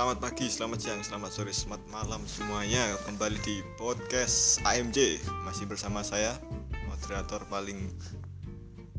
Selamat 0.00 0.32
pagi, 0.32 0.48
selamat 0.48 0.78
siang, 0.80 1.00
selamat 1.04 1.28
sore, 1.28 1.52
selamat 1.52 1.84
malam 1.92 2.24
semuanya. 2.24 2.96
Kembali 3.04 3.36
di 3.44 3.60
podcast 3.76 4.56
AMJ 4.64 5.20
Masih 5.44 5.68
bersama 5.68 6.00
saya 6.00 6.40
Moderator 6.88 7.44
paling 7.52 7.92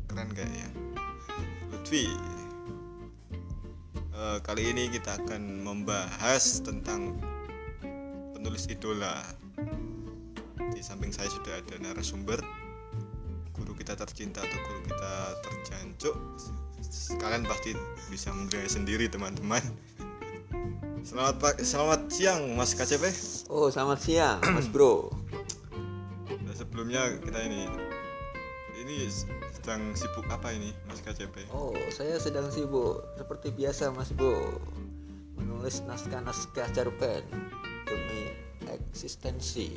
keren 0.06 0.30
kayaknya 0.30 0.70
Lutfi. 1.74 2.06
Eh, 4.14 4.38
Kali 4.46 4.62
ini 4.70 4.94
kita 4.94 5.18
akan 5.18 5.66
membahas 5.66 6.62
tentang 6.62 7.18
penulis 8.38 8.70
idola. 8.70 9.26
Di 10.70 10.86
samping 10.86 11.10
saya 11.10 11.26
sudah 11.26 11.66
ada 11.66 11.82
narasumber 11.82 12.38
Guru 13.50 13.74
kita 13.74 13.98
tercinta 13.98 14.38
atau 14.38 14.58
guru 14.70 14.86
kita 14.86 15.12
terjancuk 15.50 16.14
Kalian 17.18 17.42
pasti 17.42 17.74
bisa 18.06 18.30
menilai 18.30 18.70
sendiri 18.70 19.10
teman-teman 19.10 19.66
Selamat 21.02 21.34
pagi, 21.38 21.62
selamat 21.66 22.00
siang 22.08 22.54
Mas 22.54 22.72
KCP. 22.72 23.04
Oh, 23.50 23.66
selamat 23.66 23.98
siang, 23.98 24.38
Mas 24.56 24.70
Bro. 24.70 25.10
Nah, 26.30 26.54
sebelumnya 26.54 27.10
kita 27.18 27.42
ini 27.42 27.66
ini 28.78 29.06
sedang 29.52 29.94
sibuk 29.94 30.22
apa 30.30 30.54
ini 30.54 30.70
Mas 30.86 31.02
KCP? 31.02 31.50
Oh, 31.50 31.74
saya 31.90 32.18
sedang 32.22 32.46
sibuk 32.48 33.02
seperti 33.18 33.50
biasa, 33.50 33.90
Mas 33.90 34.14
Bro. 34.14 34.62
Menulis 35.34 35.82
naskah-naskah 35.82 36.70
cerpen 36.70 37.26
demi 37.84 38.30
eksistensi. 38.70 39.74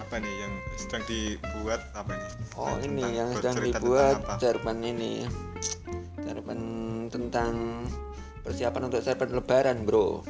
Apa 0.00 0.16
nih 0.16 0.34
yang 0.40 0.54
sedang 0.80 1.04
dibuat 1.04 1.80
apa 1.92 2.16
ini? 2.16 2.28
Oh, 2.56 2.72
Nah, 2.72 2.80
ini 2.80 3.02
yang 3.12 3.28
sedang 3.36 3.56
dibuat 3.60 4.16
cerpen 4.40 4.80
ini. 4.80 5.28
Cerpen 6.24 6.60
tentang 7.12 7.84
persiapan 8.44 8.82
untuk 8.86 9.00
cerpen 9.00 9.32
lebaran, 9.32 9.76
Bro. 9.82 10.20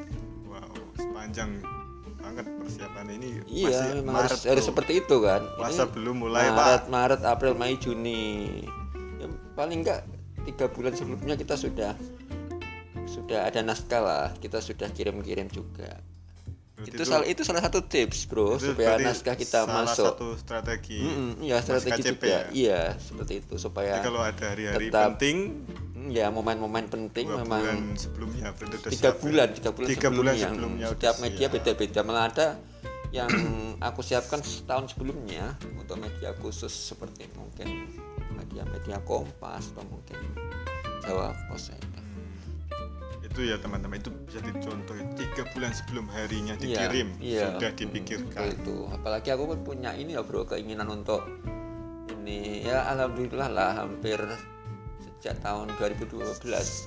Wow, 0.46 0.70
sepanjang 0.94 1.58
banget 2.16 2.46
persiapan 2.46 3.06
ini. 3.10 3.28
Iya, 3.44 3.68
Masih 3.74 3.86
memang 4.00 4.14
Maret 4.16 4.30
harus, 4.30 4.42
harus 4.46 4.64
tuh. 4.64 4.68
seperti 4.72 4.92
itu 5.02 5.16
kan. 5.20 5.42
Ini 5.44 5.84
belum 5.90 6.16
mulai 6.22 6.46
Maret, 6.48 6.82
Pak. 6.86 6.90
Maret, 6.90 7.20
April, 7.26 7.52
Mei, 7.58 7.74
Juni. 7.76 8.62
Ya, 9.18 9.26
paling 9.52 9.82
enggak 9.82 10.06
tiga 10.46 10.70
bulan 10.70 10.94
sebelumnya 10.94 11.34
kita 11.34 11.58
sudah 11.58 11.92
sudah 13.04 13.50
ada 13.50 13.60
naskah 13.60 14.00
lah. 14.00 14.26
Kita 14.38 14.62
sudah 14.62 14.88
kirim-kirim 14.88 15.50
juga. 15.50 15.98
Berarti 16.74 16.90
itu, 16.90 17.04
salah 17.06 17.26
itu 17.30 17.42
salah 17.46 17.62
satu 17.62 17.80
tips 17.86 18.26
bro 18.26 18.58
itu 18.58 18.74
supaya 18.74 18.98
naskah 18.98 19.38
kita 19.38 19.62
salah 19.62 19.86
masuk. 19.86 20.10
satu 20.10 20.28
strategi. 20.34 21.00
Mm-mm, 21.00 21.40
iya 21.40 21.62
Mas 21.62 21.64
strategi 21.70 22.02
KCP 22.02 22.10
juga. 22.18 22.28
ya? 22.28 22.40
Iya 22.50 22.80
seperti 22.98 23.32
itu 23.40 23.54
supaya 23.56 23.92
Jadi 23.96 24.06
kalau 24.10 24.20
ada 24.20 24.44
hari-hari 24.44 24.86
tetap 24.90 25.16
penting 25.16 25.36
mm, 25.64 25.83
ya 26.06 26.28
momen-momen 26.28 26.84
penting 26.86 27.26
dua 27.26 27.40
memang 27.40 27.62
bulan 27.62 27.78
sebelumnya 27.94 28.48
tiga 28.84 29.10
ya? 29.10 29.12
bulan 29.14 29.48
tiga 29.50 29.70
bulan 29.70 29.88
Tiga 29.88 30.08
bulan 30.08 30.34
sebelumnya. 30.34 30.48
sebelumnya 30.50 30.86
setiap 30.90 31.16
media 31.18 31.46
beda-beda 31.48 32.00
malah 32.00 32.24
ada 32.26 32.48
yang 33.10 33.30
aku 33.86 34.00
siapkan 34.00 34.40
setahun 34.40 34.92
sebelumnya 34.92 35.54
untuk 35.74 35.96
media 35.96 36.34
khusus 36.36 36.70
seperti 36.70 37.30
mungkin 37.32 37.88
media-media 38.34 38.98
Kompas 39.00 39.70
atau 39.70 39.84
mungkin 39.84 40.18
Jawa 41.00 41.30
Pos 41.46 41.68
ya. 41.68 41.78
Hmm, 41.78 43.22
itu 43.22 43.40
ya 43.44 43.56
teman-teman 43.56 43.96
itu 43.96 44.10
bisa 44.24 44.40
dicontoh 44.40 44.96
tiga 45.14 45.42
bulan 45.50 45.70
sebelum 45.70 46.06
harinya 46.08 46.54
Iya, 46.56 46.62
dikirim 46.64 47.08
iya. 47.18 47.42
sudah 47.52 47.70
Hmm, 47.70 47.78
dipikirkan 47.78 48.44
itu 48.52 48.76
apalagi 48.90 49.28
aku 49.30 49.42
pun 49.46 49.58
punya 49.62 49.90
ini 49.92 50.12
ya 50.12 50.22
bro 50.22 50.42
keinginan 50.42 50.88
untuk 50.88 51.22
ini 52.10 52.64
ya 52.64 52.88
alhamdulillah 52.88 53.48
lah 53.48 53.70
hampir 53.78 54.18
sejak 55.24 55.40
tahun 55.40 55.72
2012 55.80 56.20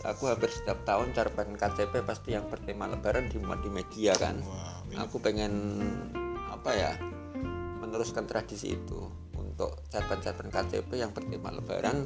aku 0.06 0.24
hampir 0.30 0.54
setiap 0.54 0.78
tahun 0.86 1.10
cerpen 1.10 1.58
KCP 1.58 2.06
pasti 2.06 2.38
yang 2.38 2.46
bertema 2.46 2.86
lebaran 2.86 3.34
dimuat 3.34 3.66
di 3.66 3.74
media 3.74 4.14
kan? 4.14 4.38
Wow 4.46 4.78
aku 4.94 5.18
pengen 5.18 5.82
apa 6.54 6.70
ya 6.70 6.94
meneruskan 7.82 8.30
tradisi 8.30 8.78
itu 8.78 9.10
untuk 9.34 9.82
cerpen-cerpen 9.90 10.54
KCP 10.54 11.02
yang 11.02 11.10
bertema 11.18 11.50
lebaran 11.50 12.06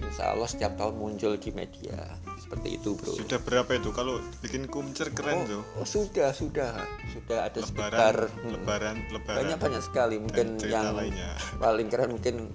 Insya 0.00 0.32
Allah 0.32 0.48
setiap 0.48 0.80
tahun 0.80 0.96
muncul 0.96 1.36
di 1.36 1.52
media. 1.52 2.16
Seperti 2.40 2.80
itu 2.80 2.96
bro. 2.96 3.12
Sudah 3.20 3.36
berapa 3.36 3.68
itu? 3.76 3.92
Kalau 3.92 4.16
bikin 4.40 4.64
kumcer 4.64 5.12
keren 5.12 5.44
tuh. 5.44 5.60
Oh, 5.76 5.84
sudah 5.84 6.32
sudah. 6.32 6.72
Sudah 7.12 7.44
ada 7.44 7.60
lebaran 7.60 7.68
sekitar 7.68 8.16
hmm, 8.32 8.52
lebaran 8.56 8.96
lebaran. 9.12 9.38
banyak 9.44 9.58
banyak 9.60 9.82
sekali 9.84 10.16
mungkin 10.16 10.56
yang 10.64 10.96
lainnya. 10.96 11.36
paling 11.60 11.92
keren 11.92 12.16
mungkin 12.16 12.48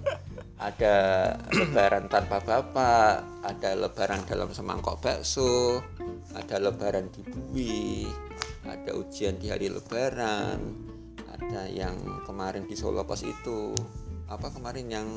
ada 0.56 0.96
lebaran 1.52 2.08
tanpa 2.08 2.40
bapak 2.40 3.44
ada 3.44 3.70
lebaran 3.76 4.24
dalam 4.24 4.48
semangkok 4.56 4.98
bakso 5.04 5.84
ada 6.32 6.56
lebaran 6.56 7.12
di 7.12 7.20
bui 7.28 8.08
ada 8.64 8.96
ujian 8.96 9.36
di 9.36 9.52
hari 9.52 9.68
lebaran 9.68 10.86
ada 11.36 11.68
yang 11.68 11.94
kemarin 12.24 12.64
di 12.64 12.72
Solo 12.72 13.04
Pos 13.04 13.20
itu. 13.20 13.76
Apa 14.26 14.48
kemarin 14.50 14.88
yang 14.88 15.08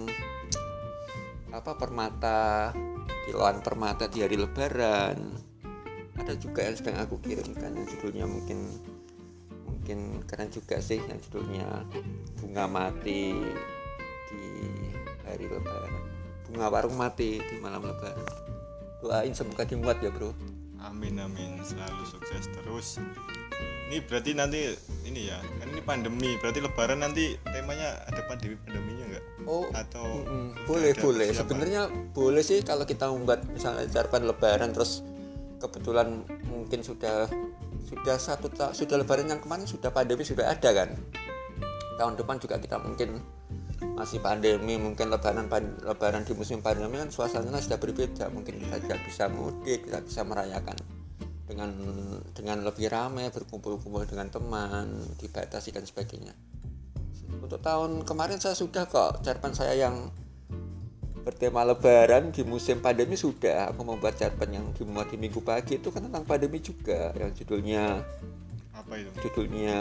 apa 1.50 1.73
permata 1.79 2.69
kiloan 3.25 3.63
permata 3.63 4.06
di 4.11 4.21
hari 4.21 4.35
lebaran. 4.35 5.17
Ada 6.19 6.35
juga 6.35 6.67
yang 6.67 6.75
sedang 6.75 7.00
aku 7.00 7.17
kirimkan 7.23 7.71
yang 7.71 7.88
judulnya 7.88 8.25
mungkin 8.27 8.59
mungkin 9.66 10.21
keren 10.27 10.51
juga 10.51 10.83
sih 10.83 11.00
yang 11.00 11.17
judulnya 11.23 11.88
bunga 12.44 12.67
mati 12.67 13.33
lebaran. 15.59 15.94
Bunga 16.47 16.68
warung 16.72 16.96
mati 16.96 17.44
di 17.44 17.56
malam 17.59 17.84
lebaran. 17.84 18.25
Doain 19.03 19.34
semoga 19.36 19.68
dimuat 19.68 20.00
ya 20.00 20.09
bro. 20.09 20.31
Amin 20.80 21.20
amin. 21.20 21.59
Selalu 21.62 22.03
sukses 22.08 22.47
terus. 22.50 23.03
Ini 23.90 24.06
berarti 24.06 24.31
nanti 24.38 24.72
ini 25.03 25.28
ya 25.28 25.38
kan 25.59 25.68
ini 25.69 25.81
pandemi. 25.84 26.40
Berarti 26.40 26.59
lebaran 26.64 27.03
nanti 27.03 27.36
temanya 27.44 28.00
ada 28.08 28.24
pandemi 28.25 28.56
pandeminya 28.64 29.06
enggak 29.12 29.25
oh 29.50 29.66
atau 29.74 30.06
mm, 30.06 30.69
boleh 30.69 30.94
boleh. 30.94 31.30
sebenarnya 31.34 31.90
boleh 32.14 32.46
sih 32.46 32.62
kalau 32.62 32.86
kita 32.86 33.09
membuat 33.09 33.42
misalnya 33.50 33.90
cerpen 33.90 34.30
lebaran 34.30 34.69
terus 34.69 35.02
kebetulan 35.58 36.22
mungkin 36.48 36.86
sudah 36.86 37.28
sudah 37.90 38.18
satu 38.22 38.53
sudah 38.72 38.96
lebaran 39.02 39.28
yang 39.28 39.42
kemarin 39.42 39.66
sudah 39.66 39.90
pandemi 39.90 40.22
sudah 40.22 40.53
ada 40.53 40.69
kan. 40.72 40.94
Tahun 41.98 42.14
depan 42.16 42.38
juga 42.40 42.62
kita 42.62 42.80
mungkin 42.80 43.19
masih 44.00 44.24
pandemi 44.24 44.80
mungkin 44.80 45.12
lebaran 45.12 45.52
pan- 45.52 45.76
lebaran 45.84 46.24
di 46.24 46.32
musim 46.32 46.64
pandemi 46.64 46.96
kan 46.96 47.12
suasananya 47.12 47.60
sudah 47.60 47.76
berbeda. 47.84 48.32
Mungkin 48.32 48.64
kita 48.64 48.80
tidak 48.80 49.00
bisa 49.04 49.28
mudik 49.28 49.92
kita 49.92 50.00
bisa 50.00 50.24
merayakan 50.24 50.80
dengan 51.44 51.76
dengan 52.32 52.64
lebih 52.64 52.88
ramai 52.88 53.28
berkumpul-kumpul 53.28 54.08
dengan 54.08 54.32
teman 54.32 55.04
dibatasi 55.20 55.76
dan 55.76 55.84
sebagainya. 55.84 56.32
Untuk 57.44 57.60
tahun 57.60 58.08
kemarin 58.08 58.40
saya 58.40 58.56
sudah 58.56 58.88
kok 58.88 59.20
cerpen 59.20 59.52
saya 59.52 59.76
yang 59.76 60.08
bertema 61.28 61.68
lebaran 61.68 62.31
di 62.31 62.48
musim 62.48 62.80
pandemi 62.80 63.20
sudah. 63.20 63.76
Aku 63.76 63.84
membuat 63.84 64.16
cerpen 64.16 64.56
yang 64.56 64.66
dimuat 64.72 65.12
di 65.12 65.20
minggu 65.20 65.44
pagi 65.44 65.76
itu 65.76 65.92
kan 65.92 66.08
tentang 66.08 66.24
pandemi 66.24 66.64
juga 66.64 67.12
yang 67.20 67.36
judulnya 67.36 68.00
apa 68.72 68.94
itu? 68.96 69.12
judulnya 69.28 69.78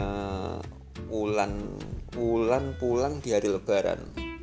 Wulan 1.06 1.78
Wulan 2.18 2.74
pulang 2.82 3.22
di 3.22 3.30
hari 3.30 3.46
lebaran 3.46 4.00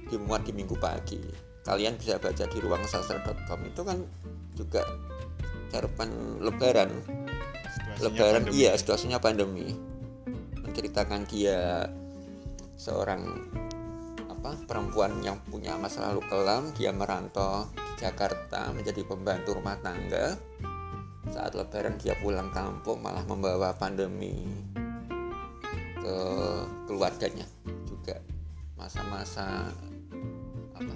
dimuat 0.07 0.47
di 0.47 0.55
minggu 0.55 0.79
pagi. 0.79 1.19
Kalian 1.65 1.97
bisa 1.97 2.21
baca 2.21 2.45
di 2.45 2.57
ruangsastra.com 2.61 3.59
itu 3.65 3.81
kan 3.81 3.99
juga 4.53 4.85
cerpen 5.73 6.39
lebaran. 6.39 6.93
Situasinya 7.99 8.05
lebaran 8.05 8.43
pandemi. 8.47 8.59
iya 8.61 8.71
situasinya 8.77 9.17
pandemi. 9.19 9.67
Menceritakan 10.61 11.21
dia 11.27 11.89
seorang 12.77 13.25
apa 14.29 14.55
perempuan 14.69 15.19
yang 15.25 15.41
punya 15.49 15.73
masa 15.75 16.05
lalu 16.13 16.21
kelam 16.29 16.69
dia 16.77 16.93
merantau 16.93 17.65
di 17.73 18.05
Jakarta 18.05 18.69
menjadi 18.71 19.01
pembantu 19.03 19.57
rumah 19.57 19.75
tangga. 19.81 20.37
Saat 21.33 21.57
lebaran 21.57 21.97
dia 21.97 22.13
pulang 22.21 22.53
kampung 22.53 23.01
malah 23.01 23.25
membawa 23.25 23.73
pandemi 23.73 24.45
ke 26.05 26.17
keluarganya 26.85 27.49
juga. 27.89 28.21
Masa-masa 28.77 29.73
apa? 30.77 30.93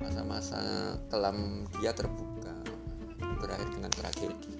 Masa-masa 0.00 0.56
kelam 1.12 1.68
dia 1.76 1.92
terbuka 1.92 2.56
berakhir 3.36 3.68
dengan 3.68 3.92
tragedi. 3.92 4.56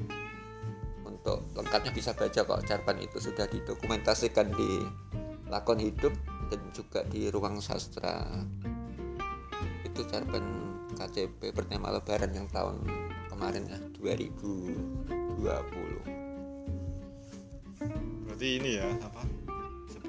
Untuk 1.08 1.48
lengkapnya 1.56 1.96
bisa 1.96 2.12
baca 2.12 2.44
kok 2.44 2.60
cerpen 2.68 3.00
itu 3.00 3.16
sudah 3.16 3.48
didokumentasikan 3.48 4.52
di 4.52 4.84
lakon 5.48 5.80
hidup 5.80 6.12
dan 6.52 6.60
juga 6.76 7.00
di 7.08 7.32
ruang 7.32 7.64
sastra. 7.64 8.28
Itu 9.88 10.04
cerpen 10.04 10.44
KCP 11.00 11.56
bertema 11.56 11.88
lebaran 11.88 12.36
yang 12.36 12.44
tahun 12.52 12.84
kemarin 13.32 13.72
ya 13.72 13.80
2020 14.04 16.20
berarti 18.40 18.56
ini 18.56 18.80
ya 18.80 18.88
apa 19.04 19.20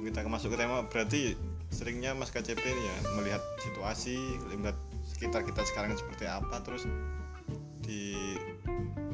kita 0.02 0.26
masuk 0.26 0.54
ke 0.54 0.58
tema 0.60 0.84
berarti 0.86 1.38
seringnya 1.72 2.12
Mas 2.12 2.30
KCP 2.30 2.60
ini 2.60 2.84
ya 2.84 2.96
melihat 3.16 3.42
situasi 3.62 4.18
melihat 4.52 4.76
sekitar 5.08 5.42
kita 5.42 5.62
sekarang 5.64 5.96
seperti 5.96 6.26
apa 6.28 6.60
terus 6.62 6.84
di 7.82 8.14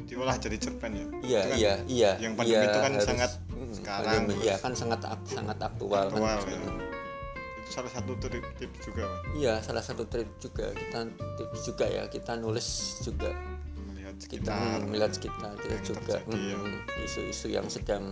diolah 0.08 0.40
jadi 0.40 0.56
cerpen 0.56 0.92
ya? 0.92 1.06
Iya 1.20 1.40
kan 1.44 1.56
iya 1.60 1.72
iya 1.84 2.10
yang 2.16 2.32
pandemi 2.32 2.64
iya, 2.64 2.72
itu 2.72 2.78
kan 2.80 2.92
harus- 2.96 3.04
sangat 3.04 3.30
mm, 3.52 3.72
sekarang. 3.76 4.12
pandemi, 4.24 4.34
iya 4.40 4.56
kan 4.56 4.72
sangat 4.72 5.00
ak- 5.04 5.28
sangat 5.28 5.58
aktual, 5.60 6.08
aktual 6.08 6.36
kan 6.40 6.48
ya. 6.48 6.56
itu 6.56 6.70
salah 7.68 7.92
satu 7.92 8.12
trik 8.16 8.46
tips 8.56 8.78
juga 8.80 9.04
iya 9.36 9.60
salah 9.60 9.84
satu 9.84 10.08
trik 10.08 10.32
juga. 10.40 10.72
Kita 10.72 11.04
tips 11.36 11.60
juga 11.68 11.84
ya 11.84 12.08
kita 12.08 12.32
nulis 12.40 12.68
juga. 13.04 13.28
Melihat 13.76 14.16
kita 14.16 14.56
sekitar 14.56 14.80
melihat 14.88 15.12
sekitar 15.12 15.52
kita 15.60 15.68
yang 15.68 15.84
juga 15.84 16.16
ya. 16.24 16.56
mm, 16.56 16.76
isu-isu 17.04 17.46
yang 17.52 17.66
sedang 17.68 18.04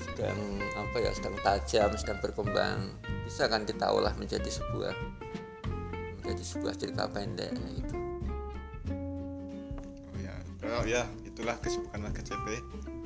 sedang 0.00 0.38
apa 0.76 0.96
ya 1.00 1.10
sedang 1.12 1.36
tajam 1.40 1.90
sedang 1.96 2.18
berkembang 2.20 2.92
bisa 3.24 3.48
kan 3.48 3.64
kita 3.64 3.88
olah 3.90 4.12
menjadi 4.16 4.48
sebuah 4.48 4.94
menjadi 6.22 6.42
sebuah 6.44 6.74
cerita 6.76 7.04
pendek 7.10 7.52
gitu 7.80 7.96
Oh 10.16 10.18
ya, 10.18 10.34
oh 10.80 10.84
ya 10.88 11.02
itulah 11.22 11.54
kesibukan 11.62 12.10
KCP. 12.10 12.46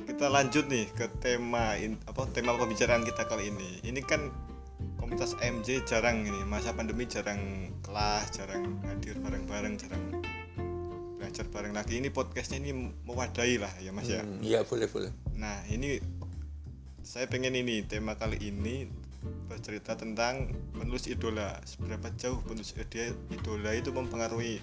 Kita 0.07 0.31
lanjut 0.31 0.65
nih 0.65 0.89
ke 0.97 1.05
tema 1.21 1.77
in- 1.77 1.99
apa 2.09 2.25
tema 2.31 2.57
pembicaraan 2.57 3.05
kita 3.05 3.27
kali 3.27 3.51
ini. 3.53 3.83
Ini 3.85 4.01
kan 4.01 4.31
komunitas 4.97 5.37
MJ 5.37 5.85
jarang 5.85 6.25
ini 6.25 6.41
masa 6.47 6.73
pandemi 6.73 7.05
jarang 7.05 7.69
kelas, 7.85 8.33
jarang 8.33 8.81
hadir 8.87 9.19
bareng-bareng, 9.21 9.77
jarang 9.77 10.03
belajar 11.21 11.45
bareng 11.53 11.75
lagi. 11.75 12.01
Ini 12.01 12.09
podcastnya 12.09 12.63
ini 12.65 12.71
mewadahi 13.05 13.61
lah 13.61 13.73
ya 13.77 13.91
Mas 13.93 14.09
ya. 14.09 14.23
Hmm, 14.25 14.41
iya 14.41 14.65
boleh 14.65 14.87
boleh 14.89 15.11
Nah 15.37 15.61
ini 15.69 16.01
saya 17.01 17.25
pengen 17.27 17.53
ini 17.53 17.81
tema 17.83 18.15
kali 18.15 18.37
ini 18.39 18.87
bercerita 19.45 19.93
tentang 19.93 20.49
penulis 20.73 21.05
idola. 21.05 21.59
Seberapa 21.67 22.09
jauh 22.15 22.39
penulis 22.41 22.73
idola 23.29 23.71
itu 23.75 23.91
mempengaruhi 23.91 24.61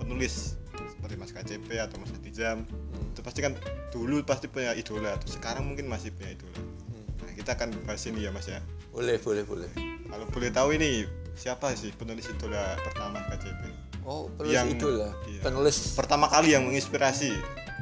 penulis 0.00 0.56
seperti 0.72 1.14
Mas 1.20 1.30
KCP 1.30 1.68
atau 1.78 2.00
Mas 2.00 2.10
Adijam. 2.14 2.64
Hmm. 2.64 3.12
Itu 3.12 3.20
pasti 3.20 3.44
kan 3.44 3.52
dulu 3.90 4.22
pasti 4.24 4.46
punya 4.48 4.72
idola, 4.72 5.14
terus 5.20 5.36
sekarang 5.36 5.66
mungkin 5.66 5.86
masih 5.86 6.10
punya 6.10 6.34
idola. 6.34 6.58
Hmm. 6.58 7.04
Nah 7.28 7.32
kita 7.36 7.50
akan 7.54 7.68
bahas 7.84 8.02
ini 8.06 8.24
ya 8.24 8.32
Mas 8.32 8.48
ya. 8.48 8.58
boleh 8.90 9.22
boleh 9.22 9.46
boleh 9.46 9.70
Kalau 10.10 10.26
boleh 10.34 10.50
tahu 10.50 10.74
ini 10.74 11.06
siapa 11.38 11.70
sih 11.78 11.94
penulis 11.94 12.26
idola 12.26 12.74
pertama 12.82 13.22
KCP? 13.30 13.70
oh 14.02 14.26
penulis 14.34 14.50
Yang- 14.58 14.82
idola 14.82 15.08
iya. 15.30 15.40
penulis 15.46 15.94
Pertama 15.94 16.26
kali 16.26 16.58
yang 16.58 16.66
menginspirasi. 16.66 17.30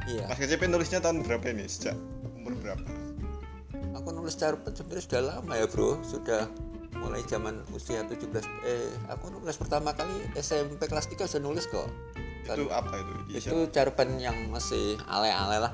iya 0.05 0.29
Mas 0.29 0.37
KCP 0.37 0.69
nulisnya 0.69 1.01
tahun 1.01 1.25
berapa 1.25 1.41
ini? 1.49 1.65
Sejak 1.65 1.97
umur 2.37 2.53
berapa? 2.61 2.85
Nulis 4.13 4.35
cerpen 4.37 4.75
sebenarnya 4.75 5.03
sudah 5.05 5.21
lama 5.23 5.53
ya 5.55 5.65
bro. 5.65 5.99
Sudah 6.05 6.49
mulai 6.99 7.23
zaman 7.23 7.63
usia 7.71 8.03
17 8.03 8.43
eh 8.67 8.91
aku 9.07 9.31
nulis 9.31 9.55
pertama 9.55 9.95
kali 9.95 10.11
SMP 10.35 10.85
kelas 10.89 11.07
3 11.07 11.25
sudah 11.29 11.43
nulis 11.43 11.65
kok. 11.71 11.87
Itu 12.43 12.67
apa 12.73 12.93
itu? 12.97 13.13
Itu 13.39 13.57
cerpen 13.69 14.17
yang 14.17 14.49
masih 14.49 14.97
ale-ale 15.05 15.57
lah. 15.61 15.73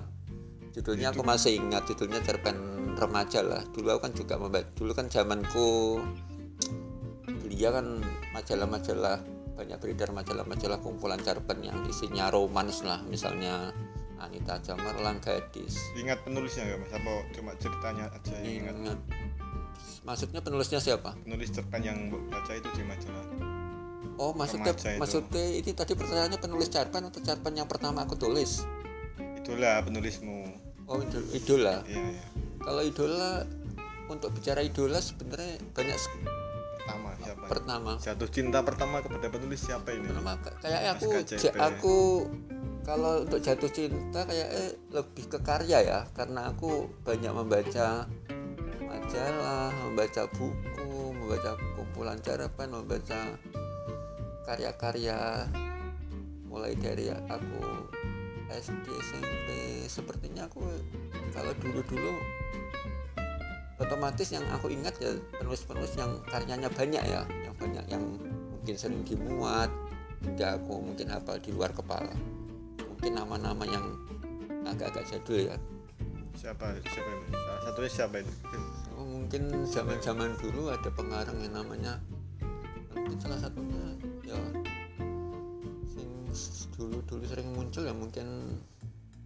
Judulnya 0.75 1.15
aku 1.15 1.23
masih 1.23 1.55
ingat 1.55 1.87
judulnya 1.87 2.19
cerpen 2.19 2.57
remaja 2.99 3.39
lah. 3.39 3.63
Dulu 3.71 3.95
aku 3.95 4.11
kan 4.11 4.13
juga 4.13 4.35
membaca 4.35 4.67
dulu 4.75 4.91
kan 4.91 5.07
zamanku 5.07 6.03
belia 7.45 7.71
kan 7.71 8.03
majalah-majalah 8.35 9.23
banyak 9.55 9.77
beredar 9.79 10.11
majalah-majalah 10.11 10.83
kumpulan 10.83 11.19
cerpen 11.23 11.63
yang 11.63 11.79
isinya 11.87 12.27
romans 12.27 12.83
lah. 12.83 12.99
Misalnya 13.07 13.71
Anita 14.17 14.56
Jamarlang 14.59 15.19
gadis 15.19 15.75
Ingat 15.94 16.21
penulisnya 16.21 16.65
nggak 16.65 16.79
mas? 16.79 16.91
Apa 16.94 17.12
cuma 17.31 17.51
ceritanya 17.56 18.06
aja 18.09 18.33
yang 18.38 18.63
ingat? 18.63 18.75
ingat 18.77 19.00
maksudnya 20.01 20.39
penulisnya 20.39 20.79
siapa 20.79 21.17
Penulis 21.19 21.50
cerpen 21.50 21.81
yang 21.81 21.97
baca 22.25 22.51
itu 22.51 22.69
di 22.71 22.83
majalah. 22.83 23.25
oh 24.15 24.31
maksudnya 24.31 24.71
itu. 24.71 24.95
maksudnya 24.95 25.45
ini 25.56 25.71
tadi 25.71 25.94
pertanyaannya 25.94 26.38
penulis 26.38 26.69
cerpen 26.69 27.03
atau 27.03 27.19
cerpen 27.19 27.53
yang 27.53 27.65
pertama 27.65 28.03
aku 28.03 28.15
tulis 28.15 28.63
Itulah 29.35 29.81
penulismu. 29.81 30.47
oh 30.85 30.97
idol- 30.97 31.29
idola 31.31 31.75
Iya 31.83 32.01
iya. 32.13 32.25
Kalau 32.57 32.81
idola 32.81 33.45
untuk 34.06 34.29
bicara 34.31 34.61
idola 34.61 34.97
sebenarnya 34.97 35.61
banyak 35.69 35.97
Pertama 36.77 37.09
siapa? 37.18 37.45
pertama. 37.45 37.91
Jatuh 37.97 38.29
cinta 38.29 38.61
pertama 38.61 39.01
kepada 39.01 39.27
penulis 39.27 39.57
siapa 39.59 39.89
ini? 39.89 40.06
Pertama 40.06 40.38
ka- 40.38 40.53
kayak 40.59 40.81
aku 40.95 41.09
aku 41.56 41.95
kalau 42.85 43.25
untuk 43.25 43.41
jatuh 43.41 43.67
cinta 43.73 44.21
kayak 44.29 44.49
eh, 44.53 44.71
lebih 44.93 45.25
ke 45.25 45.41
karya 45.41 45.81
ya. 45.81 45.99
Karena 46.13 46.53
aku 46.53 46.85
banyak 47.01 47.33
membaca 47.33 48.05
majalah, 48.85 49.73
membaca 49.89 50.29
buku, 50.29 51.17
membaca 51.17 51.57
kumpulan 51.73 52.21
cerpen, 52.21 52.69
membaca 52.69 53.33
karya-karya. 54.45 55.49
Mulai 56.45 56.77
dari 56.77 57.09
aku 57.09 57.89
SD 58.53 58.85
SMP 59.01 59.47
sepertinya 59.89 60.45
aku 60.45 60.61
kalau 61.33 61.51
dulu-dulu 61.59 62.13
otomatis 63.75 64.31
yang 64.31 64.45
aku 64.55 64.71
ingat 64.71 64.95
ya 65.03 65.11
penulis-penulis 65.41 65.97
yang 65.97 66.21
karyanya 66.29 66.69
banyak 66.69 67.01
ya. 67.01 67.25
Yang 67.25 67.55
banyak 67.57 67.85
yang 67.89 68.05
mungkin 68.53 68.75
sering 68.77 69.01
dimuat 69.01 69.73
hingga 70.21 70.61
aku 70.61 70.85
mungkin 70.85 71.09
hafal 71.09 71.41
di 71.41 71.49
luar 71.49 71.73
kepala 71.73 72.13
mungkin 72.95 73.12
nama-nama 73.19 73.63
yang 73.68 73.86
agak-agak 74.63 75.03
jadul 75.12 75.51
ya 75.51 75.57
Siapa? 76.36 76.68
Siapa 76.83 77.09
ini? 77.15 77.27
Salah 77.31 77.62
satunya 77.63 77.92
siapa 77.92 78.15
itu? 78.19 78.33
Oh, 79.00 79.07
mungkin 79.07 79.44
zaman-zaman 79.68 80.36
dulu 80.39 80.68
ada 80.68 80.89
pengarang 80.92 81.39
yang 81.39 81.56
namanya 81.56 82.00
mungkin 82.92 83.18
salah 83.19 83.39
satunya 83.39 83.81
ya 84.24 84.39
sing 85.88 86.09
dulu-dulu 86.75 87.24
sering 87.24 87.50
muncul 87.56 87.83
ya 87.88 87.95
mungkin 87.95 88.59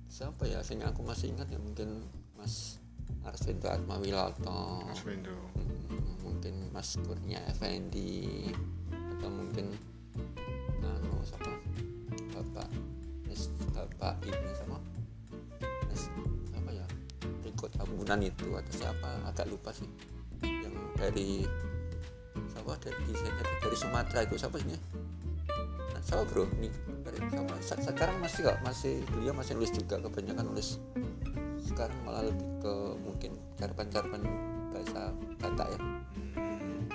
siapa 0.10 0.46
ya 0.46 0.62
sing 0.62 0.82
aku 0.86 1.02
masih 1.02 1.34
ingat 1.34 1.50
ya 1.50 1.58
mungkin 1.58 2.06
Mas 2.38 2.78
Arswendo 3.26 3.68
Atmawiloto 3.70 4.86
Mas 4.86 5.02
Wendo. 5.06 5.34
Hmm, 5.58 6.14
mungkin 6.22 6.70
Mas 6.70 6.98
Kurnia 7.02 7.42
Effendi 7.50 8.48
atau 9.18 9.30
mungkin 9.34 9.74
anu 10.82 11.20
siapa 11.26 11.52
Bapak 14.00 14.16
ini 14.24 14.52
sama 14.56 14.80
apa 16.56 16.70
ya 16.72 16.86
Riko 17.44 17.68
Tambunan 17.68 18.24
itu 18.24 18.48
atau 18.56 18.72
siapa 18.72 19.10
agak 19.28 19.52
lupa 19.52 19.76
sih. 19.76 19.92
Yang 20.40 20.76
dari 20.96 21.30
siapa 22.48 22.80
dari 22.80 23.00
desainer 23.12 23.44
dari 23.60 23.76
Sumatera 23.76 24.20
itu 24.24 24.40
siapa 24.40 24.56
sih 24.64 24.72
nah, 25.92 26.00
siapa 26.00 26.24
bro? 26.32 26.48
Ini 26.48 26.72
dari 27.04 27.20
siapa? 27.28 27.54
Se- 27.60 27.84
sekarang 27.84 28.24
masih 28.24 28.48
kok 28.48 28.58
masih 28.64 29.04
beliau 29.12 29.36
masih 29.36 29.60
nulis 29.60 29.72
juga 29.76 30.00
kebanyakan 30.00 30.48
nulis. 30.48 30.80
Sekarang 31.60 32.00
malah 32.08 32.24
lebih 32.24 32.48
ke 32.64 32.74
mungkin 33.04 33.32
cerpen-cerpen 33.60 34.22
bahasa 34.72 35.12
Batak 35.44 35.68
ya. 35.76 35.80
Hmm. 36.40 36.88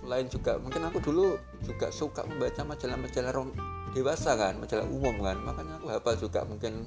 selain 0.00 0.26
juga 0.32 0.56
mungkin 0.56 0.88
aku 0.88 1.04
dulu 1.04 1.36
juga 1.60 1.92
suka 1.92 2.24
membaca 2.24 2.64
majalah-majalah 2.64 3.32
rom- 3.36 3.56
dewasa 3.94 4.34
kan 4.34 4.58
majalah 4.58 4.84
umum 4.84 5.14
kan 5.18 5.38
makanya 5.38 5.78
aku 5.78 5.86
hafal 5.88 6.14
juga 6.18 6.42
mungkin 6.42 6.84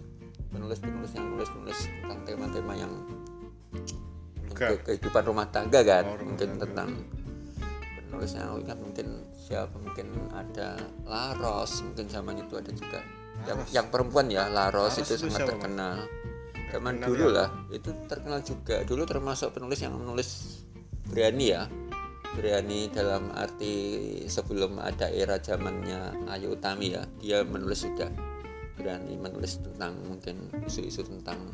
penulis-penulis 0.48 1.12
yang 1.12 1.26
nulis-nulis 1.30 1.80
tentang 1.98 2.20
tema-tema 2.24 2.74
yang 2.74 2.92
ke- 4.50 4.82
kehidupan 4.84 5.24
rumah 5.24 5.48
tangga 5.48 5.80
kan 5.82 6.04
Oh, 6.04 6.16
rumah 6.16 6.34
mungkin 6.34 6.50
tangga. 6.50 6.64
tentang 6.66 6.90
penulisnya 8.02 8.42
aku 8.46 8.58
ingat 8.60 8.78
mungkin 8.78 9.08
siapa 9.38 9.76
mungkin 9.78 10.08
ada 10.32 10.70
Laros 11.04 11.72
mungkin 11.82 12.06
zaman 12.06 12.36
itu 12.38 12.54
ada 12.54 12.72
juga 12.72 13.00
yang, 13.46 13.58
Laros. 13.58 13.72
yang 13.72 13.88
perempuan 13.88 14.28
ya 14.28 14.48
Laros, 14.48 14.92
Laros 14.92 15.04
itu 15.06 15.14
sangat 15.18 15.32
siapa, 15.34 15.46
Mas? 15.46 15.50
terkenal 15.54 15.96
zaman 16.68 16.94
Terkenal 16.94 17.08
dulu 17.08 17.26
ya? 17.26 17.32
lah 17.34 17.50
itu 17.70 17.90
terkenal 18.06 18.40
juga 18.42 18.76
dulu 18.84 19.04
termasuk 19.04 19.48
penulis 19.52 19.80
yang 19.80 19.94
menulis 19.94 20.30
berani 21.06 21.46
ya 21.50 21.64
berani 22.36 22.92
dalam 22.92 23.32
arti 23.32 23.74
sebelum 24.28 24.82
ada 24.82 25.08
era 25.08 25.40
zamannya 25.40 26.28
Ayu 26.28 26.58
Utami 26.58 26.92
ya 26.98 27.04
dia 27.22 27.46
menulis 27.48 27.88
sudah. 27.88 28.12
Berani 28.78 29.18
menulis 29.18 29.58
tentang 29.64 29.98
mungkin 30.06 30.54
isu-isu 30.68 31.02
tentang 31.02 31.50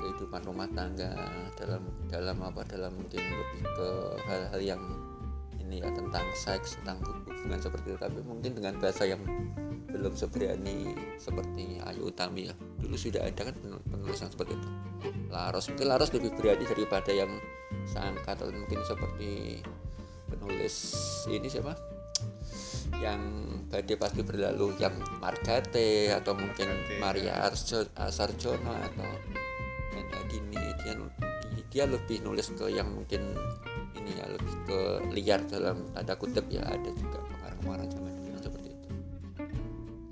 kehidupan 0.00 0.40
rumah 0.46 0.68
tangga 0.72 1.12
dalam 1.58 1.82
dalam 2.08 2.38
apa 2.40 2.62
dalam 2.64 2.96
mungkin 2.96 3.20
lebih 3.20 3.62
ke 3.76 3.88
hal-hal 4.24 4.60
yang 4.62 4.82
ini 5.60 5.82
ya 5.82 5.90
tentang 5.90 6.24
seks 6.32 6.78
tentang 6.80 7.02
hubungan 7.02 7.60
seperti 7.60 7.92
itu. 7.92 7.98
Tapi 8.00 8.18
mungkin 8.24 8.50
dengan 8.56 8.74
bahasa 8.80 9.04
yang 9.04 9.20
belum 9.90 10.12
seberani 10.16 10.94
seperti 11.20 11.80
Ayu 11.84 12.08
Utami 12.08 12.48
ya 12.48 12.54
dulu 12.80 12.96
sudah 12.96 13.24
ada 13.26 13.48
kan 13.48 13.54
penul- 13.58 13.84
penulis 13.84 14.18
yang 14.22 14.32
seperti 14.32 14.52
itu. 14.54 14.68
Laros 15.28 15.68
mungkin 15.68 15.86
Laros 15.90 16.10
lebih 16.14 16.30
berani 16.38 16.64
daripada 16.64 17.10
yang 17.12 17.32
sangka 17.84 18.32
atau 18.38 18.48
mungkin 18.48 18.80
seperti 18.86 19.60
penulis 20.26 20.74
ini 21.30 21.46
siapa? 21.46 21.74
Yang 22.98 23.22
badai 23.66 23.96
pasti 23.98 24.20
berlalu 24.22 24.78
yang 24.78 24.94
Margate 25.18 26.14
atau 26.14 26.32
mungkin 26.38 26.70
Margate, 26.70 26.98
Maria 27.02 27.34
Arjo, 27.46 27.82
Sarjono 28.10 28.72
atau 28.74 29.10
Enda 29.96 30.20
Dini 30.30 30.62
dia 30.80 30.94
dia 31.66 31.84
lebih 31.84 32.24
nulis 32.24 32.48
ke 32.56 32.72
yang 32.72 32.88
mungkin 32.88 33.20
ini 34.00 34.16
ya 34.16 34.24
lebih 34.32 34.54
ke 34.64 34.80
liar 35.12 35.44
dalam 35.44 35.84
tanda 35.92 36.14
kutip 36.16 36.46
ya. 36.48 36.64
Ada 36.64 36.88
juga 36.94 37.20
pengarang-pengarang 37.26 37.88
zaman 37.90 38.12
dulu 38.16 38.28
yang 38.32 38.40
seperti 38.40 38.68
itu. 38.72 38.88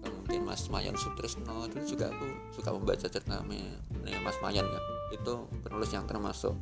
Atau 0.02 0.11
mungkin 0.12 0.40
Mas 0.44 0.68
Mayan 0.68 0.97
Sutrisno 0.99 1.64
dulu 1.71 1.85
juga 1.88 2.11
aku 2.12 2.26
suka 2.52 2.68
membaca 2.75 3.06
cerita 3.06 3.40
Mas 4.21 4.37
Mayan 4.44 4.66
ya. 4.66 4.80
Itu 5.14 5.49
penulis 5.64 5.88
yang 5.94 6.04
termasuk 6.04 6.52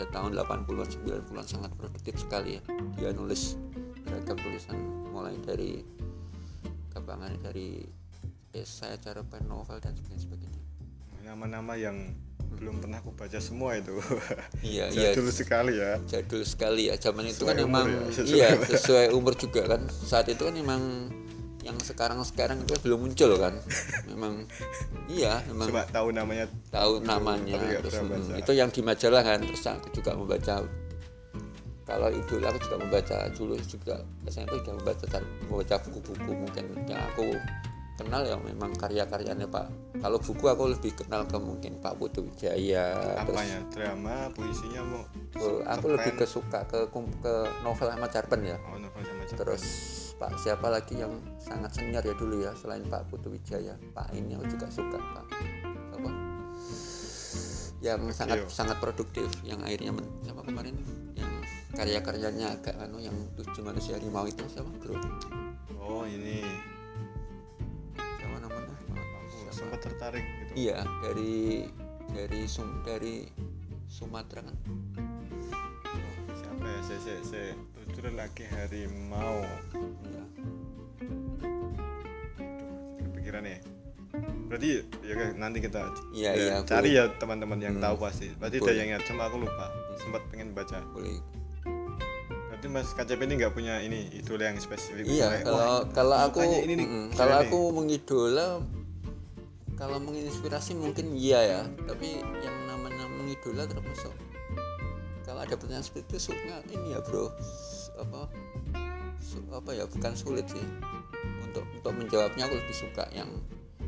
pada 0.00 0.16
tahun 0.16 0.32
80-an 0.64 0.88
90-an 1.28 1.44
sangat 1.44 1.76
produktif 1.76 2.16
sekali 2.16 2.56
ya. 2.56 2.62
Dia 2.96 3.12
nulis 3.12 3.60
beragam 4.00 4.40
tulisan 4.40 4.80
mulai 5.12 5.36
dari 5.44 5.84
kabangan 6.88 7.36
dari 7.44 7.84
esai 8.56 8.96
cerpen 8.96 9.44
novel 9.44 9.76
dan 9.76 9.92
sebagainya 10.00 10.56
nama-nama 11.20 11.76
yang 11.76 12.16
belum 12.56 12.80
pernah 12.80 13.04
aku 13.04 13.12
baca 13.12 13.36
semua 13.44 13.76
itu. 13.76 13.92
Iya 14.64 14.88
iya. 14.88 15.12
Jadul 15.12 15.28
sekali 15.28 15.76
ya. 15.76 16.00
Jadul 16.08 16.42
sekali 16.48 16.88
ya. 16.88 16.96
Zaman 16.96 17.28
itu 17.28 17.44
kan 17.44 17.60
Sesuai 17.60 17.68
memang 17.68 17.86
ya, 17.92 18.00
sesuai 18.08 18.32
iya 18.40 18.48
umur. 18.56 18.66
sesuai 18.72 19.06
umur 19.12 19.32
juga 19.36 19.62
kan. 19.68 19.84
Saat 19.92 20.32
itu 20.32 20.48
kan 20.48 20.56
memang 20.56 20.80
yang 21.60 21.76
sekarang 21.80 22.24
sekarang 22.24 22.64
itu 22.64 22.74
belum 22.80 23.04
muncul 23.04 23.36
kan. 23.36 23.54
Memang 24.10 24.48
iya 25.10 25.42
memang 25.48 25.68
cuma 25.70 25.84
tahu 25.90 26.08
namanya 26.14 26.46
tahu 26.72 27.02
namanya 27.02 27.58
tapi 27.58 27.66
nggak 27.66 27.82
terus, 27.82 27.98
mm, 27.98 28.08
baca. 28.10 28.32
itu 28.38 28.52
yang 28.54 28.70
di 28.70 28.80
majalah 28.82 29.22
kan 29.22 29.38
terus 29.44 29.64
aku 29.66 29.88
juga 29.92 30.10
membaca. 30.16 30.54
Kalau 31.90 32.06
idola 32.06 32.54
aku 32.54 32.58
juga 32.70 32.76
membaca 32.78 33.16
dulu 33.34 33.54
juga 33.66 33.94
SMP 34.30 34.62
juga 34.62 34.78
membaca 34.78 35.04
membaca 35.50 35.74
buku-buku 35.82 36.32
mungkin. 36.38 36.64
Yang 36.86 37.02
aku 37.12 37.26
kenal 38.00 38.22
ya 38.24 38.36
memang 38.40 38.72
karya-karyanya 38.78 39.44
Pak. 39.50 39.66
Kalau 40.00 40.16
buku 40.16 40.44
aku 40.48 40.64
lebih 40.72 40.92
kenal 40.96 41.28
ke 41.28 41.36
mungkin 41.36 41.76
Pak 41.82 42.00
Putu 42.00 42.24
Wijaya 42.24 42.96
apa 43.20 43.36
ya 43.44 43.58
drama 43.68 44.32
puisinya 44.32 44.80
mau 44.80 45.04
aku 45.68 45.86
lebih 45.92 46.16
ke 46.16 46.24
suka 46.24 46.64
ke 46.64 46.88
ke 47.20 47.34
novel 47.60 47.88
Ahmad 47.92 48.08
Jarpen 48.08 48.40
ya. 48.48 48.56
Oh 48.72 48.80
novel 48.80 49.02
sama 49.04 49.24
terus 49.28 49.64
Pak 50.20 50.36
siapa 50.36 50.68
lagi 50.68 51.00
yang 51.00 51.16
sangat 51.40 51.72
senior 51.72 52.04
ya 52.04 52.12
dulu 52.12 52.44
ya 52.44 52.52
selain 52.52 52.84
Pak 52.84 53.08
Putu 53.08 53.32
Wijaya 53.32 53.80
Pak 53.96 54.12
ini 54.12 54.36
aku 54.36 54.52
juga 54.52 54.68
suka 54.68 55.00
Pak 55.00 55.26
apa 55.96 56.10
yang 57.80 58.12
sangat 58.12 58.44
sangat 58.52 58.76
produktif 58.76 59.24
yang 59.40 59.64
akhirnya 59.64 59.96
men- 59.96 60.12
siapa 60.20 60.44
kemarin? 60.44 60.76
Yang 61.16 61.32
karya-karyanya 61.72 62.46
agak 62.60 62.76
anu 62.76 63.00
yang 63.00 63.16
tujuh 63.40 63.64
manusia 63.64 63.96
harimau 63.96 64.28
itu 64.28 64.44
siapa? 64.52 64.68
Bro 64.84 65.00
oh 65.80 66.04
ini. 66.04 66.44
Siapa 67.96 68.36
namanya? 68.36 68.76
Aku 68.92 69.48
sempat 69.48 69.80
tertarik 69.80 70.20
gitu. 70.44 70.68
Iya 70.68 70.84
dari 71.00 71.64
dari 72.12 72.40
sum 72.44 72.84
dari 72.84 73.24
Sumatera 73.88 74.44
kan? 74.44 74.56
Siapa 76.36 76.64
ya? 76.68 76.80
Saya 76.84 77.00
saya 77.00 77.20
saya 77.24 77.48
tujuh 77.90 78.14
lagi 78.14 78.44
harimau. 78.46 79.42
Iya. 79.74 80.22
Kepikiran 83.02 83.42
ya? 83.44 83.58
Berarti 84.46 84.68
ya 85.02 85.14
kan 85.14 85.28
nanti 85.36 85.58
kita 85.58 85.80
Iya, 86.10 86.30
ya, 86.30 86.34
iya, 86.34 86.54
aku- 86.58 86.68
cari 86.68 86.90
ya 86.92 87.04
teman-teman 87.16 87.58
yang 87.58 87.74
Hmm. 87.78 87.84
tahu 87.84 87.96
pasti. 88.00 88.26
Pasti 88.32 88.56
ada 88.58 88.72
yang 88.72 88.88
ingat. 88.88 89.02
Cuma 89.04 89.26
aku 89.26 89.36
lupa. 89.38 89.66
Sempat 89.96 90.22
pengen 90.28 90.50
baca. 90.52 90.78
Boleh. 90.90 91.18
Berarti 92.48 92.66
mas 92.66 92.90
KCP 92.90 93.20
ini 93.24 93.34
nggak 93.36 93.52
punya 93.52 93.78
ini 93.78 94.10
idola 94.12 94.44
yang 94.46 94.58
spesifik 94.58 95.06
Iya, 95.06 95.26
Kayak, 95.28 95.42
kalau 95.44 95.58
wah, 95.60 95.80
kalau 95.90 96.16
aku 96.20 96.38
ini 96.60 96.74
nih, 96.76 96.86
mm, 96.86 97.06
kalau 97.14 97.34
nih. 97.34 97.42
aku 97.46 97.58
mengidola 97.72 98.46
kalau 99.74 99.96
menginspirasi 99.98 100.76
mungkin 100.76 101.16
iya 101.16 101.40
ya, 101.40 101.60
tapi 101.86 102.20
yang 102.20 102.56
namanya 102.66 103.08
mengidola 103.08 103.64
termasuk 103.64 104.12
kalau 105.24 105.40
ada 105.40 105.56
pertanyaan 105.56 105.80
seperti 105.80 106.04
itu 106.10 106.28
suka 106.28 106.60
ini 106.68 106.92
ya 106.92 107.00
bro 107.00 107.32
apa 108.00 108.26
su- 109.20 109.44
apa 109.52 109.70
ya 109.76 109.84
bukan 109.86 110.12
sulit 110.16 110.48
sih. 110.48 110.64
Untuk 111.44 111.66
untuk 111.76 111.92
menjawabnya 111.94 112.46
aku 112.46 112.54
lebih 112.56 112.76
suka 112.76 113.04
yang 113.12 113.28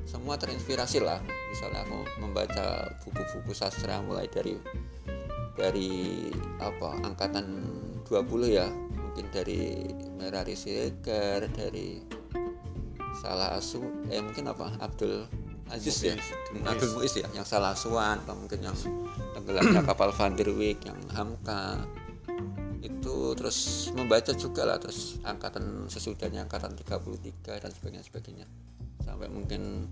semua 0.04 0.34
terinspirasi 0.36 1.00
lah. 1.02 1.22
Misalnya 1.50 1.86
aku 1.86 2.02
membaca 2.18 2.90
buku-buku 3.06 3.54
sastra 3.54 4.02
mulai 4.02 4.26
dari 4.26 4.58
dari 5.54 6.28
apa 6.58 6.98
angkatan 7.06 7.46
20 8.06 8.50
ya. 8.50 8.66
Mungkin 8.92 9.28
dari 9.28 9.92
Merari 10.16 10.56
Siregar 10.56 11.44
dari 11.52 12.00
Salah 13.12 13.54
Asu 13.60 13.84
eh 14.08 14.18
mungkin 14.18 14.48
apa 14.48 14.72
Abdul 14.80 15.28
Aziz 15.68 16.00
ya. 16.04 16.16
Abdul 16.64 16.96
Muiz 16.96 17.14
ya 17.16 17.28
yang 17.32 17.44
Salah 17.44 17.72
Asuhan 17.76 18.20
atau 18.24 18.34
mungkin 18.36 18.60
yang 18.64 18.76
tenggelamnya 19.36 19.84
kapal 19.84 20.10
Van 20.12 20.32
der 20.36 20.48
Wijk 20.50 20.84
yang 20.88 20.98
Hamka 21.12 21.80
itu 22.82 23.38
terus 23.38 23.88
membaca 23.94 24.34
juga 24.34 24.66
lah 24.66 24.76
terus 24.82 25.22
angkatan 25.22 25.86
sesudahnya 25.86 26.42
angkatan 26.50 26.74
33 26.74 27.62
dan 27.62 27.70
sebagainya 27.70 28.04
sebagainya. 28.04 28.46
Sampai 29.06 29.30
mungkin 29.30 29.86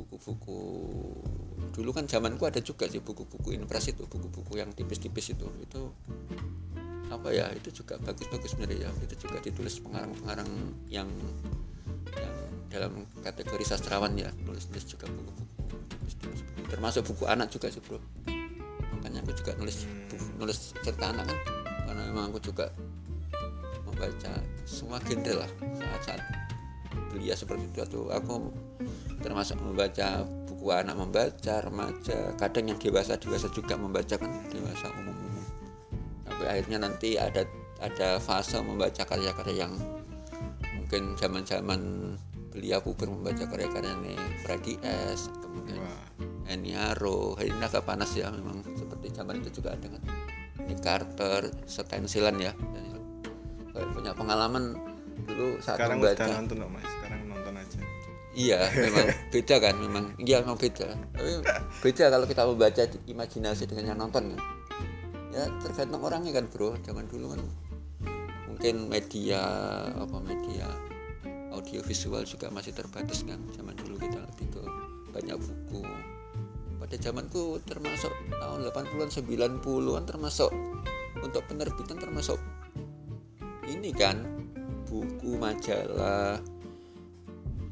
buku-buku 0.00 0.60
dulu 1.76 1.90
kan 1.92 2.08
zamanku 2.08 2.48
ada 2.48 2.64
juga 2.64 2.88
sih 2.88 3.04
buku-buku 3.04 3.52
impres 3.52 3.92
itu 3.92 4.08
buku-buku 4.08 4.56
yang 4.56 4.72
tipis-tipis 4.72 5.36
itu. 5.36 5.46
Itu 5.60 5.92
apa 7.12 7.28
ya 7.32 7.52
itu 7.52 7.68
juga 7.84 8.00
bagus-bagus 8.00 8.56
sebenarnya 8.56 8.88
ya. 8.88 8.90
Itu 9.04 9.28
juga 9.28 9.44
ditulis 9.44 9.76
pengarang-pengarang 9.84 10.48
yang 10.88 11.08
yang 12.16 12.34
dalam 12.72 13.04
kategori 13.20 13.68
sastrawan 13.68 14.16
ya. 14.16 14.32
Nulis-nulis 14.48 14.88
juga 14.88 15.04
buku-buku 15.12 15.48
termasuk 16.68 17.04
buku 17.10 17.24
anak 17.24 17.48
juga 17.48 17.72
sih 17.72 17.80
bro. 17.80 17.98
Makanya 18.96 19.24
aku 19.24 19.32
juga 19.34 19.52
nulis 19.56 19.88
buku- 20.12 20.32
nulis 20.36 20.76
cerita 20.84 21.10
anak 21.10 21.26
kan 21.32 21.57
karena 21.88 22.02
memang 22.12 22.28
aku 22.28 22.52
juga 22.52 22.68
membaca 23.88 24.32
semua 24.68 25.00
genre 25.00 25.32
lah 25.40 25.50
saat-saat 25.80 26.20
belia 27.08 27.32
seperti 27.32 27.64
itu. 27.72 27.80
Atau 27.80 28.12
aku 28.12 28.52
termasuk 29.24 29.56
membaca 29.64 30.22
buku 30.44 30.68
anak 30.68 31.00
membaca 31.00 31.54
remaja 31.64 32.36
kadang 32.36 32.68
yang 32.68 32.78
dewasa 32.78 33.16
dewasa 33.16 33.48
juga 33.50 33.74
membaca 33.74 34.14
kan 34.20 34.30
dewasa 34.52 34.90
umum 35.00 35.16
umum 35.16 35.44
sampai 36.26 36.46
akhirnya 36.50 36.78
nanti 36.82 37.18
ada 37.18 37.42
ada 37.78 38.18
fase 38.18 38.58
membaca 38.58 39.02
karya-karya 39.06 39.66
yang 39.66 39.74
mungkin 40.78 41.14
zaman-zaman 41.14 42.14
belia 42.50 42.82
puber 42.82 43.06
membaca 43.06 43.46
karya-karyanya 43.46 44.18
Freddy 44.42 44.82
S 44.82 45.30
atau 45.30 45.46
mungkin 45.50 45.78
wah. 45.78 46.06
Eni 46.50 46.74
Haro 46.74 47.38
ini 47.38 47.60
agak 47.60 47.86
panas 47.86 48.14
ya 48.18 48.32
memang 48.34 48.64
seperti 48.74 49.14
zaman 49.14 49.38
itu 49.38 49.62
juga 49.62 49.78
ada 49.78 49.86
kan 49.94 50.02
ini 50.68 50.76
Carter 50.76 51.48
Stensilan 51.64 52.36
ya 52.36 52.52
kayak 53.72 53.88
punya 53.96 54.12
pengalaman 54.12 54.76
dulu 55.24 55.56
saat 55.64 55.80
sekarang 55.80 55.98
membaca 56.02 56.22
udah 56.24 56.36
nonton 56.44 56.56
kok 56.60 56.70
mas 56.70 56.86
sekarang 57.00 57.20
nonton 57.26 57.54
aja 57.56 57.78
Iya, 58.38 58.70
memang 58.70 59.06
beda 59.34 59.56
kan, 59.58 59.74
memang 59.82 60.04
iya 60.22 60.38
memang 60.46 60.54
beda. 60.54 60.94
Tapi 60.94 61.42
beda 61.82 62.04
kalau 62.06 62.22
kita 62.22 62.46
membaca 62.46 62.82
imajinasi 63.10 63.66
dengan 63.66 63.84
yang 63.90 63.98
nonton 63.98 64.30
kan. 64.30 64.40
Ya 65.34 65.50
tergantung 65.58 66.06
orangnya 66.06 66.38
kan 66.38 66.46
bro. 66.46 66.78
Zaman 66.86 67.10
dulu 67.10 67.34
kan 67.34 67.42
mungkin 68.46 68.86
media 68.86 69.42
apa 69.90 70.22
media 70.22 70.70
audiovisual 71.50 72.22
juga 72.22 72.46
masih 72.54 72.70
terbatas 72.78 73.26
kan. 73.26 73.42
Zaman 73.58 73.74
dulu 73.74 73.98
kita 73.98 74.22
lebih 74.22 74.46
ke 74.54 74.62
banyak 75.10 75.34
buku. 75.34 75.82
Pada 76.88 77.04
zamanku 77.04 77.60
termasuk 77.68 78.08
tahun 78.32 78.72
80-an 78.72 79.12
90-an 79.12 80.04
termasuk 80.08 80.48
untuk 81.20 81.44
penerbitan 81.44 82.00
termasuk 82.00 82.40
ini 83.68 83.92
kan 83.92 84.24
buku 84.88 85.36
majalah 85.36 86.40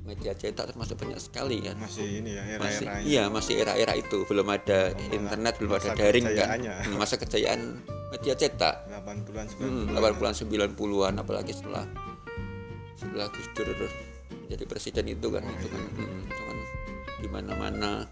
media 0.05 0.37
cetak 0.37 0.69
termasuk 0.69 1.01
banyak 1.01 1.17
sekali 1.17 1.65
kan. 1.65 1.81
Masih 1.81 2.21
ini 2.21 2.37
ya 2.37 2.61
masih 2.61 2.85
era-era 2.85 3.09
iya 3.09 3.25
masih 3.33 3.55
era-era 3.57 3.93
itu. 3.97 4.29
Belum 4.29 4.53
ada 4.53 4.93
internet 5.09 5.65
belum 5.65 5.73
ada 5.81 5.97
daring 5.97 6.27
kan. 6.37 6.49
Hmm, 6.61 6.95
masa 7.01 7.17
kejayaan 7.17 7.81
media 8.13 8.37
cetak. 8.37 8.85
80-an 9.01 9.49
hmm, 9.65 9.97
90-an 9.97 10.37
80-an 10.37 10.73
90-an 10.77 11.15
apalagi 11.25 11.57
setelah 11.57 11.89
setelah 13.01 13.33
Gus 13.33 13.49
Dur 13.57 13.73
jadi 14.53 14.65
presiden 14.69 15.09
itu 15.09 15.33
kan. 15.33 15.41
Itu 15.41 15.73
kan 15.73 15.83
hmm, 15.89 16.21
itu 16.29 16.43
kan 16.45 16.57
di 17.17 17.29
mana-mana 17.33 18.05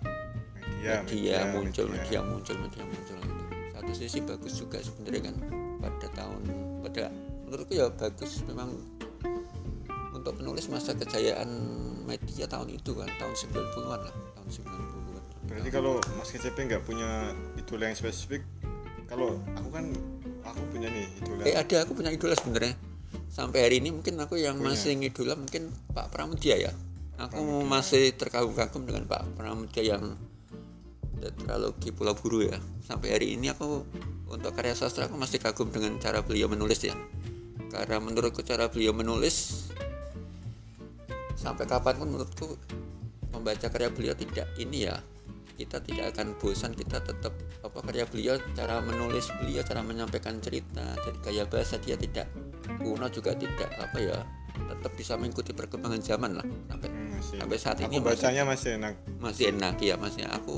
media, 0.84 1.40
media 1.40 1.52
muncul 1.56 1.86
media. 1.88 2.18
muncul 2.20 2.56
media 2.60 2.82
muncul. 2.84 3.16
Itu 3.16 3.44
satu 3.72 3.92
sisi 3.96 4.18
bagus 4.20 4.52
juga 4.60 4.78
sebenarnya 4.84 5.22
kan 5.32 5.36
pada 5.80 6.08
tahun 6.12 6.42
pada 6.84 7.04
menurutku 7.48 7.72
ya 7.76 7.86
bagus 7.92 8.40
memang 8.48 8.72
untuk 10.12 10.36
penulis 10.40 10.68
masa 10.72 10.96
kejayaan 10.96 11.48
media 12.04 12.48
tahun 12.48 12.72
itu 12.72 12.96
kan 12.96 13.08
tahun 13.20 13.34
90-an 13.34 14.00
lah 14.08 14.14
tahun 14.40 14.48
90-an 14.48 15.24
berarti 15.44 15.68
kalau 15.68 16.00
mas 16.16 16.32
KCP 16.32 16.56
nggak 16.72 16.82
punya 16.88 17.36
idola 17.60 17.92
yang 17.92 17.96
spesifik 17.96 18.40
kalau 19.04 19.36
aku 19.52 19.68
kan 19.68 19.84
aku 20.44 20.60
punya 20.72 20.88
nih 20.88 21.06
idola. 21.20 21.42
Eh 21.44 21.56
ada 21.56 21.76
aku 21.84 21.92
punya 21.96 22.10
idola 22.12 22.34
sebenarnya. 22.36 22.74
Sampai 23.28 23.66
hari 23.66 23.82
ini 23.82 23.90
mungkin 23.90 24.14
aku 24.18 24.38
yang 24.38 24.58
Punya. 24.62 24.74
masih 24.74 24.94
idola 24.98 25.34
mungkin 25.34 25.70
Pak 25.92 26.14
Pramudia 26.14 26.70
ya. 26.70 26.72
Aku 27.18 27.62
masih 27.62 28.14
terkagum-kagum 28.14 28.86
dengan 28.86 29.06
Pak 29.06 29.38
Pramudia 29.38 29.82
yang 29.96 30.18
tetralogi 31.24 31.88
Pulau 31.88 32.12
Buru 32.12 32.44
ya. 32.44 32.60
Sampai 32.84 33.16
hari 33.16 33.32
ini 33.32 33.48
aku 33.48 33.84
untuk 34.28 34.52
karya 34.52 34.76
sastra 34.76 35.08
aku 35.08 35.16
masih 35.16 35.40
kagum 35.40 35.72
dengan 35.72 35.96
cara 35.96 36.20
beliau 36.20 36.52
menulis 36.52 36.84
ya. 36.84 36.92
Karena 37.72 37.98
menurutku 37.98 38.44
cara 38.44 38.68
beliau 38.68 38.92
menulis 38.92 39.66
sampai 41.34 41.64
kapan 41.64 41.96
pun 41.96 42.08
menurutku 42.12 42.48
membaca 43.32 43.66
karya 43.72 43.88
beliau 43.88 44.12
tidak 44.12 44.46
ini 44.60 44.88
ya. 44.92 45.00
Kita 45.54 45.78
tidak 45.78 46.18
akan 46.18 46.34
bosan 46.36 46.74
kita 46.74 46.98
tetap 47.00 47.32
apa 47.62 47.78
karya 47.80 48.04
beliau 48.04 48.36
cara 48.52 48.82
menulis 48.84 49.30
beliau 49.40 49.62
cara 49.64 49.80
menyampaikan 49.80 50.36
cerita 50.42 50.98
dari 51.00 51.18
gaya 51.24 51.44
bahasa 51.48 51.78
dia 51.78 51.94
tidak 51.94 52.26
kuno 52.82 53.06
juga 53.06 53.38
tidak 53.38 53.70
apa 53.78 53.98
ya 54.02 54.18
tetap 54.54 54.92
bisa 54.94 55.14
mengikuti 55.14 55.50
perkembangan 55.50 55.98
zaman 55.98 56.30
lah 56.34 56.46
sampai 56.66 56.88
Hmm, 56.88 57.10
masih. 57.14 57.36
sampai 57.38 57.58
saat 57.58 57.76
Aku 57.76 57.84
ini 57.84 57.96
masih, 57.96 58.06
bacanya 58.08 58.42
masih 58.44 58.70
enak. 58.76 58.94
masih 59.18 59.44
enak 59.50 59.74
ya 59.78 59.94
masih 59.96 60.22
aku 60.26 60.56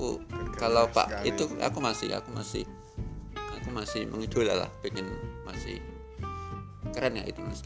kalau 0.54 0.84
pak 0.88 1.06
sekali. 1.08 1.28
itu 1.30 1.44
aku 1.58 1.78
masih 1.80 2.08
aku 2.12 2.28
masih 2.32 2.62
aku 3.34 3.68
masih 3.70 4.02
mengidola 4.06 4.54
lah 4.56 4.70
pengen 4.80 5.06
masih 5.42 5.80
keren 6.92 7.14
ya 7.14 7.24
itu 7.24 7.40
mas 7.40 7.60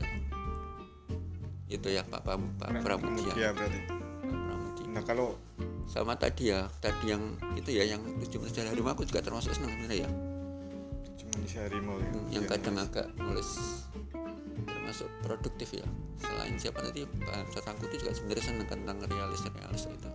itu 1.66 1.86
ya 1.86 2.02
pak 2.02 2.20
pak 2.20 2.34
pak 2.58 2.68
Pramudia 2.80 3.30
Iya 3.32 3.50
Pramudia 3.52 3.86
Nah 4.90 5.02
kalau 5.06 5.38
sama 5.86 6.14
tadi 6.14 6.50
ya 6.50 6.66
tadi 6.78 7.10
yang 7.10 7.22
itu 7.54 7.70
ya 7.70 7.82
yang 7.84 8.02
tujuh 8.18 8.42
sehari 8.44 8.70
harimau 8.70 8.90
aku 8.90 9.02
juga 9.02 9.22
termasuk 9.22 9.54
senang 9.54 9.70
sebenarnya 9.72 10.02
ya 10.02 10.10
cuma 11.16 11.34
di 11.36 11.50
harimau 11.52 11.94
ya. 11.96 12.10
Yang 12.32 12.42
Iya, 12.42 12.50
kadang 12.50 12.74
Mas. 12.74 12.84
agak 12.88 13.06
nulis 13.16 13.50
termasuk 14.90 15.06
produktif 15.22 15.70
ya. 15.72 15.86
Selain 16.18 16.58
siapa 16.58 16.82
tadi 16.82 17.06
Pak 17.06 17.54
Satangkuti 17.54 17.94
juga 17.96 18.10
sebenarnya 18.10 18.42
senang 18.42 18.66
tentang 18.66 18.98
realis 19.06 19.38
realis 19.46 19.86
itu. 19.86 20.10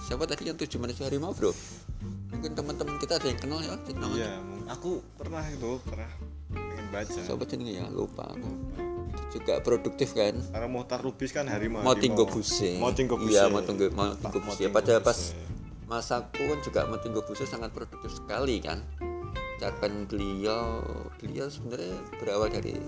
Siapa 0.00 0.24
tadi 0.24 0.48
yang 0.48 0.56
tujuh 0.56 0.80
sehari 0.80 0.96
harimau 0.96 1.36
bro? 1.36 1.52
Mungkin 2.32 2.56
teman-teman 2.56 2.96
kita 2.96 3.20
ada 3.20 3.28
yang 3.28 3.36
kenal 3.36 3.60
ya 3.60 3.76
namanya 3.92 4.16
Iya, 4.16 4.32
mung- 4.40 4.64
aku 4.66 4.90
pernah 5.12 5.44
itu 5.44 5.76
pernah 5.84 6.08
pengen 6.48 6.88
baca. 6.88 7.12
siapa 7.12 7.44
jenenge 7.44 7.76
ya? 7.76 7.84
Lupa 7.92 8.24
aku. 8.24 8.48
Itu 9.12 9.22
juga 9.36 9.60
produktif 9.60 10.16
kan? 10.16 10.32
Karena 10.40 10.64
Mohtar 10.66 11.04
Lubis 11.04 11.30
kan 11.30 11.44
harimau. 11.44 11.84
mau 11.84 11.92
tinggo 11.92 12.24
buse. 12.24 12.80
Mau 12.80 12.96
tinggo 12.96 13.20
buse. 13.20 13.36
iya 13.36 13.52
mau 13.52 13.60
tinggo 13.60 13.92
mau 13.92 14.16
tinggo 14.16 14.40
Mau 14.40 14.48
buse. 14.48 14.72
pada 14.72 14.96
pas 15.04 15.36
masaku 15.84 16.40
kan 16.48 16.58
juga 16.64 16.80
mau 16.88 16.96
tinggo 16.96 17.20
buse 17.20 17.44
sangat 17.44 17.68
produktif 17.68 18.08
sekali 18.10 18.64
kan. 18.64 18.80
Cerpen 19.60 20.08
beliau 20.08 20.80
beliau 21.20 21.44
sebenarnya 21.44 21.92
berawal 22.16 22.48
dari 22.48 22.80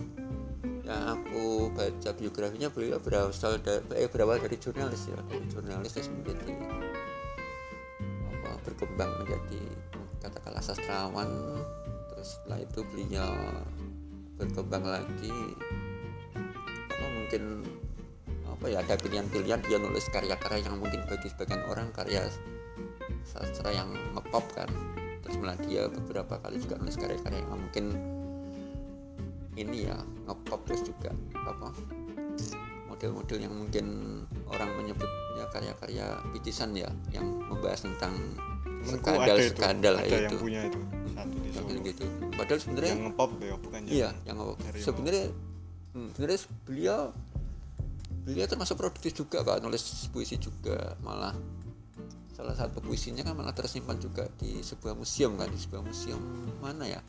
yang 0.93 1.17
aku 1.17 1.73
baca 1.73 2.11
biografinya 2.13 2.69
beliau 2.69 3.01
berasal 3.01 3.57
dari 3.65 3.81
eh, 3.97 4.09
berawal 4.13 4.37
dari 4.37 4.61
jurnalis 4.61 5.09
ya 5.09 5.17
dari 5.25 5.49
jurnalis 5.49 5.97
terus 5.97 6.13
menjadi 6.13 6.53
apa 8.29 8.51
berkembang 8.69 9.11
menjadi 9.25 9.63
katakanlah 10.23 10.63
sastrawan. 10.63 11.31
Terus 12.15 12.39
setelah 12.39 12.59
itu 12.63 12.81
beliau 12.95 13.33
berkembang 14.39 14.85
lagi. 14.87 15.35
Apa 16.87 17.07
mungkin 17.11 17.43
apa 18.47 18.65
ya 18.71 18.79
ada 18.79 18.95
pilihan-pilihan 18.95 19.61
dia 19.67 19.79
nulis 19.83 20.07
karya-karya 20.15 20.63
yang 20.63 20.79
mungkin 20.79 21.03
bagi 21.11 21.27
sebagian 21.27 21.67
orang 21.67 21.91
karya 21.91 22.31
sastra 23.27 23.75
yang 23.75 23.91
ngepop 24.15 24.47
kan. 24.55 24.71
Terus 25.27 25.37
malah 25.43 25.59
dia 25.67 25.91
beberapa 25.91 26.39
kali 26.39 26.63
juga 26.63 26.79
nulis 26.79 26.95
karya-karya 26.95 27.43
yang 27.43 27.59
mungkin 27.59 27.85
ini 29.56 29.88
ya 29.88 29.97
ngepop 30.28 30.64
terus 30.64 30.82
juga 30.87 31.12
apa 31.37 31.68
model-model 32.88 33.38
yang 33.40 33.54
mungkin 33.54 33.87
orang 34.49 34.71
menyebutnya 34.78 35.44
karya-karya 35.52 36.06
picisan 36.32 36.73
ya 36.76 36.88
yang 37.12 37.26
membahas 37.49 37.85
tentang 37.85 38.14
skandal 38.82 39.37
itu, 39.38 39.59
skandal 39.59 39.94
ada 39.99 40.06
itu 40.06 40.16
yang 40.16 40.38
punya 40.38 40.61
itu 40.66 40.80
satu 41.12 41.37
di 41.38 41.49
Yang 41.52 41.66
Solo. 41.68 41.80
gitu 41.87 42.04
padahal 42.35 42.61
sebenarnya 42.61 42.92
Yang 42.92 43.04
ngepop 43.11 43.30
ya, 43.38 43.54
bukan 43.61 43.80
iya 43.87 44.11
yang 44.25 44.37
harimau. 44.40 44.80
sebenarnya 44.80 45.26
hmm, 45.94 46.09
sebenarnya 46.16 46.40
beliau 46.64 47.00
beliau 48.23 48.47
termasuk 48.47 48.76
produktif 48.78 49.12
juga 49.18 49.42
kak 49.42 49.59
nulis 49.62 49.82
puisi 50.14 50.38
juga 50.38 50.94
malah 51.02 51.35
salah 52.33 52.57
satu 52.57 52.80
puisinya 52.80 53.21
kan 53.21 53.37
malah 53.37 53.52
tersimpan 53.52 54.00
juga 54.00 54.25
di 54.41 54.65
sebuah 54.65 54.97
museum 54.97 55.37
kan 55.37 55.52
di 55.52 55.61
sebuah 55.61 55.85
museum 55.85 56.21
mana 56.65 56.89
ya? 56.89 57.00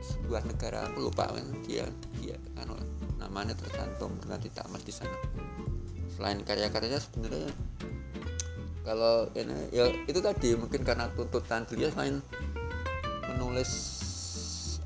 Sebuah 0.00 0.48
negara 0.48 0.88
aku 0.88 1.12
lupa 1.12 1.28
kan 1.28 1.44
dia 1.68 1.84
dia 2.16 2.36
kan 2.56 2.72
namanya 3.20 3.52
tercantum 3.52 4.16
dengan 4.24 4.40
emas 4.40 4.82
di 4.82 4.92
sana. 4.92 5.16
Selain 6.16 6.40
karya-karyanya 6.40 6.96
sebenarnya 6.96 7.52
kalau 8.80 9.28
ini 9.36 9.68
ya 9.68 9.92
itu 10.08 10.24
tadi 10.24 10.56
mungkin 10.56 10.80
karena 10.80 11.12
tuntutan 11.12 11.68
beliau 11.68 11.92
selain 11.92 12.24
menulis 13.28 13.70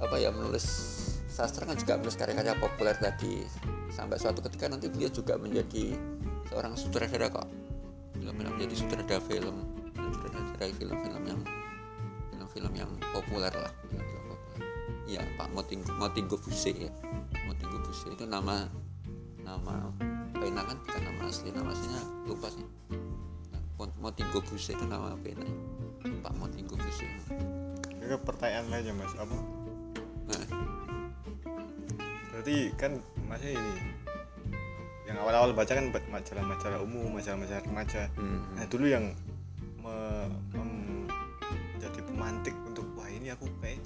apa 0.02 0.18
ya 0.18 0.34
menulis 0.34 0.66
sastra 1.30 1.70
kan 1.70 1.78
juga 1.78 2.02
menulis 2.02 2.18
karya-karya 2.18 2.54
populer 2.58 2.98
tadi. 2.98 3.46
Sampai 3.94 4.18
suatu 4.18 4.42
ketika 4.42 4.66
nanti 4.66 4.90
beliau 4.90 5.06
juga 5.06 5.38
menjadi 5.38 5.94
seorang 6.50 6.74
sutradara 6.74 7.30
kok. 7.30 7.46
Film-film 8.18 8.58
menjadi 8.58 8.74
sutradara 8.74 9.22
film 9.22 9.73
sutradara 10.14 10.64
film-film 10.70 11.22
yang 11.26 11.40
film-film 12.30 12.72
yang 12.74 12.90
populer 13.10 13.50
lah 13.50 13.72
film-film 13.84 14.24
populer. 14.24 14.60
Iya 15.04 15.20
Pak 15.34 15.48
Motinggo 15.50 15.90
Motinggo 15.94 16.36
Buse 16.38 16.72
ya. 16.72 16.90
Motinggo 17.44 17.78
Buse 17.80 18.08
itu 18.08 18.24
nama 18.24 18.70
nama 19.42 19.92
pena 20.32 20.62
kan 20.62 20.76
bukan 20.80 21.02
nama 21.02 21.20
asli. 21.26 21.50
Nama 21.50 21.68
aslinya 21.68 22.02
lupa 22.24 22.48
sih. 22.48 22.64
Nah, 23.52 23.60
Mot- 23.76 23.98
Motinggo 23.98 24.40
Buse 24.40 24.72
itu 24.72 24.84
nama 24.84 25.12
pena. 25.18 25.44
Pak 26.20 26.32
Motinggo 26.34 26.74
Buse 26.74 27.04
Ini 28.04 28.16
pertanyaan 28.20 28.68
lainnya 28.68 28.92
mas, 28.92 29.12
apa? 29.16 29.32
nah, 30.28 30.44
Berarti 32.28 32.72
kan 32.76 33.00
masnya 33.24 33.56
ini 33.56 33.72
yang 35.04 35.16
awal-awal 35.20 35.52
baca 35.52 35.68
kan 35.70 35.88
majalah-majalah 36.10 36.80
umum, 36.80 37.12
majalah-majalah 37.12 37.60
remaja. 37.62 38.08
hmm, 38.16 38.56
Nah 38.56 38.64
dulu 38.66 38.88
yang 38.88 39.12
menjadi 40.54 42.00
pemantik 42.08 42.56
untuk 42.64 42.88
wah 42.96 43.08
ini 43.08 43.28
aku 43.30 43.44
kayak 43.60 43.84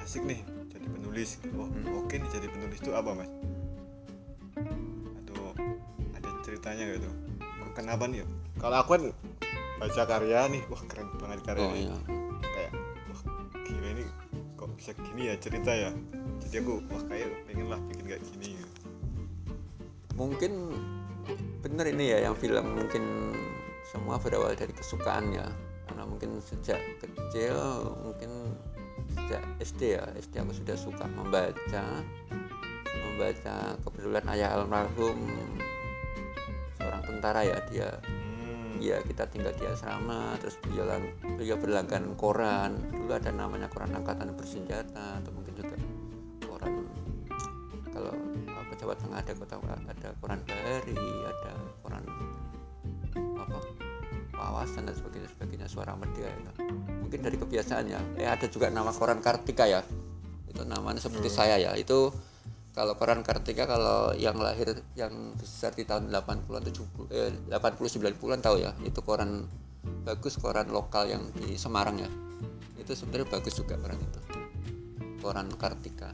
asik 0.00 0.22
nih 0.22 0.40
jadi 0.70 0.86
penulis. 0.86 1.42
Oh 1.58 1.66
Hmm. 1.66 2.06
oke 2.06 2.14
nih 2.14 2.30
jadi 2.30 2.46
penulis 2.46 2.78
itu 2.78 2.90
apa 2.94 3.10
mas? 3.14 3.30
Atau 5.22 5.54
ada 6.14 6.28
ceritanya? 6.42 6.84
Kok 6.98 7.70
Kenapa 7.74 8.06
nih? 8.06 8.22
Kalau 8.58 8.76
aku 8.78 8.90
kan 8.98 9.02
baca 9.80 10.02
karya 10.04 10.40
nih, 10.52 10.62
wah 10.68 10.82
keren 10.84 11.08
banget 11.16 11.40
karya 11.40 11.64
oh 11.64 11.72
ini. 11.72 11.88
iya 11.88 11.96
kayak 12.44 12.72
wah 13.08 13.20
gila 13.64 13.88
ini 13.96 14.04
kok 14.52 14.68
bisa 14.76 14.92
gini 14.92 15.22
ya 15.32 15.34
cerita 15.40 15.72
ya 15.72 15.90
jadi 16.44 16.60
aku 16.60 16.84
wah 16.92 17.02
kayak 17.08 17.28
pengen 17.48 17.66
lah 17.72 17.80
bikin 17.88 18.04
kayak 18.04 18.20
gini 18.28 18.60
mungkin 20.20 20.52
bener 21.64 21.86
ini 21.96 22.04
ya 22.12 22.28
yang 22.28 22.36
film 22.36 22.76
mungkin 22.76 23.32
semua 23.90 24.22
berawal 24.22 24.54
dari 24.54 24.70
kesukaan 24.70 25.34
ya. 25.34 25.50
Karena 25.90 26.06
mungkin 26.06 26.38
sejak 26.38 26.78
kecil 27.02 27.58
mungkin 28.06 28.54
sejak 29.18 29.42
SD 29.58 29.98
ya. 29.98 30.06
SD 30.14 30.38
aku 30.38 30.54
sudah 30.54 30.76
suka 30.78 31.04
membaca 31.10 31.84
membaca 32.94 33.74
kebetulan 33.82 34.24
ayah 34.30 34.54
almarhum 34.54 35.18
seorang 36.78 37.02
tentara 37.02 37.42
ya 37.42 37.58
dia. 37.66 37.90
Ya 38.80 38.96
kita 39.04 39.28
tinggal 39.28 39.52
di 39.60 39.68
asrama 39.68 40.38
terus 40.40 40.56
beliau 40.62 40.88
lang- 40.88 41.12
beliau 41.36 41.58
berlangganan 41.58 42.14
koran. 42.16 42.78
Dulu 42.94 43.12
ada 43.12 43.28
namanya 43.34 43.68
koran 43.68 43.92
angkatan 43.92 44.32
bersenjata 44.32 45.20
atau 45.20 45.30
mungkin 45.34 45.52
juga 45.58 45.76
koran 46.46 46.86
kalau 47.90 48.14
apa 48.48 48.72
Jawa 48.78 48.94
Tengah 48.96 49.18
ada 49.20 49.32
kota 49.36 49.56
ada 49.60 50.08
koran 50.22 50.40
bahari 50.46 50.96
ada 51.26 51.52
wawasan 54.60 54.84
dan 54.84 54.92
sebagainya 54.92 55.28
sebagainya 55.32 55.66
suara 55.72 55.96
media 55.96 56.28
itu. 56.28 56.52
Mungkin 57.00 57.24
dari 57.24 57.40
kebiasaan 57.40 57.84
ya 57.88 58.00
eh 58.20 58.28
ada 58.28 58.44
juga 58.44 58.68
nama 58.68 58.92
koran 58.92 59.24
Kartika 59.24 59.64
ya. 59.64 59.80
Itu 60.44 60.68
namanya 60.68 61.00
seperti 61.00 61.32
saya 61.32 61.56
ya. 61.56 61.72
Itu 61.80 62.12
kalau 62.76 62.92
koran 63.00 63.24
Kartika 63.24 63.64
kalau 63.64 64.12
yang 64.12 64.36
lahir 64.36 64.84
yang 64.92 65.32
besar 65.40 65.72
di 65.72 65.88
tahun 65.88 66.12
80-an 66.12 66.60
70 66.60 67.08
eh 67.08 67.32
80 67.48 68.12
90-an 68.20 68.40
tahu 68.44 68.56
ya. 68.60 68.76
Itu 68.84 69.00
koran 69.00 69.48
bagus 70.04 70.36
koran 70.36 70.68
lokal 70.68 71.08
yang 71.08 71.24
di 71.32 71.56
Semarang 71.56 71.96
ya. 71.96 72.10
Itu 72.76 72.92
sebenarnya 72.92 73.32
bagus 73.32 73.56
juga 73.56 73.80
koran 73.80 73.96
itu. 73.96 74.20
Koran 75.24 75.48
Kartika. 75.56 76.12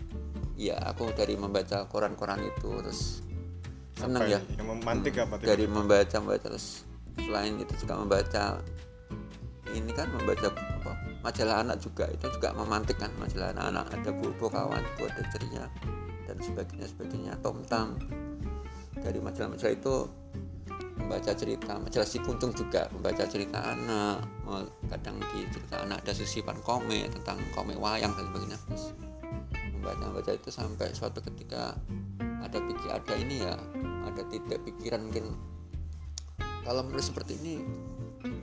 Iya 0.55 0.79
aku 0.87 1.11
dari 1.19 1.35
membaca 1.35 1.83
koran-koran 1.91 2.47
itu 2.47 2.71
terus 2.79 3.27
seneng 3.99 4.23
apa 4.23 4.39
ya. 4.39 4.41
Yang 4.55 4.69
memantik 4.71 5.13
Hmm, 5.19 5.25
apa 5.27 5.35
tuh? 5.43 5.47
dari 5.51 5.67
membaca 5.67 6.17
membaca 6.23 6.47
terus 6.47 6.86
selain 7.25 7.57
itu 7.57 7.73
juga 7.85 7.95
membaca 8.01 8.61
ini 9.75 9.91
kan 9.93 10.09
membaca 10.15 10.53
apa 10.53 10.93
majalah 11.27 11.67
anak 11.67 11.83
juga 11.83 12.07
itu 12.09 12.27
juga 12.39 12.55
memantik 12.55 12.97
kan 13.03 13.11
majalah 13.19 13.51
anak-anak 13.57 13.87
ada 13.93 14.11
bobo 14.15 14.47
kawan 14.47 14.85
ada 14.85 15.23
ceria 15.35 15.65
dan 16.27 16.37
sebagainya 16.43 16.87
sebagainya. 16.91 17.33
Tom 17.43 17.63
tam 17.67 17.99
dari 18.99 19.19
majalah-majalah 19.23 19.75
itu 19.75 19.95
membaca 20.97 21.33
cerita 21.37 21.79
majalah 21.79 22.09
si 22.09 22.19
kuntung 22.19 22.51
juga 22.57 22.89
membaca 22.91 23.23
cerita 23.29 23.63
anak 23.63 24.27
kadang 24.91 25.21
di 25.35 25.47
cerita 25.53 25.87
anak 25.87 26.03
ada 26.03 26.13
sisipan 26.17 26.59
komik 26.65 27.07
tentang 27.15 27.39
komik 27.55 27.79
wayang 27.79 28.11
dan 28.17 28.25
sebagainya. 28.33 28.59
Terus 28.67 28.85
membaca 29.77 30.03
membaca 30.09 30.31
itu 30.35 30.51
sampai 30.51 30.89
suatu 30.95 31.21
ketika 31.23 31.77
ada 32.43 32.59
pikir 32.63 32.91
ada 32.91 33.15
ini 33.19 33.43
ya 33.43 33.55
ada 34.07 34.23
titik 34.31 34.63
pikiran 34.63 35.11
mungkin 35.11 35.35
kalau 36.67 36.83
menulis 36.83 37.15
seperti 37.15 37.39
ini 37.39 37.63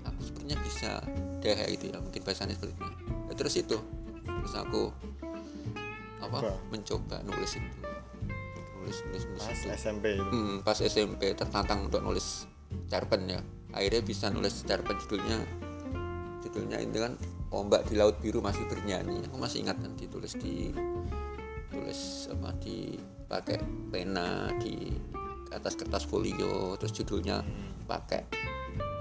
aku 0.08 0.20
sepertinya 0.24 0.58
bisa 0.64 1.04
deh 1.44 1.60
gitu 1.76 1.92
ya 1.92 2.00
mungkin 2.00 2.24
bahasanya 2.24 2.56
seperti 2.56 2.74
ini. 2.80 2.96
Ya, 3.28 3.34
terus 3.36 3.54
itu 3.60 3.78
terus 4.24 4.54
aku 4.56 4.96
apa 6.24 6.38
Apa? 6.40 6.56
mencoba 6.72 7.20
nulis 7.28 7.60
itu. 7.60 7.78
Nulis 8.80 8.98
nulis 9.12 9.24
nulis 9.28 9.44
pas 9.44 9.60
itu. 9.60 9.68
SMP 9.76 10.16
itu? 10.16 10.24
Hmm, 10.24 10.64
pas 10.64 10.80
SMP 10.80 11.36
tertantang 11.36 11.92
untuk 11.92 12.00
nulis 12.00 12.48
cerpen 12.88 13.28
ya. 13.28 13.44
Akhirnya 13.76 14.02
bisa 14.08 14.32
nulis 14.32 14.64
cerpen 14.64 14.96
judulnya. 15.04 15.44
Judulnya 16.48 16.80
ini 16.80 16.96
kan 16.96 17.14
ombak 17.52 17.92
di 17.92 18.00
laut 18.00 18.16
biru 18.24 18.40
masih 18.40 18.64
bernyanyi. 18.72 19.28
Aku 19.28 19.36
masih 19.36 19.68
ingat 19.68 19.76
kan 19.84 19.92
ditulis 20.00 20.32
di 20.40 20.72
tulis 21.74 22.32
apa 22.32 22.56
di 22.64 22.96
pakai 23.28 23.60
pena 23.92 24.48
di 24.64 24.96
atas 25.54 25.78
kertas 25.78 26.04
folio 26.04 26.76
terus 26.82 26.94
judulnya 26.98 27.46
pakai 27.86 28.26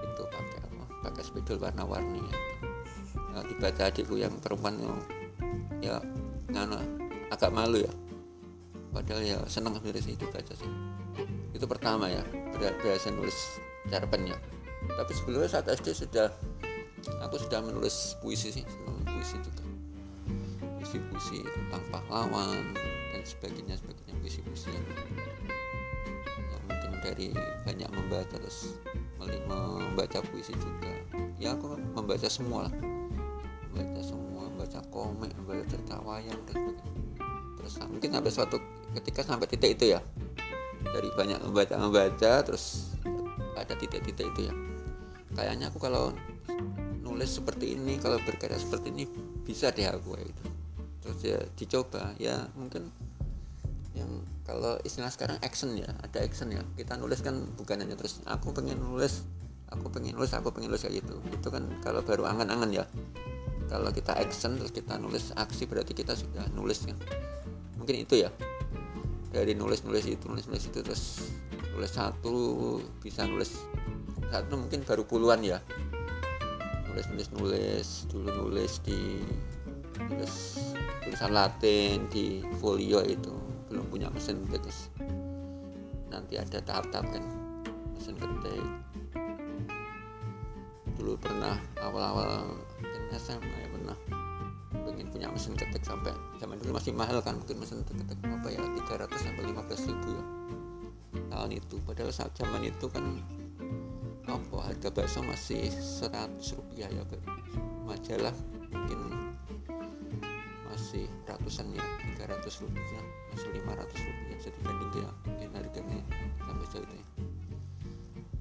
itu 0.04 0.22
pakai 0.28 0.58
apa? 0.68 0.84
Pakai 1.08 1.22
spidol 1.24 1.58
warna-warni 1.58 2.20
ya. 2.20 2.38
Ya, 3.32 3.38
dibaca 3.48 3.82
adikku 3.88 4.20
yang 4.20 4.32
perempuan 4.44 4.76
itu, 4.76 4.92
ya 5.80 5.96
nganu 6.52 6.76
agak 7.32 7.48
malu 7.48 7.80
ya. 7.80 7.92
Padahal 8.92 9.24
ya 9.24 9.38
seneng 9.48 9.72
sebenarnya 9.72 10.04
sih 10.04 10.14
dibaca 10.20 10.52
sih. 10.52 10.68
Itu 11.56 11.64
pertama 11.64 12.12
ya. 12.12 12.20
Berhasil 12.52 13.08
nulis 13.08 13.56
cerpennya 13.88 14.36
tapi 14.90 15.12
sebelumnya 15.14 15.50
saat 15.50 15.66
SD 15.70 15.94
sudah 15.94 16.28
aku 17.22 17.38
sudah 17.38 17.62
menulis 17.62 18.18
puisi 18.18 18.50
sih 18.50 18.64
senang 18.66 18.98
puisi 19.06 19.36
juga. 19.38 19.64
Puisi-puisi 20.82 21.46
tentang 21.46 21.82
pahlawan 21.94 22.74
dan 23.14 23.22
sebagainya 23.22 23.78
sebagainya 23.78 24.14
puisi-puisi 24.18 24.68
yang, 24.74 24.86
yang 25.14 25.31
dari 27.02 27.34
banyak 27.66 27.90
membaca 27.90 28.38
terus 28.38 28.78
membaca 29.20 30.18
puisi 30.30 30.54
juga. 30.56 30.90
Ya 31.36 31.58
aku 31.58 31.74
membaca 31.98 32.30
semua 32.30 32.70
lah. 32.70 32.74
Membaca 33.74 34.02
semua 34.02 34.42
membaca 34.48 34.80
komik 34.88 35.34
membaca 35.34 35.64
cerita 35.66 35.98
wayang 36.06 36.38
dan 36.46 36.78
terus 37.58 37.78
mungkin 37.90 38.10
sampai 38.14 38.32
suatu 38.32 38.56
ketika 39.02 39.26
sampai 39.26 39.46
titik 39.50 39.74
itu 39.76 39.98
ya. 39.98 40.00
Dari 40.82 41.10
banyak 41.14 41.42
membaca 41.42 41.74
membaca 41.78 42.32
terus 42.46 42.94
ada 43.58 43.74
titik-titik 43.74 44.30
itu 44.34 44.40
ya. 44.50 44.54
Kayaknya 45.34 45.70
aku 45.70 45.78
kalau 45.82 46.14
nulis 47.02 47.28
seperti 47.38 47.74
ini 47.74 47.98
kalau 47.98 48.18
berkarya 48.22 48.58
seperti 48.58 48.94
ini 48.94 49.04
bisa 49.42 49.74
deh 49.74 49.86
aku 49.90 50.14
gitu. 50.18 50.44
Terus 51.02 51.18
ya 51.22 51.38
dicoba. 51.58 52.14
Ya 52.18 52.46
mungkin 52.54 52.90
kalau 54.42 54.74
istilah 54.82 55.10
sekarang 55.10 55.38
action 55.46 55.78
ya 55.78 55.86
ada 56.02 56.18
action 56.18 56.50
ya. 56.50 56.62
Kita 56.74 56.98
nulis 56.98 57.22
kan 57.22 57.46
bukan 57.54 57.78
hanya 57.78 57.94
terus 57.94 58.18
aku 58.26 58.50
pengen 58.50 58.82
nulis 58.82 59.22
aku 59.70 59.88
pengen 59.88 60.18
nulis 60.18 60.34
aku 60.34 60.50
pengen 60.50 60.74
nulis 60.74 60.82
kayak 60.82 61.02
gitu. 61.02 61.14
Itu 61.30 61.48
kan 61.48 61.70
kalau 61.80 62.02
baru 62.02 62.26
angan-angan 62.26 62.70
ya. 62.74 62.84
Kalau 63.70 63.88
kita 63.94 64.18
action 64.18 64.58
terus 64.58 64.74
kita 64.74 64.98
nulis 64.98 65.30
aksi 65.38 65.64
berarti 65.70 65.94
kita 65.94 66.18
sudah 66.18 66.44
nulis 66.52 66.82
kan. 66.84 66.98
Mungkin 67.78 68.02
itu 68.02 68.26
ya. 68.26 68.30
Dari 69.32 69.54
nulis 69.54 69.86
nulis 69.86 70.04
itu 70.10 70.26
nulis 70.28 70.50
nulis 70.50 70.68
itu 70.68 70.78
terus 70.84 71.32
nulis 71.72 71.88
satu 71.88 72.36
bisa 73.00 73.24
nulis 73.24 73.64
satu 74.28 74.58
mungkin 74.58 74.82
baru 74.82 75.06
puluhan 75.06 75.40
ya. 75.46 75.62
Nulis 76.90 77.06
nulis 77.14 77.28
nulis 77.30 77.88
dulu 78.10 78.28
nulis 78.28 78.82
di 78.82 79.22
nulis 80.10 80.58
tulisan 81.06 81.32
Latin 81.32 82.10
di 82.10 82.44
folio 82.60 83.00
itu 83.06 83.51
belum 83.72 83.88
punya 83.88 84.12
mesin 84.12 84.44
terus 84.52 84.92
nanti 86.12 86.36
ada 86.36 86.60
tahap-tahap 86.60 87.08
kan 87.08 87.24
mesin 87.96 88.14
ketik 88.20 88.60
dulu 91.02 91.18
pernah 91.18 91.58
awal-awal 91.82 92.46
mungkin 92.78 93.02
SMA 93.18 93.42
ya 93.42 93.68
pernah. 93.74 93.96
Pengen 94.86 95.10
punya 95.10 95.28
mesin 95.34 95.58
ketik 95.58 95.82
sampai 95.82 96.14
zaman 96.38 96.62
dulu 96.62 96.78
masih 96.78 96.94
mahal 96.94 97.18
kan 97.18 97.42
mungkin 97.42 97.58
mesin 97.58 97.82
ketik 97.82 98.22
apa 98.22 98.46
ya 98.46 98.62
300 98.62 99.10
sampai 99.18 99.42
15 99.50 99.90
ribu 99.90 100.08
ya. 100.14 100.24
Tahun 101.26 101.50
itu 101.50 101.76
padahal 101.82 102.14
saat 102.14 102.30
zaman 102.38 102.70
itu 102.70 102.86
kan 102.86 103.18
apa 104.30 104.56
harga 104.62 104.88
bakso 104.94 105.26
masih 105.26 105.74
100 105.74 106.38
rupiah 106.54 106.86
ya 106.86 107.02
majalah 107.82 108.32
mungkin 108.70 109.00
masih 110.70 111.10
ratusan 111.42 111.74
ya 111.74 111.82
300 112.22 112.62
rupiah 112.62 113.02
masih 113.34 113.50
500 113.66 113.82
rupiah 113.82 114.38
jadi 114.38 114.58
banding 114.62 114.92
ya 114.94 115.10
mungkin 115.26 115.50
harganya 115.58 115.98
sampai 116.38 116.66
jauh 116.70 116.86
itu 116.86 116.94
ya 116.94 117.06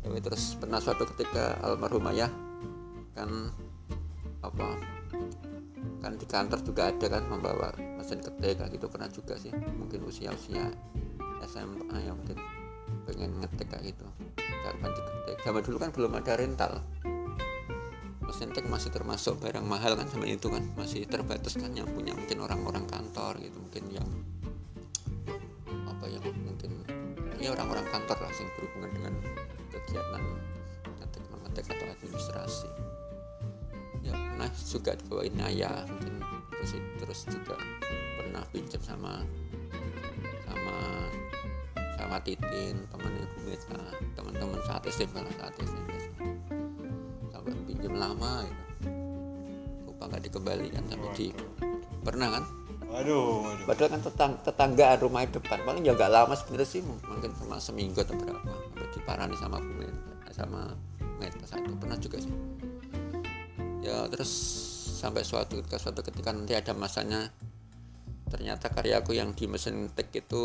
Tapi 0.01 0.17
terus 0.21 0.43
pernah 0.61 0.77
suatu 0.77 1.03
ketika 1.09 1.57
almarhum 1.65 2.05
ayah 2.13 2.29
kan 3.17 3.49
apa 4.45 4.77
kan 6.05 6.13
di 6.13 6.25
kantor 6.29 6.61
juga 6.61 6.93
ada 6.93 7.07
kan 7.09 7.25
membawa 7.25 7.73
mesin 7.97 8.21
ketik 8.21 8.61
kayak 8.61 8.69
gitu 8.77 8.85
pernah 8.85 9.09
juga 9.09 9.33
sih 9.41 9.49
mungkin 9.81 10.05
usia 10.05 10.29
usia 10.37 10.69
SMA 11.49 11.97
ya 12.05 12.13
mungkin 12.13 12.37
pengen 13.09 13.33
ngetik 13.41 13.65
kayak 13.65 13.97
gitu 13.97 14.05
cerpen 14.37 14.93
diketik 14.93 15.37
zaman 15.41 15.61
dulu 15.65 15.77
kan 15.81 15.89
belum 15.89 16.11
ada 16.21 16.33
rental 16.37 16.73
mesin 18.41 18.57
ketik 18.57 18.73
masih 18.73 18.89
termasuk 18.89 19.37
barang 19.37 19.61
mahal 19.61 19.93
kan 19.93 20.09
sama 20.09 20.25
itu 20.25 20.49
kan 20.49 20.65
masih 20.73 21.05
terbatas 21.05 21.61
kan 21.61 21.77
yang 21.77 21.85
punya 21.93 22.09
mungkin 22.17 22.41
orang-orang 22.41 22.89
kantor 22.89 23.37
gitu 23.37 23.53
mungkin 23.53 23.85
yang 23.93 24.09
apa 25.85 26.09
yang 26.09 26.25
mungkin 26.25 26.81
ya 27.37 27.53
orang-orang 27.53 27.85
kantor 27.93 28.17
lah 28.17 28.33
yang 28.33 28.49
berhubungan 28.57 28.89
dengan 28.97 29.13
kegiatan 29.69 30.23
ngetik 30.97 31.23
mengetik 31.29 31.65
atau 31.69 31.85
administrasi. 31.85 32.69
Ya 34.01 34.17
pernah 34.17 34.49
juga 34.49 34.97
dibawain 34.97 35.37
ayah 35.45 35.85
mungkin 35.85 36.13
terus 36.49 36.81
terus 36.97 37.19
juga 37.29 37.61
pernah 38.17 38.41
pinjam 38.49 38.81
sama 38.81 39.21
sama 40.49 40.77
sama 41.93 42.17
Titin 42.25 42.89
teman 42.89 43.13
ibu 43.21 43.37
Meta 43.45 43.85
teman-teman 44.17 44.57
saat 44.65 44.81
SMP 44.89 45.21
saat 45.37 45.53
SMP 45.61 45.90
lama 47.95 48.45
gitu. 48.45 48.63
Lupa 49.87 50.03
nggak 50.07 50.23
dikembalikan 50.29 50.83
sampai 50.87 51.09
di 51.15 51.27
pernah 52.01 52.27
kan? 52.39 52.43
Waduh 52.91 53.47
waduh. 53.47 53.65
Padahal 53.65 53.89
kan 53.95 54.01
tetang, 54.03 54.31
tetanggaan 54.43 54.97
rumah 54.99 55.23
depan 55.23 55.59
paling 55.63 55.83
ya 55.87 55.95
nggak 55.95 56.11
lama 56.11 56.33
sebenarnya 56.35 56.67
sih 56.67 56.81
mungkin 56.83 57.31
cuma 57.39 57.55
seminggu 57.57 58.03
atau 58.03 58.15
berapa. 58.19 58.43
Sampai 58.43 58.87
diparani 58.91 59.35
sama 59.39 59.57
Meta 59.63 60.31
sama 60.35 60.61
Meta 61.19 61.45
saat 61.47 61.63
itu 61.63 61.75
pernah 61.79 61.97
juga 61.99 62.17
sih. 62.19 62.33
Ya 63.81 64.05
terus 64.11 64.31
sampai 65.01 65.25
suatu 65.25 65.57
ketika 65.63 65.81
suatu 65.81 66.05
ketika 66.05 66.29
nanti 66.29 66.53
ada 66.53 66.75
masanya 66.77 67.33
ternyata 68.31 68.71
karyaku 68.71 69.19
yang 69.19 69.35
di 69.35 69.45
mesin 69.51 69.91
ketik 69.91 70.23
itu 70.25 70.43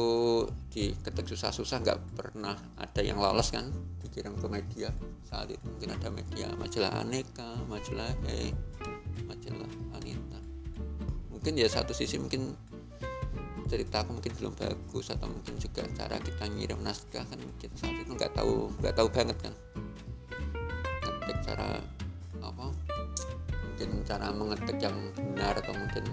diketik 0.75 1.31
susah-susah 1.31 1.79
nggak 1.87 1.99
pernah 2.19 2.59
ada 2.75 3.01
yang 3.01 3.23
lolos 3.23 3.55
kan 3.55 3.71
dikirim 4.03 4.35
ke 4.35 4.47
media. 4.51 4.91
Saat 5.31 5.55
itu 5.55 5.63
mungkin 5.63 5.95
ada 5.95 6.09
media 6.11 6.51
majalah 6.59 6.93
aneka 6.99 7.63
majalah 7.71 8.11
hey 8.27 8.51
majalah 9.31 9.71
anita 9.95 10.39
mungkin 11.31 11.63
ya 11.63 11.71
satu 11.71 11.95
sisi 11.95 12.19
mungkin 12.19 12.59
cerita 13.67 14.03
aku 14.03 14.19
mungkin 14.19 14.33
belum 14.39 14.55
bagus 14.59 15.11
atau 15.11 15.27
mungkin 15.27 15.59
juga 15.59 15.83
cara 15.95 16.19
kita 16.23 16.47
ngirim 16.47 16.79
naskah 16.83 17.27
kan 17.27 17.39
kita 17.59 17.75
saat 17.75 17.99
itu 17.99 18.15
nggak 18.15 18.33
tahu 18.35 18.71
nggak 18.79 18.95
tahu 18.95 19.09
banget 19.11 19.37
kan. 19.43 19.55
Ngetik 21.03 21.39
cara 21.43 21.79
apa? 22.43 22.67
Mungkin 23.67 23.91
cara 24.07 24.27
mengetik 24.31 24.79
yang 24.79 24.97
benar 25.19 25.59
atau 25.59 25.75
mungkin 25.75 26.05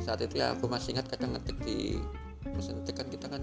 saat 0.00 0.20
itu 0.24 0.40
ya 0.40 0.56
aku 0.56 0.66
masih 0.66 0.96
ingat 0.96 1.06
kadang 1.12 1.36
ngetik 1.36 1.56
di 1.62 2.00
mesin 2.56 2.80
ketik 2.82 2.96
kan 3.00 3.08
kita 3.12 3.26
kan 3.28 3.42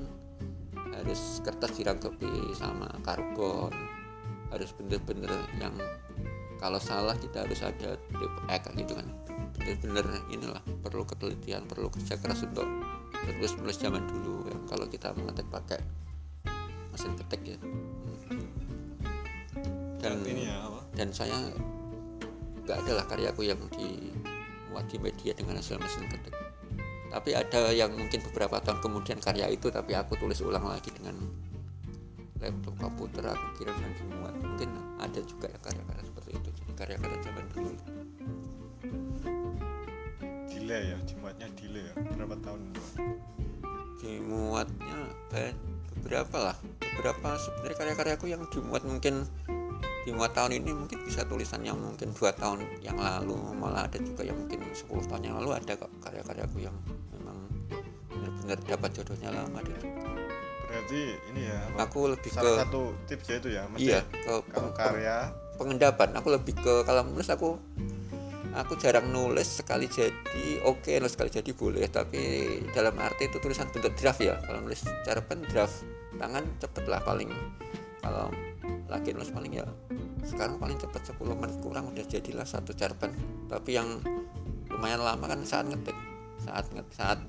harus 0.97 1.39
kertas 1.45 1.71
dirangkepi 1.77 2.57
sama 2.57 2.89
karbon 3.05 3.69
harus 4.49 4.73
bener-bener 4.73 5.29
yang 5.61 5.75
kalau 6.57 6.81
salah 6.81 7.13
kita 7.13 7.45
harus 7.45 7.61
ada 7.61 7.95
triple 8.09 8.45
X 8.49 8.63
gitu 8.73 8.93
kan. 8.97 9.07
Bener-bener 9.57 10.05
inilah 10.33 10.63
perlu 10.81 11.05
ketelitian 11.05 11.69
perlu 11.69 11.93
kerja 11.93 12.17
keras 12.17 12.41
untuk 12.41 12.65
terus 13.13 13.53
menulis 13.57 13.77
zaman 13.77 14.03
dulu 14.09 14.49
ya. 14.49 14.57
kalau 14.65 14.85
kita 14.89 15.13
mengetik 15.13 15.45
pakai 15.53 15.79
mesin 16.89 17.13
ketik 17.13 17.41
ya. 17.45 17.57
Dan 19.97 20.21
Saat 20.21 20.29
ini 20.29 20.43
ya 20.45 20.57
apa? 20.65 20.79
dan 20.93 21.09
saya 21.13 21.37
nggak 22.65 22.77
ada 22.85 22.91
lah 23.01 23.05
karyaku 23.05 23.41
yang 23.45 23.59
dimuat 23.73 24.85
di 24.89 24.97
media 24.97 25.31
dengan 25.33 25.61
hasil 25.61 25.77
mesin 25.77 26.05
ketik 26.09 26.46
tapi 27.07 27.31
ada 27.33 27.71
yang 27.71 27.95
mungkin 27.95 28.19
beberapa 28.31 28.59
tahun 28.59 28.83
kemudian 28.83 29.17
karya 29.23 29.47
itu 29.47 29.71
tapi 29.71 29.95
aku 29.95 30.19
tulis 30.19 30.39
ulang 30.43 30.67
lagi 30.67 30.91
dengan 30.91 31.15
laptop 32.41 32.75
komputer 32.77 33.23
aku 33.25 33.45
kirim 33.61 33.75
dan 33.77 33.91
dimuat. 33.97 34.33
Mungkin 34.37 34.69
ada 35.01 35.19
juga 35.25 35.45
ya 35.49 35.59
karya-karya 35.61 36.03
seperti 36.05 36.31
itu. 36.37 36.49
Jadi 36.53 36.71
karya-karya 36.77 37.17
zaman 37.25 37.45
dulu. 37.53 37.71
Delay 40.51 40.83
ya 40.93 40.97
jimatnya 41.07 41.47
delay 41.57 41.83
ya. 41.85 41.93
Berapa 42.17 42.35
tahun 42.43 42.61
dimuatnya 43.97 44.97
ba- 45.33 45.57
beberapa 45.97 46.37
lah. 46.51 46.57
Beberapa 46.81 47.29
sebenarnya 47.37 47.77
karya-karyaku 47.77 48.25
yang 48.29 48.43
dimuat 48.49 48.83
mungkin 48.85 49.25
di 50.07 50.15
muat 50.15 50.31
tahun 50.31 50.63
ini 50.63 50.71
mungkin 50.71 51.03
bisa 51.03 51.27
tulisan 51.27 51.67
yang 51.67 51.75
mungkin 51.75 52.15
dua 52.15 52.31
tahun 52.31 52.63
yang 52.79 52.95
lalu. 52.95 53.35
Malah 53.59 53.91
ada 53.91 53.99
juga 53.99 54.23
yang 54.23 54.39
mungkin 54.39 54.63
10 54.71 54.87
tahun 55.03 55.23
yang 55.27 55.35
lalu. 55.35 55.51
Ada 55.59 55.75
kok 55.75 55.91
karya-karyaku 55.99 56.63
yang 56.63 56.75
benar-benar 58.47 58.79
dapat 58.79 58.89
jodohnya 58.95 59.29
lama 59.35 59.59
deh 59.59 59.75
berarti 60.67 61.01
ini 61.35 61.41
ya 61.51 61.59
aku 61.75 61.99
lebih 62.15 62.31
ke 62.31 62.39
salah 62.39 62.63
satu 62.63 62.95
tips 63.07 63.25
ya 63.27 63.35
itu 63.43 63.49
ya 63.51 63.63
mesti 63.67 63.83
iya 63.83 63.99
ke 64.07 64.33
kalau 64.51 64.71
karya. 64.71 65.17
pengendapan. 65.59 66.09
Aku 66.15 66.27
lebih 66.31 66.53
ke 66.55 66.73
kalau 66.87 67.01
menulis 67.07 67.27
aku 67.27 67.59
aku 68.55 68.73
jarang 68.79 69.11
nulis 69.11 69.59
sekali 69.59 69.89
jadi 69.91 70.63
oke 70.63 70.91
nulis 71.01 71.11
sekali 71.15 71.31
jadi 71.33 71.51
boleh. 71.51 71.87
Tapi 71.91 72.21
dalam 72.71 72.95
arti 73.03 73.27
itu 73.27 73.39
tulisan 73.41 73.67
bentuk 73.71 73.95
draft 73.99 74.23
ya. 74.23 74.39
Kalau 74.43 74.63
nulis 74.63 74.85
cerpen 75.03 75.43
draft 75.47 75.83
tangan 76.19 76.43
cepet 76.61 76.83
lah 76.87 77.01
paling. 77.03 77.31
Kalau 78.03 78.31
lagi 78.87 79.11
nulis 79.11 79.31
paling 79.33 79.51
ya 79.51 79.67
sekarang 80.27 80.59
paling 80.59 80.75
cepet 80.75 81.15
10 81.15 81.39
menit 81.39 81.57
kurang 81.63 81.91
udah 81.95 82.03
jadilah 82.03 82.43
satu 82.43 82.75
cerpen 82.75 83.15
tapi 83.47 83.79
yang 83.79 83.99
lumayan 84.67 84.99
lama 84.99 85.23
kan 85.23 85.39
saat 85.47 85.71
ngetik 85.71 85.95
saat 86.43 86.67
nget 86.75 86.87
saat 86.91 87.19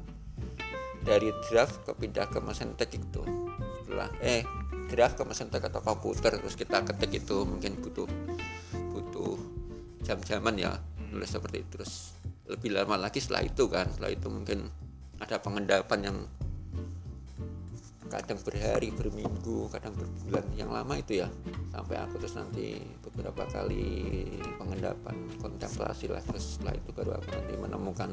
dari 1.08 1.32
draft 1.48 1.88
ke 1.88 1.96
pindah 1.96 2.28
ke 2.28 2.38
mesin 2.44 2.76
ketik 2.76 3.00
itu. 3.00 3.24
Setelah 3.88 4.12
eh 4.20 4.44
draft 4.92 5.16
ke 5.16 5.24
mesin 5.24 5.48
ketik 5.48 5.72
atau 5.72 5.80
komputer 5.80 6.36
terus 6.36 6.52
kita 6.52 6.84
ketik 6.84 7.24
itu 7.24 7.48
mungkin 7.48 7.80
butuh 7.80 8.04
butuh 8.92 9.40
jam-jaman 10.04 10.60
ya 10.60 10.76
nulis 11.08 11.32
seperti 11.32 11.64
itu. 11.64 11.80
Terus 11.80 12.12
lebih 12.44 12.76
lama 12.76 13.00
lagi 13.00 13.24
setelah 13.24 13.48
itu 13.48 13.64
kan 13.72 13.88
setelah 13.88 14.12
itu 14.12 14.28
mungkin 14.28 14.68
ada 15.16 15.40
pengendapan 15.40 16.12
yang 16.12 16.18
kadang 18.08 18.40
berhari 18.40 18.88
berminggu 18.88 19.68
kadang 19.68 19.92
berbulan 19.96 20.44
yang 20.60 20.68
lama 20.68 20.92
itu 20.92 21.24
ya. 21.24 21.28
Sampai 21.72 21.96
aku 21.96 22.20
terus 22.20 22.36
nanti 22.36 22.84
beberapa 23.00 23.48
kali 23.48 24.28
pengendapan 24.60 25.16
kontemplasi 25.40 26.12
lah. 26.12 26.20
Terus 26.20 26.60
setelah 26.60 26.76
itu 26.76 26.92
baru 26.92 27.16
aku 27.16 27.28
nanti 27.32 27.54
menemukan 27.56 28.10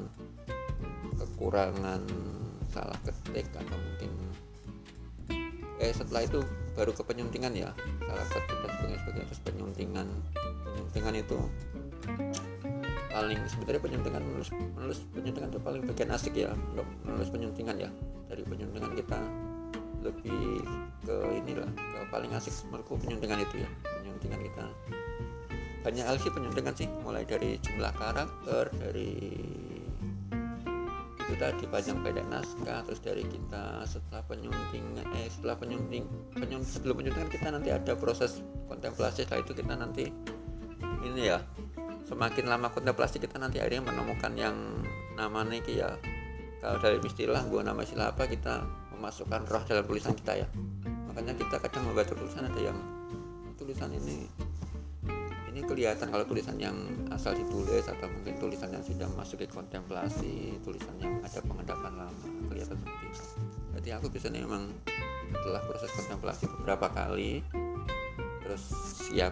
kekurangan 1.16 2.04
salah 2.76 3.00
ketik 3.08 3.48
atau 3.56 3.78
mungkin 3.80 4.12
eh 5.80 5.92
setelah 5.96 6.28
itu 6.28 6.40
baru 6.76 6.92
ke 6.92 7.04
penyuntingan 7.08 7.56
ya. 7.56 7.72
Salah 8.04 8.28
ketik 8.28 8.58
dan 8.60 8.72
sebagainya, 8.76 9.00
sebagainya. 9.04 9.28
terus 9.32 9.42
penyuntingan. 9.48 10.08
Penyuntingan 10.64 11.14
itu 11.16 11.38
paling 13.16 13.40
sebenarnya 13.48 13.80
penyuntingan 13.80 14.22
menulis 14.28 14.50
menulis 14.76 15.00
penyuntingan 15.16 15.50
itu 15.56 15.60
paling 15.64 15.82
bagian 15.88 16.10
asik 16.12 16.34
ya 16.36 16.52
untuk 16.76 16.88
menulis 17.08 17.30
penyuntingan 17.32 17.76
ya. 17.80 17.90
Dari 18.28 18.44
penyuntingan 18.44 18.92
kita 19.00 19.20
lebih 20.04 20.62
ke 21.02 21.16
inilah 21.44 21.70
ke 21.72 22.00
paling 22.12 22.32
asik 22.36 22.54
menurutku 22.68 23.00
penyuntingan 23.00 23.40
itu 23.44 23.64
ya 23.64 23.70
penyuntingan 23.84 24.40
kita. 24.44 24.66
Banyak 25.86 26.06
hal 26.08 26.18
sih 26.18 26.32
penyuntingan 26.34 26.76
sih 26.76 26.88
mulai 27.06 27.24
dari 27.24 27.62
jumlah 27.62 27.94
karakter 27.96 28.74
dari 28.80 29.12
itu 31.26 31.42
tadi 31.42 31.66
panjang 31.66 31.98
pendek 32.06 32.26
naskah 32.30 32.86
terus 32.86 33.02
dari 33.02 33.26
kita 33.26 33.82
setelah 33.90 34.22
penyuntingan 34.30 35.10
eh 35.18 35.26
setelah 35.26 35.58
penyunting 35.58 36.06
penyun, 36.38 36.62
sebelum 36.62 37.02
penyuntingan 37.02 37.30
kita 37.34 37.48
nanti 37.50 37.70
ada 37.74 37.98
proses 37.98 38.46
kontemplasi 38.70 39.26
setelah 39.26 39.42
itu 39.42 39.54
kita 39.58 39.74
nanti 39.74 40.06
ini 41.02 41.22
ya 41.34 41.42
semakin 42.06 42.46
lama 42.46 42.70
kontemplasi 42.70 43.18
kita 43.18 43.42
nanti 43.42 43.58
akhirnya 43.58 43.90
menemukan 43.90 44.34
yang 44.38 44.56
namanya 45.18 45.58
iki 45.58 45.82
ya. 45.82 45.98
Kalau 46.62 46.78
dari 46.82 46.98
istilah 47.02 47.46
gua 47.50 47.62
nama 47.66 47.82
istilah 47.82 48.14
apa 48.14 48.30
kita 48.30 48.66
memasukkan 48.96 49.46
roh 49.50 49.64
dalam 49.66 49.86
tulisan 49.86 50.14
kita 50.14 50.46
ya. 50.46 50.48
Makanya 51.10 51.34
kita 51.38 51.58
kadang 51.62 51.90
membaca 51.90 52.14
tulisan 52.14 52.46
ada 52.46 52.62
yang 52.62 52.78
tulisan 53.58 53.90
ini 53.94 54.30
ini 55.56 55.64
kelihatan 55.64 56.12
kalau 56.12 56.28
tulisan 56.28 56.60
yang 56.60 56.76
asal 57.16 57.32
ditulis 57.32 57.88
atau 57.88 58.12
mungkin 58.12 58.36
tulisan 58.44 58.76
yang 58.76 58.84
sudah 58.84 59.08
masuk 59.16 59.40
ke 59.40 59.48
kontemplasi 59.48 60.60
tulisan 60.68 60.92
yang 61.00 61.16
ada 61.24 61.40
pengendapan 61.40 61.96
lama 61.96 62.28
kelihatan 62.52 62.76
seperti 62.76 63.06
itu. 63.08 63.24
Jadi 63.80 63.90
aku 63.96 64.06
biasanya 64.12 64.44
memang 64.44 64.68
setelah 65.32 65.64
proses 65.64 65.92
kontemplasi 65.96 66.44
beberapa 66.60 66.92
kali 66.92 67.40
terus 68.44 68.64
yang 69.16 69.32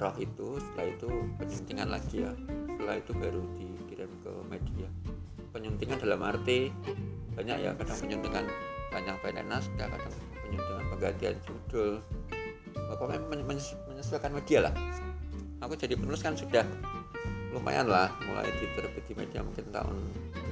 roh 0.00 0.16
itu 0.16 0.56
setelah 0.56 0.88
itu 0.88 1.10
penyuntingan 1.36 1.88
lagi 1.92 2.16
ya. 2.24 2.32
Setelah 2.72 2.96
itu 2.96 3.12
baru 3.12 3.42
dikirim 3.60 4.10
ke 4.24 4.32
media. 4.48 4.88
Penyuntingan 5.52 6.00
dalam 6.00 6.24
arti 6.24 6.72
banyak 7.36 7.56
ya 7.60 7.76
kadang 7.76 7.98
penyuntingan 8.00 8.44
panjang 8.88 9.16
pendek 9.20 9.44
naskah 9.44 9.88
kadang 9.92 10.12
penyuntingan 10.48 10.84
penggantian 10.96 11.36
judul. 11.44 12.00
Pokoknya 12.72 13.20
men- 13.28 13.44
men- 13.44 13.76
menyesuaikan 13.84 14.32
media 14.32 14.64
lah 14.64 14.74
aku 15.58 15.74
jadi 15.74 15.94
penulis 15.98 16.22
kan 16.22 16.34
sudah 16.38 16.62
lumayan 17.50 17.88
lah 17.90 18.12
mulai 18.28 18.46
diterbit 18.60 19.02
di 19.08 19.14
media 19.16 19.40
mungkin 19.42 19.66
tahun 19.72 19.96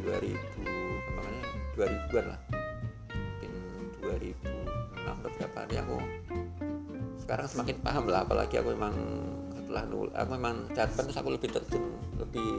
2000 0.02 0.34
makanya 1.14 1.44
2000-an 1.76 2.24
lah. 2.32 2.40
Mungkin 3.12 3.52
2006 4.02 5.06
atau 5.06 5.28
berapa 5.38 5.56
hari 5.62 5.76
aku 5.78 5.96
sekarang 7.26 7.46
semakin 7.50 7.76
paham 7.82 8.04
lah 8.06 8.22
apalagi 8.22 8.54
aku 8.62 8.70
memang 8.74 8.94
setelah 9.54 9.82
nul 9.90 10.08
aku 10.14 10.30
memang 10.38 10.56
cerpen 10.78 11.10
terus 11.10 11.18
aku 11.18 11.30
lebih 11.34 11.50
terjun 11.50 11.84
lebih 12.22 12.50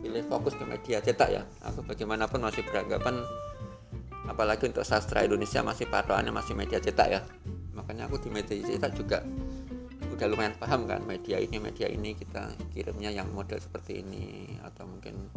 pilih 0.00 0.24
fokus 0.28 0.56
ke 0.56 0.64
media 0.64 0.98
cetak 1.00 1.28
ya. 1.28 1.42
Aku 1.72 1.84
bagaimanapun 1.84 2.40
masih 2.40 2.64
beranggapan 2.64 3.20
apalagi 4.24 4.72
untuk 4.72 4.84
sastra 4.84 5.24
Indonesia 5.24 5.60
masih 5.60 5.88
patokannya 5.88 6.32
masih 6.32 6.56
media 6.56 6.80
cetak 6.80 7.08
ya. 7.08 7.20
Makanya 7.76 8.08
aku 8.08 8.16
di 8.20 8.32
media 8.32 8.56
cetak 8.64 8.96
juga 8.96 9.20
udah 10.14 10.26
lumayan 10.30 10.54
paham 10.54 10.86
kan 10.86 11.02
media 11.02 11.42
ini 11.42 11.58
media 11.58 11.90
ini 11.90 12.14
kita 12.14 12.54
kirimnya 12.70 13.10
yang 13.10 13.28
model 13.34 13.58
seperti 13.58 14.00
ini 14.00 14.56
atau 14.62 14.86
mungkin 14.86 15.28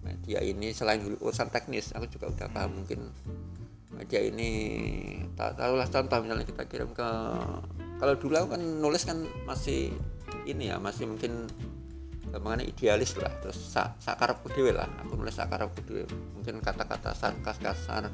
media 0.00 0.40
ini 0.40 0.72
selain 0.72 1.04
urusan 1.20 1.52
teknis 1.52 1.92
aku 1.92 2.08
juga 2.08 2.32
udah 2.32 2.48
paham 2.48 2.82
mungkin 2.82 3.12
media 3.92 4.24
ini 4.24 4.50
tak 5.36 5.60
tahulah 5.60 5.84
contoh 5.90 6.18
misalnya 6.24 6.46
kita 6.48 6.64
kirim 6.64 6.90
ke 6.96 7.08
kalau 7.98 8.14
dulu 8.14 8.34
aku 8.38 8.48
kan 8.56 8.62
nulis 8.62 9.02
kan 9.04 9.18
masih 9.44 9.92
ini 10.48 10.72
ya 10.72 10.80
masih 10.80 11.04
mungkin 11.10 11.50
gampangannya 12.30 12.68
idealis 12.68 13.16
lah 13.18 13.32
terus 13.40 13.56
sak 13.56 13.98
sakarepku 14.00 14.52
dhewe 14.52 14.72
lah 14.72 14.88
aku 15.02 15.16
nulis 15.16 15.36
sakarepku 15.36 15.80
dhewe 15.84 16.04
mungkin 16.36 16.60
kata-kata 16.60 17.12
sarkas 17.16 17.58
kasar 17.58 18.08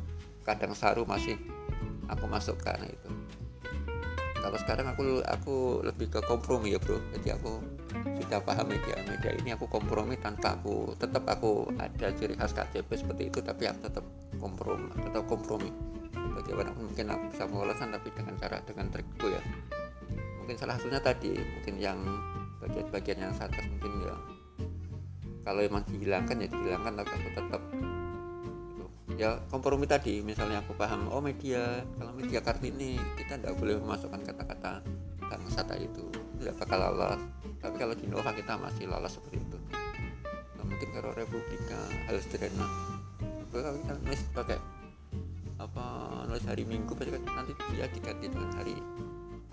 kadang 0.47 0.73
saru 0.73 1.03
masih 1.05 1.39
aku 2.09 2.25
masukkan 2.27 2.79
itu 2.85 3.11
kalau 4.45 4.61
sekarang 4.61 4.87
aku 4.93 5.25
aku 5.25 5.57
lebih 5.81 6.13
ke 6.13 6.21
kompromi 6.29 6.77
ya 6.77 6.81
bro. 6.81 7.01
Jadi 7.17 7.33
aku 7.33 7.65
sudah 8.21 8.45
paham 8.45 8.69
media 8.69 9.01
media 9.09 9.33
ini 9.41 9.57
aku 9.57 9.65
kompromi 9.73 10.21
tanpa 10.21 10.61
aku 10.61 10.93
tetap 11.01 11.25
aku 11.25 11.73
ada 11.81 12.13
ciri 12.13 12.37
khas 12.37 12.53
KJP 12.53 12.93
seperti 12.93 13.33
itu 13.33 13.41
tapi 13.41 13.65
aku 13.73 13.89
tetap 13.89 14.05
kompromi 14.37 14.93
tetap 15.01 15.25
kompromi. 15.25 15.73
Bagaimanapun 16.13 16.93
mungkin 16.93 17.07
aku 17.09 17.25
bisa 17.33 17.43
mengolahkan 17.49 17.89
tapi 17.97 18.09
dengan 18.13 18.35
cara 18.37 18.57
dengan 18.69 18.87
trikku 18.93 19.27
ya. 19.33 19.41
Mungkin 20.45 20.57
salah 20.61 20.77
satunya 20.77 21.01
tadi 21.01 21.33
mungkin 21.41 21.75
yang 21.81 21.99
bagian-bagian 22.61 23.25
yang 23.25 23.33
sarkas 23.33 23.65
mungkin 23.65 23.93
ya. 24.05 24.17
Kalau 25.41 25.61
emang 25.65 25.89
dihilangkan 25.89 26.37
ya 26.45 26.49
dihilangkan 26.53 26.93
tapi 27.01 27.13
aku 27.17 27.31
tetap. 27.33 27.63
Ya 29.15 29.39
kompromi 29.47 29.87
tadi 29.87 30.19
misalnya 30.27 30.59
aku 30.59 30.75
paham 30.75 31.07
oh 31.07 31.23
media 31.23 31.87
kalau 32.01 32.11
media 32.15 32.43
kartini 32.43 32.99
kita 33.15 33.39
tidak 33.39 33.55
boleh 33.59 33.79
memasukkan 33.79 34.21
kata-kata 34.27 34.83
bangsa 35.29 35.61
tadi 35.67 35.87
itu. 35.89 36.05
Tidak 36.41 36.55
bakal 36.61 36.79
lolos. 36.93 37.21
Tapi 37.59 37.77
kalau 37.81 37.95
di 37.97 38.07
Nova 38.07 38.31
kita 38.37 38.61
masih 38.61 38.85
lolos 38.87 39.17
seperti 39.17 39.41
itu. 39.41 39.59
Nah, 40.59 40.65
mungkin 40.65 40.89
kalau 40.93 41.11
Republika 41.17 41.81
hal 42.09 42.17
sederhana. 42.21 42.69
Kalau 43.55 43.79
kita 43.79 43.93
nulis 44.03 44.23
pakai 44.35 44.59
apa 45.55 45.87
nulis 46.27 46.45
hari 46.51 46.67
Minggu 46.67 46.99
pasti 46.99 47.15
kan 47.15 47.23
nanti 47.31 47.55
dia 47.71 47.87
diganti 47.87 48.27
dengan 48.27 48.51
hari 48.59 48.75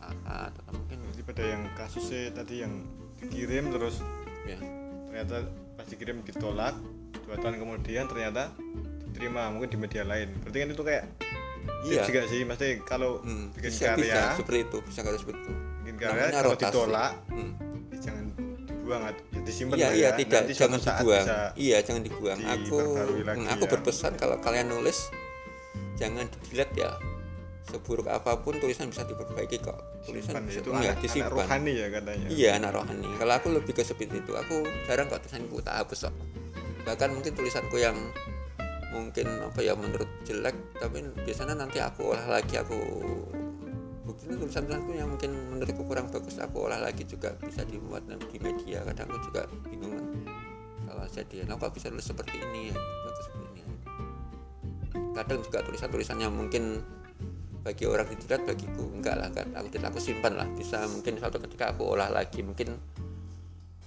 Ahad 0.02 0.50
atau 0.58 0.74
mungkin 0.74 0.98
Jadi 1.14 1.22
pada 1.22 1.44
yang 1.46 1.64
kasusnya 1.78 2.34
tadi 2.34 2.66
yang 2.66 2.74
dikirim 3.22 3.70
terus 3.70 4.02
ya. 4.50 4.58
ternyata 5.06 5.46
pas 5.78 5.86
dikirim 5.86 6.26
ditolak 6.26 6.74
dua 7.30 7.38
tahun 7.38 7.62
kemudian 7.62 8.10
ternyata 8.10 8.50
diterima 9.22 9.54
mungkin 9.54 9.70
di 9.70 9.78
media 9.78 10.02
lain. 10.02 10.34
Berarti 10.42 10.58
kan 10.58 10.68
itu 10.68 10.82
kayak 10.84 11.04
Iya. 11.82 12.02
juga 12.06 12.22
sih 12.26 12.42
mesti 12.42 12.68
kalau 12.82 13.22
Hmm, 13.22 13.54
bikin 13.54 13.70
bisa, 13.70 13.94
karya 13.94 14.06
bisa 14.10 14.22
seperti 14.34 14.60
itu 14.66 14.78
bisa 14.82 15.00
kalau 15.02 15.18
seperti 15.18 15.40
itu. 15.40 15.54
bikin 15.80 15.96
karya 15.96 16.10
Namanya 16.12 16.34
kalau 16.34 16.52
rotasi. 16.52 16.66
ditolak 16.66 17.12
Hmm. 17.30 17.52
ya 17.86 17.98
jangan 18.02 18.26
dibuang 18.68 19.04
atau 19.04 19.24
ya 19.30 19.40
disimpan 19.44 19.76
iya 19.78 19.88
iya 19.88 20.02
ya. 20.04 20.10
tidak 20.16 20.42
Nanti 20.42 20.54
jangan 20.56 20.80
dibuang. 20.82 21.26
iya 21.56 21.78
jangan 21.80 22.02
dibuang. 22.02 22.40
Aku 22.42 22.78
lagi 22.98 23.38
hmm, 23.38 23.46
aku 23.48 23.64
ya. 23.64 23.70
berpesan 23.72 24.14
kalau 24.18 24.38
kalian 24.42 24.68
nulis 24.68 24.98
jangan 25.96 26.26
dilihat 26.50 26.70
ya 26.74 26.90
seburuk 27.64 28.10
apa 28.10 28.42
pun 28.42 28.58
tulisan 28.58 28.90
bisa 28.90 29.06
diperbaiki 29.06 29.62
kok. 29.62 29.78
Tulisan 30.04 30.34
simpan 30.34 30.44
bisa 30.44 30.60
itu 30.60 30.70
ya, 30.70 30.74
anak, 30.74 30.86
anak 30.88 30.98
disimpan. 31.00 31.34
rohani 31.36 31.74
ya 31.76 31.88
katanya. 31.90 32.26
Iya 32.28 32.50
anak 32.58 32.72
rohani. 32.76 33.08
Kalau 33.16 33.34
aku 33.36 33.48
lebih 33.52 33.74
ke 33.74 33.82
seperti 33.82 34.18
itu 34.18 34.34
aku 34.34 34.56
jarang 34.84 35.06
kok 35.08 35.22
tulisanku 35.22 35.62
tak 35.62 35.78
hapus 35.78 36.10
kok. 36.10 36.14
Bahkan 36.84 37.10
mungkin 37.12 37.32
tulisanku 37.32 37.78
yang 37.78 37.94
mungkin 38.92 39.28
apa 39.40 39.60
ya 39.64 39.74
menurut 39.74 40.08
jelek 40.28 40.56
tapi 40.78 41.04
biasanya 41.24 41.56
nanti 41.56 41.80
aku 41.80 42.12
olah 42.12 42.28
lagi 42.28 42.60
aku 42.60 42.76
buktinya 44.04 44.36
tulisan 44.36 44.68
tulisanku 44.68 44.92
yang 44.94 45.08
mungkin 45.08 45.32
menurutku 45.56 45.84
kurang 45.88 46.12
bagus 46.12 46.36
aku 46.38 46.68
olah 46.68 46.84
lagi 46.84 47.08
juga 47.08 47.32
bisa 47.40 47.64
dimuat 47.64 48.04
di 48.06 48.38
media. 48.44 48.84
Kadang 48.84 49.08
aku 49.08 49.20
juga 49.32 49.42
bingung 49.72 49.96
kan. 49.96 50.06
Kalau 50.92 51.06
jadi 51.08 51.48
nah 51.48 51.56
kok 51.56 51.72
bisa 51.72 51.88
nulis 51.88 52.04
seperti 52.04 52.36
ini 52.44 52.76
ya? 52.76 52.76
Bagus 52.76 53.24
seperti 53.32 53.48
ini 53.56 53.62
kadang 55.12 55.40
juga 55.44 55.60
tulisan-tulisannya 55.64 56.28
mungkin 56.32 56.64
bagi 57.62 57.86
orang 57.86 58.10
dilihat 58.18 58.42
bagiku 58.42 58.90
enggak 58.90 59.22
lah 59.22 59.30
kan 59.30 59.54
aku 59.54 59.68
tidak 59.70 59.94
aku 59.94 60.00
simpan 60.02 60.34
lah. 60.34 60.48
Bisa 60.58 60.82
mungkin 60.90 61.22
suatu 61.22 61.38
ketika 61.38 61.76
aku 61.76 61.94
olah 61.94 62.10
lagi 62.10 62.42
mungkin 62.42 62.74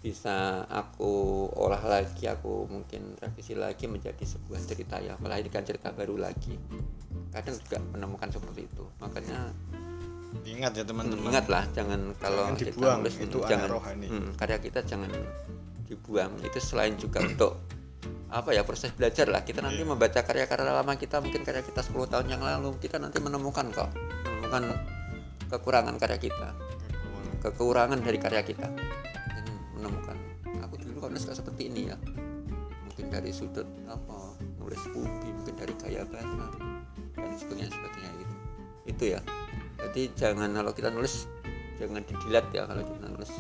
bisa 0.05 0.69
aku 0.69 1.49
olah 1.57 1.81
lagi 1.81 2.29
aku 2.29 2.69
mungkin 2.69 3.17
revisi 3.17 3.57
lagi 3.57 3.89
menjadi 3.89 4.21
sebuah 4.21 4.61
cerita 4.61 5.01
yang 5.01 5.17
melahirkan 5.17 5.65
cerita 5.65 5.97
baru 5.97 6.21
lagi. 6.21 6.61
Kadang 7.33 7.57
juga 7.57 7.81
menemukan 7.89 8.29
seperti 8.29 8.69
itu. 8.69 8.85
Makanya 9.01 9.49
ingat 10.45 10.77
ya 10.77 10.85
teman-teman. 10.85 11.33
Ingat 11.33 11.49
lah 11.49 11.65
jangan 11.73 12.13
kalau 12.21 12.53
Jangan 12.53 12.61
kita 12.61 12.69
dibuang, 12.77 12.99
nulis, 13.01 13.17
itu 13.17 13.39
hmm, 13.41 13.49
jangan 13.49 13.69
rohani. 13.73 14.07
hmm, 14.13 14.29
karya 14.37 14.59
kita 14.61 14.81
jangan 14.85 15.09
dibuang. 15.89 16.33
Itu 16.45 16.59
selain 16.61 17.01
juga 17.01 17.25
untuk 17.25 17.65
apa 18.29 18.53
ya 18.53 18.61
proses 18.61 18.93
belajar 18.93 19.25
lah. 19.33 19.41
Kita 19.41 19.65
nanti 19.65 19.81
Iya. 19.81 19.89
membaca 19.89 20.21
karya-karya 20.21 20.69
lama 20.69 20.93
kita 21.01 21.25
mungkin 21.25 21.49
karya 21.49 21.65
kita 21.65 21.81
10 21.81 22.13
tahun 22.13 22.29
yang 22.29 22.45
lalu 22.45 22.77
kita 22.77 23.01
nanti 23.01 23.25
menemukan 23.25 23.73
kok 23.73 23.89
menemukan 24.29 24.69
kekurangan 25.49 25.97
karya 25.97 26.21
kita. 26.21 26.53
Kekurangan 27.41 28.05
dari 28.05 28.21
karya 28.21 28.45
kita 28.45 28.69
dulu 31.15 31.31
kalau 31.31 31.39
seperti 31.39 31.63
ini 31.71 31.83
ya. 31.95 31.97
Mungkin 32.91 33.07
dari 33.11 33.31
sudut 33.31 33.67
apa 33.87 34.35
nulis 34.59 34.83
pubi 34.91 35.31
mungkin 35.31 35.55
dari 35.55 35.75
gaya 35.79 36.03
bahasa 36.11 36.47
dan 37.15 37.33
sebagainya 37.39 37.71
sebagainya 37.71 38.11
gitu. 38.19 38.35
Itu 38.91 39.05
ya. 39.15 39.21
Jadi 39.79 40.03
jangan 40.19 40.51
kalau 40.51 40.73
kita 40.75 40.91
nulis 40.91 41.31
jangan 41.79 42.03
didilat 42.03 42.47
ya 42.51 42.67
kalau 42.67 42.83
kita 42.83 43.07
nulis. 43.07 43.31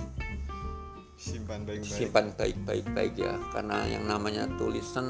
Simpan 1.19 1.67
baik-baik. 1.67 1.91
Simpan 1.91 2.27
baik-baik 2.39 2.87
baik 2.95 3.15
ya. 3.19 3.35
Karena 3.51 3.87
yang 3.91 4.07
namanya 4.07 4.47
tulisan 4.55 5.07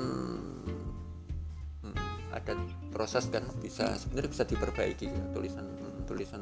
hmm, 1.84 1.96
ada 2.32 2.56
proses 2.88 3.28
kan 3.28 3.44
bisa 3.60 3.96
sebenarnya 4.00 4.30
bisa 4.32 4.44
diperbaiki 4.48 5.12
ya, 5.12 5.22
tulisan 5.36 5.64
hmm, 5.64 6.08
tulisan 6.08 6.40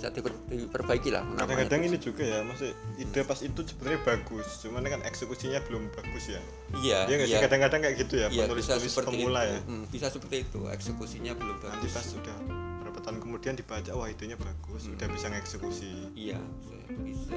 bisa 0.00 0.08
diper- 0.10 0.32
diperbaiki 0.46 1.10
lah 1.10 1.20
kadang-kadang 1.36 1.80
ini 1.84 1.96
juga 1.96 2.24
ya 2.24 2.40
maksudnya 2.40 2.72
ide 2.96 3.20
pas 3.20 3.36
itu 3.38 3.60
sebenarnya 3.62 4.00
bagus 4.02 4.48
cuman 4.58 4.80
kan 4.82 5.00
eksekusinya 5.02 5.60
belum 5.62 5.92
bagus 5.92 6.24
ya. 6.26 6.40
Iya 6.74 6.98
Iya 7.04 7.14
nggak 7.14 7.28
iya. 7.28 7.38
Kadang-kadang 7.42 7.80
kayak 7.82 7.96
gitu 7.98 8.14
ya 8.16 8.26
iya 8.28 8.44
penulis 8.44 8.64
bisa 8.64 8.74
tulis 8.74 8.88
seperti 8.90 9.14
pemula 9.14 9.40
itu. 9.42 9.52
ya. 9.52 9.60
Hmm, 9.62 9.84
bisa 9.86 10.06
seperti 10.08 10.36
itu 10.40 10.60
eksekusinya 10.66 11.32
belum 11.34 11.56
nanti 11.58 11.68
bagus. 11.82 11.92
pas 11.92 12.06
sudah 12.06 12.36
berapa 12.80 12.98
tahun 12.98 13.18
kemudian 13.18 13.54
dibaca 13.54 13.90
wah 13.92 14.08
idenya 14.08 14.36
bagus 14.36 14.82
Hmm. 14.82 14.94
udah 14.94 15.06
bisa 15.10 15.26
ngeksekusi. 15.28 15.92
Iya 16.14 16.40
bisa 16.40 16.74
bisa 16.98 17.36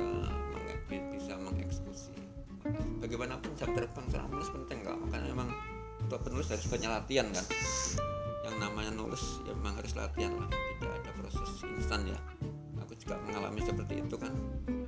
menge- 0.49 0.80
bisa 1.12 1.34
mengeksekusi. 1.38 2.15
Bagaimanapun 2.97 3.52
jam 3.54 3.69
terbang 3.69 4.06
seorang 4.08 4.28
penulis 4.30 4.49
penting 4.49 4.78
kak 4.82 4.95
makanya 4.97 5.28
memang 5.30 5.49
untuk 5.99 6.19
penulis 6.21 6.47
harus 6.47 6.63
banyak 6.65 6.88
latihan 6.89 7.28
kan? 7.30 7.45
Yang 8.41 8.56
namanya 8.58 8.91
nulis 8.91 9.23
ya 9.41 9.52
memang 9.54 9.76
harus 9.76 9.93
latihan 9.93 10.32
lah. 10.34 10.47
Tidak 10.47 10.91
ada 10.93 11.12
proses 11.13 11.49
instan 11.69 12.02
ya 12.06 12.17
mengalami 13.53 13.69
seperti 13.69 13.93
itu 14.01 14.15
kan. 14.17 14.33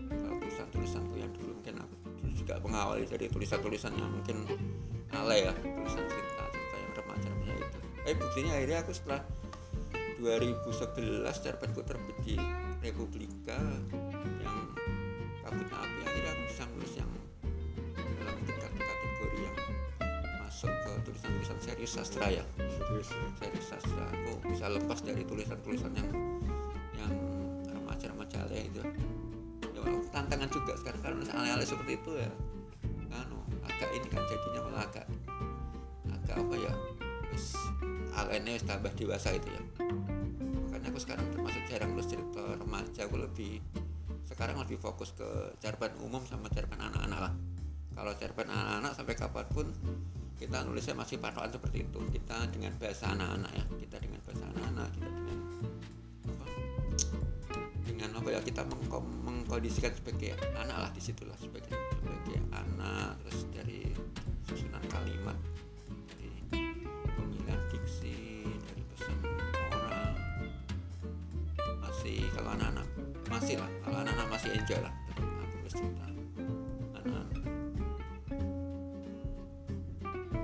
Kalau 0.10 0.38
tulisan 0.42 0.68
tulisanku 0.74 1.16
yang 1.22 1.32
dulu 1.38 1.52
mungkin 1.62 1.76
aku 1.86 1.96
juga 2.34 2.54
mengawali 2.66 3.06
dari 3.06 3.26
tulisan 3.30 3.60
tulisan 3.62 3.94
yang 3.94 4.10
mungkin 4.10 4.38
alay 5.14 5.46
ya 5.46 5.54
tulisan 5.54 6.04
cerita 6.10 6.44
cerita 6.50 6.76
yang 6.82 6.92
remaja 6.98 7.28
remaja 7.30 7.54
itu. 7.62 7.80
Eh 8.10 8.16
buktinya 8.18 8.52
akhirnya 8.58 8.78
aku 8.82 8.92
setelah 8.98 9.22
2011 10.18 11.46
cerpenku 11.46 11.82
terbit 11.86 12.18
di 12.26 12.36
Republika 12.82 13.58
yang 14.42 14.58
kabutnya 15.46 15.78
api. 15.78 16.00
Akhirnya 16.10 16.32
aku 16.34 16.44
bisa 16.50 16.64
nulis 16.74 16.94
yang 16.98 17.12
dalam 18.18 18.36
tingkat 18.50 18.72
kategori 18.74 19.38
yang 19.46 19.58
masuk 20.42 20.74
ke 20.74 20.92
tulisan-tulisan 21.06 21.58
serius 21.62 21.92
sastra 21.94 22.26
ya. 22.34 22.44
Serius 22.58 23.66
sastra. 23.70 24.06
Aku 24.10 24.42
bisa 24.50 24.66
lepas 24.74 25.00
dari 25.06 25.22
tulisan-tulisan 25.22 25.94
yang 25.94 26.10
alay 28.56 28.72
itu 28.72 28.80
ya 28.80 28.90
tantangan 30.16 30.48
juga 30.48 30.74
sekarang. 30.80 31.00
Kalau 31.04 31.18
alay-alay 31.36 31.68
seperti 31.68 32.00
itu 32.00 32.12
ya. 32.16 32.32
Anu 33.12 33.40
agak 33.68 33.90
ini 33.92 34.08
kan 34.08 34.24
jadinya 34.28 34.62
malah 34.64 34.84
agak 34.88 35.06
agak 36.08 36.36
apa 36.40 36.56
ya 36.56 36.74
wis 37.36 37.56
alaynya 38.16 38.52
wis 38.56 38.64
tambah 38.64 38.92
dewasa 38.96 39.36
itu 39.36 39.52
ya. 39.52 39.62
Makanya 40.72 40.88
aku 40.96 41.00
sekarang 41.04 41.28
termasuk 41.36 41.64
jarang 41.68 41.92
nulis 41.92 42.08
cerita 42.08 42.44
remaja. 42.56 43.02
Aku 43.12 43.20
lebih 43.20 43.60
sekarang 44.24 44.56
lebih 44.64 44.80
fokus 44.80 45.12
ke 45.12 45.28
cerpen 45.60 45.92
umum 46.00 46.24
sama 46.24 46.48
cerpen 46.48 46.80
anak-anak 46.80 47.20
lah. 47.20 47.34
Kalau 47.96 48.12
cerpen 48.16 48.48
anak-anak 48.48 48.92
sampai 48.96 49.16
kapan 49.16 49.46
pun 49.52 49.68
kita 50.36 50.68
nulisnya 50.68 50.96
masih 50.96 51.20
patokan 51.20 51.52
seperti 51.52 51.88
itu. 51.88 52.00
Kita 52.12 52.48
dengan 52.52 52.76
bahasa 52.80 53.12
anak-anak 53.12 53.52
ya. 53.52 53.66
Kita 53.84 53.96
dengan 54.00 54.20
bahasa 54.24 54.44
anak-anak 54.52 54.88
kita 54.96 55.08
dengan 55.12 55.25
ya 58.34 58.42
kita 58.42 58.66
mengkondisikan 59.22 59.94
sebagai 59.94 60.34
anak 60.58 60.78
lah 60.82 60.90
di 60.90 60.98
situlah 60.98 61.38
sebagai 61.38 61.70
sebagai 62.02 62.42
anak 62.50 63.22
terus 63.22 63.46
dari 63.54 63.86
susunan 64.50 64.82
kalimat 64.90 65.38
dari 66.10 66.34
pemilihan 67.06 67.62
diksi 67.70 68.50
dari 68.66 68.82
pesan 68.90 69.18
orang. 69.70 70.18
Masih 71.86 72.26
kalau 72.34 72.50
anak-anak 72.58 72.88
masih 73.30 73.56
lah 73.62 73.70
kalau 73.86 73.98
anak-anak 74.02 74.28
masih 74.34 74.50
enjoy 74.58 74.80
lah 74.82 74.94
aku 75.16 75.56
nulis 75.62 75.74
cerita 75.78 76.06
anak-anak. 76.98 77.44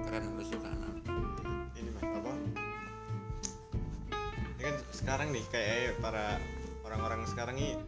Keren 0.05 0.23
anak 0.69 0.93
ini 1.81 1.89
mas 1.89 2.05
apa? 2.05 2.33
Ini 4.53 4.61
kan 4.69 4.75
sekarang 4.93 5.27
nih 5.33 5.45
kayak 5.49 5.97
para 5.97 6.37
orang-orang 6.91 7.23
sekarang 7.23 7.55
ini 7.55 7.79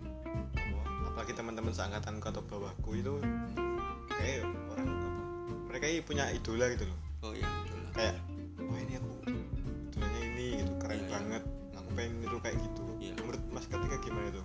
apa, 0.55 0.79
apalagi 1.11 1.35
teman-teman 1.35 1.75
seangkatanku 1.75 2.23
atau 2.23 2.39
bawahku 2.47 2.89
itu 2.95 3.13
kayak 4.07 4.47
orang 4.71 4.87
apa 4.87 5.21
mereka 5.67 5.85
ini 5.91 5.99
punya 5.99 6.31
idola 6.31 6.71
gitu 6.71 6.87
loh. 6.87 6.97
Oh 7.27 7.33
iya 7.35 7.43
lah 7.43 7.91
kayak 7.91 8.15
wah 8.63 8.79
ini 8.79 8.93
aku 8.95 9.11
idolanya 9.91 10.21
ini 10.23 10.45
gitu 10.63 10.71
keren 10.79 10.95
Iya, 10.95 11.03
iya. 11.03 11.11
banget 11.11 11.43
aku 11.75 11.89
pengen 11.99 12.13
niru 12.23 12.37
kayak 12.39 12.57
gitu. 12.63 12.83
Iya. 13.03 13.13
menurut 13.19 13.43
mas 13.51 13.65
ketika 13.67 13.95
gimana 13.99 14.27
itu? 14.31 14.43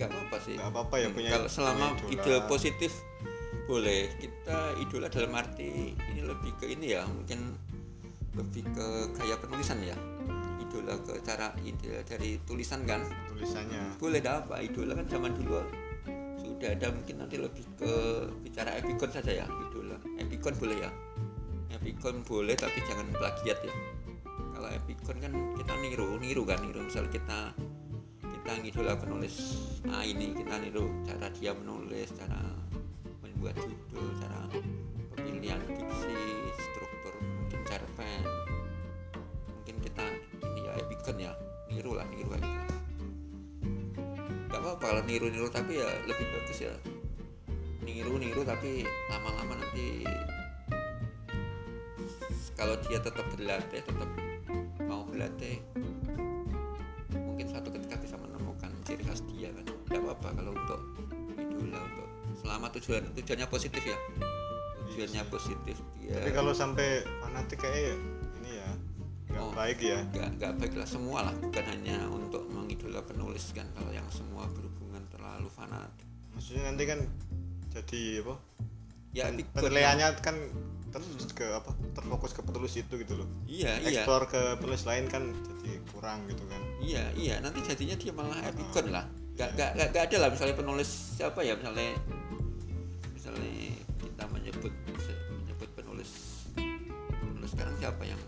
Nggak 0.00 0.08
apa-apa 0.08 0.36
sih. 0.40 0.54
Nggak 0.56 0.70
apa-apa 0.72 0.94
ya 0.96 1.06
Hmm, 1.06 1.16
punya 1.20 1.30
kalau 1.36 1.48
selama 1.52 1.84
punya 2.00 2.12
ide 2.16 2.34
positif 2.48 2.92
boleh. 3.68 4.00
Kita 4.16 4.56
idola 4.80 5.06
dalam 5.12 5.32
arti 5.36 5.92
ini 5.92 6.20
lebih 6.24 6.52
ke 6.56 6.64
ini 6.72 6.96
ya 6.96 7.04
mungkin 7.04 7.52
lebih 8.32 8.64
ke 8.72 8.86
gaya 9.12 9.36
penulisan 9.36 9.76
ya 9.84 9.92
idola 10.82 10.98
ke 10.98 11.14
cara 11.22 11.54
ide 11.62 12.02
dari 12.02 12.42
tulisan 12.42 12.82
kan? 12.82 13.06
Tulisannya. 13.30 14.02
Boleh 14.02 14.18
dah 14.18 14.42
apa 14.42 14.58
idola 14.66 14.98
kan 14.98 15.06
zaman 15.06 15.30
dulu 15.38 15.62
sudah 16.42 16.74
ada 16.74 16.90
mungkin 16.90 17.22
nanti 17.22 17.38
lebih 17.38 17.62
ke 17.78 17.94
bicara 18.42 18.74
epikon 18.82 19.10
saja 19.14 19.30
ya 19.30 19.46
idola. 19.46 19.94
Epikon 20.18 20.58
boleh 20.58 20.82
ya? 20.82 20.90
Epikon 21.70 22.26
boleh 22.26 22.58
tapi 22.58 22.82
jangan 22.90 23.06
plagiat 23.14 23.62
ya. 23.62 23.74
Kalau 24.26 24.68
epikon 24.74 25.16
kan 25.22 25.32
kita 25.54 25.72
niru 25.78 26.18
niru 26.18 26.42
kan 26.42 26.58
niru. 26.66 26.82
Misal 26.82 27.06
kita 27.14 27.54
kita 28.42 28.58
ngidola 28.58 28.98
penulis 28.98 29.62
A 29.94 30.02
ini 30.02 30.34
kita 30.34 30.58
niru 30.58 30.90
cara 31.06 31.30
dia 31.30 31.54
menulis 31.54 32.10
cara 32.10 32.42
membuat 33.22 33.54
judul 33.54 34.18
cara 34.18 34.50
pemilihan 35.14 35.62
diksi 35.62 36.18
struktur 36.58 37.14
mungkin 37.22 37.60
cerpen 37.70 38.41
niru-niru 45.04 45.48
tapi 45.48 45.78
ya 45.78 45.88
lebih 46.06 46.26
bagus 46.30 46.58
ya. 46.62 46.74
Niru-niru 47.82 48.42
tapi 48.42 48.86
lama-lama 49.10 49.58
nanti 49.58 50.06
kalau 52.54 52.78
dia 52.86 52.98
tetap 53.00 53.26
berlatih 53.34 53.82
tetap 53.82 54.10
mau 54.86 55.02
berlatih 55.02 55.58
mungkin 57.10 57.46
suatu 57.48 57.72
ketika 57.74 57.96
bisa 57.98 58.14
menemukan 58.20 58.70
ciri 58.86 59.02
khas 59.02 59.24
dia 59.26 59.50
kan. 59.50 59.64
Nggak 59.88 60.00
apa-apa 60.04 60.28
kalau 60.38 60.52
untuk 60.54 60.80
idola 61.34 61.80
untuk 61.80 62.08
selama 62.38 62.66
tujuan 62.78 63.02
tujuannya 63.16 63.46
positif 63.48 63.82
ya. 63.82 63.98
Tujuannya 64.92 65.22
positif 65.32 65.76
dia. 65.98 66.20
Tapi 66.20 66.30
kalau 66.30 66.52
sampai 66.52 67.00
fanatik 67.24 67.64
kayak 67.64 67.96
ini 68.44 68.60
ya 68.60 68.68
nggak 69.32 69.40
Oh. 69.40 69.52
baik 69.56 69.80
ya. 69.80 69.96
nggak 70.12 70.28
nggak 70.36 70.52
baik 70.60 70.74
lah 70.76 70.84
semua 70.84 71.18
lah. 71.24 71.34
Bukan 71.40 71.64
hanya 71.64 72.04
untuk 72.12 72.44
mengidola 72.52 73.00
penulis 73.00 73.48
kan 73.56 73.64
kalau 73.72 73.88
yang 73.88 74.04
semua 74.12 74.44
berhubungan 74.52 74.91
terlalu 75.22 75.48
fanatik. 75.54 76.06
Maksudnya 76.34 76.62
nanti 76.66 76.82
kan 76.90 76.98
jadi 77.70 78.26
apa? 78.26 78.34
Ya 79.14 79.30
pen- 79.30 79.46
penilaiannya 79.54 80.08
kan 80.18 80.36
terus 80.90 81.30
ke 81.30 81.46
apa? 81.46 81.70
Terfokus 81.94 82.34
ke 82.34 82.42
penulis 82.42 82.74
itu 82.74 82.94
gitu 82.98 83.22
loh. 83.22 83.28
Iya 83.46 83.78
iya. 83.86 84.02
Explore 84.02 84.26
ke 84.26 84.42
penulis 84.58 84.82
lain 84.82 85.06
kan 85.06 85.30
jadi 85.30 85.78
kurang 85.94 86.26
gitu 86.26 86.42
kan. 86.50 86.58
Iya 86.82 87.14
iya. 87.14 87.34
Nanti 87.38 87.62
jadinya 87.62 87.94
dia 87.94 88.10
malah 88.10 88.42
epikon 88.42 88.90
lah. 88.90 89.06
Nggak 89.38 89.50
nggak 89.54 89.70
nggak 89.78 89.88
nggak 89.94 90.04
ada 90.10 90.16
lah 90.26 90.28
misalnya 90.34 90.56
penulis 90.58 90.90
siapa 91.14 91.40
ya? 91.46 91.54
Misalnya 91.54 91.94
misalnya 93.14 93.46
kita 94.02 94.24
menyebut 94.34 94.72
menyebut 95.38 95.70
penulis 95.78 96.10
penulis 97.22 97.50
sekarang 97.54 97.74
siapa 97.78 98.02
yang 98.02 98.18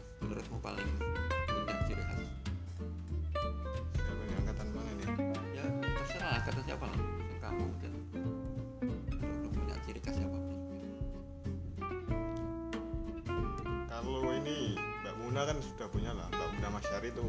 Muna 15.35 15.51
kan 15.51 15.59
sudah 15.59 15.91
punya 15.91 16.15
lah. 16.15 16.31
Mbak 16.31 16.47
Muna 16.55 16.69
Masyari 16.79 17.11
itu 17.11 17.27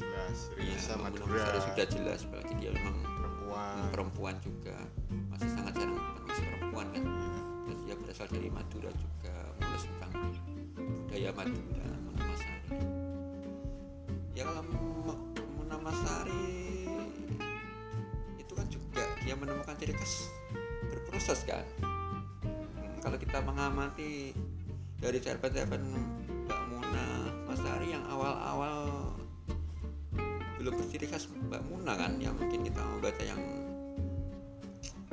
jelas 0.00 0.48
iya 0.56 0.80
Mbak 0.80 0.96
Muna 0.96 1.04
Madura. 1.04 1.28
Masyari 1.44 1.60
sudah 1.60 1.86
jelas 1.92 2.18
apalagi 2.24 2.52
dia 2.56 2.70
memang 2.72 2.96
perempuan. 3.04 3.76
perempuan 3.92 4.34
juga. 4.40 4.76
Masih 5.28 5.48
sangat 5.52 5.72
jarang 5.76 5.92
penulis 6.00 6.38
perempuan 6.40 6.86
kan. 6.88 7.02
Iya. 7.04 7.36
terus 7.68 7.80
dia 7.84 7.94
berasal 8.00 8.26
dari 8.32 8.48
Madura 8.48 8.90
juga 8.96 9.34
menulis 9.60 9.82
tentang 9.84 10.10
budaya 11.04 11.30
Madura 11.36 11.88
Munamasari 12.00 12.80
ya 14.32 14.42
kalau 14.48 14.62
M- 14.64 15.20
Munamasari 15.60 16.48
itu 18.40 18.52
kan 18.56 18.66
juga 18.72 19.04
dia 19.20 19.36
menemukan 19.36 19.76
ciri 19.76 19.92
khas 19.92 20.32
berproses 20.88 21.44
kan. 21.44 21.60
Hmm, 21.84 22.96
kalau 23.04 23.20
kita 23.20 23.44
mengamati 23.44 24.32
dari 24.96 25.20
cerpen-cerpen 25.20 25.84
Masari 27.54 27.94
yang 27.94 28.02
awal-awal 28.10 28.90
belum 30.58 30.74
berciri 30.74 31.06
khas 31.06 31.30
Mbak 31.30 31.62
Muna 31.70 31.94
kan 31.94 32.18
yang 32.18 32.34
mungkin 32.34 32.66
kita 32.66 32.82
membaca 32.82 33.22
yang 33.22 33.38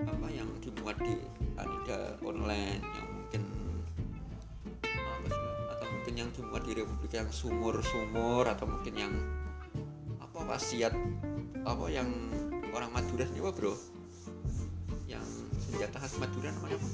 apa 0.01 0.25
yang 0.25 0.49
dimuat 0.57 0.97
di 1.05 1.21
Anida 1.53 2.17
online 2.25 2.81
yang 2.81 3.07
mungkin 3.13 3.45
apa 4.89 5.27
sih, 5.29 5.49
atau 5.69 5.85
mungkin 5.85 6.13
yang 6.17 6.29
dimuat 6.33 6.65
di 6.65 6.81
Republik 6.81 7.13
yang 7.13 7.29
sumur-sumur 7.29 8.49
atau 8.49 8.65
mungkin 8.65 8.93
yang 8.97 9.13
apa 10.17 10.41
wasiat 10.41 10.97
apa 11.61 11.85
yang 11.93 12.09
orang 12.73 12.89
Madura 12.89 13.29
sendiri 13.29 13.45
apa, 13.45 13.53
bro 13.53 13.77
yang 15.05 15.21
senjata 15.61 16.01
khas 16.01 16.17
Madura 16.17 16.49
namanya 16.57 16.81
apa? 16.81 16.89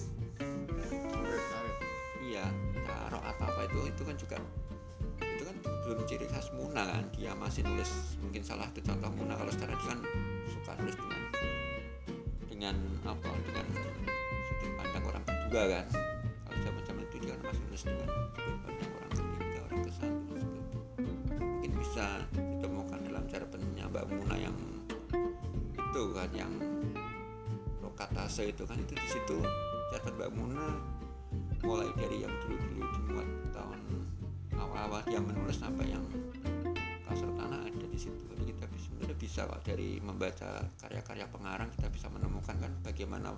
Iya 2.19 2.43
tarok 2.83 3.23
atau 3.23 3.45
apa 3.47 3.59
itu 3.63 3.79
itu 3.95 4.01
kan 4.03 4.15
juga 4.19 4.37
belum 5.87 6.03
ciri 6.03 6.27
khas 6.27 6.51
Muna 6.51 6.83
kan? 6.83 7.07
Dia 7.15 7.31
masih 7.31 7.63
nulis 7.63 8.19
mungkin 8.19 8.43
salah 8.43 8.67
satu 8.67 8.83
contoh 8.91 9.07
Muna. 9.15 9.39
Kalau 9.39 9.51
sekarang 9.55 9.79
dia 9.79 9.87
kan 9.95 9.99
suka 10.51 10.71
nulis 10.83 10.95
dengan 10.99 11.21
dengan 12.51 12.75
apa? 13.07 13.29
Dengan 13.47 13.65
sudut 14.51 14.71
pandang 14.75 15.03
orang 15.07 15.23
kedua 15.23 15.63
kan? 15.71 15.85
Kalau 16.43 16.59
zaman 16.59 16.81
zaman 16.83 17.03
itu 17.07 17.15
dia 17.23 17.31
kan 17.31 17.39
masih 17.47 17.63
nulis 17.63 17.83
dengan 17.87 18.09
sudut 18.35 18.57
pandang 18.67 18.91
orang 18.91 19.11
ketiga 19.15 19.59
orang 19.63 19.79
ke 19.79 19.91
satu 19.95 20.31
dan 20.35 20.43
seperti 20.43 20.59
itu 20.59 20.79
mungkin 21.39 21.71
bisa 21.79 22.05
ditemukan 22.35 22.99
dalam 23.07 23.23
cerpennya 23.31 23.85
Mbak 23.87 24.05
Muna 24.11 24.35
yang 24.35 24.57
itu 25.71 26.03
kan 26.11 26.29
yang 26.35 26.53
Rokatase 27.79 28.51
itu 28.51 28.63
kan? 28.67 28.75
Itu 28.75 28.91
di 28.91 29.07
situ 29.07 29.37
cerpen 29.95 30.13
Mbak 30.19 30.31
Muna 30.35 30.67
mulai 31.63 31.87
dari 31.95 32.27
yang 32.27 32.33
dulu-dulu 32.43 32.83
dimuat 32.91 33.29
tahun 33.55 33.79
awal-awal 34.67 35.01
dia 35.07 35.19
menulis 35.23 35.55
sampai 35.55 35.95
yang 35.95 36.03
kasar 37.07 37.31
tanah 37.39 37.63
ada 37.63 37.87
di 37.87 37.99
situ. 37.99 38.19
Jadi 38.35 38.43
kita 38.51 38.65
sebenarnya 38.75 39.15
bisa 39.15 39.39
kok 39.47 39.61
dari 39.63 39.89
membaca 40.03 40.67
karya-karya 40.83 41.25
pengarang 41.31 41.69
kita 41.71 41.87
bisa 41.87 42.07
menemukan 42.11 42.55
kan 42.59 42.71
bagaimana 42.83 43.31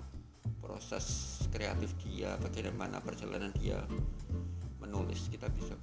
proses 0.58 1.38
kreatif 1.54 1.94
dia 2.02 2.34
bagaimana 2.42 2.98
perjalanan 2.98 3.54
dia 3.56 3.78
menulis. 4.82 5.30
Kita 5.30 5.46
bisa 5.54 5.78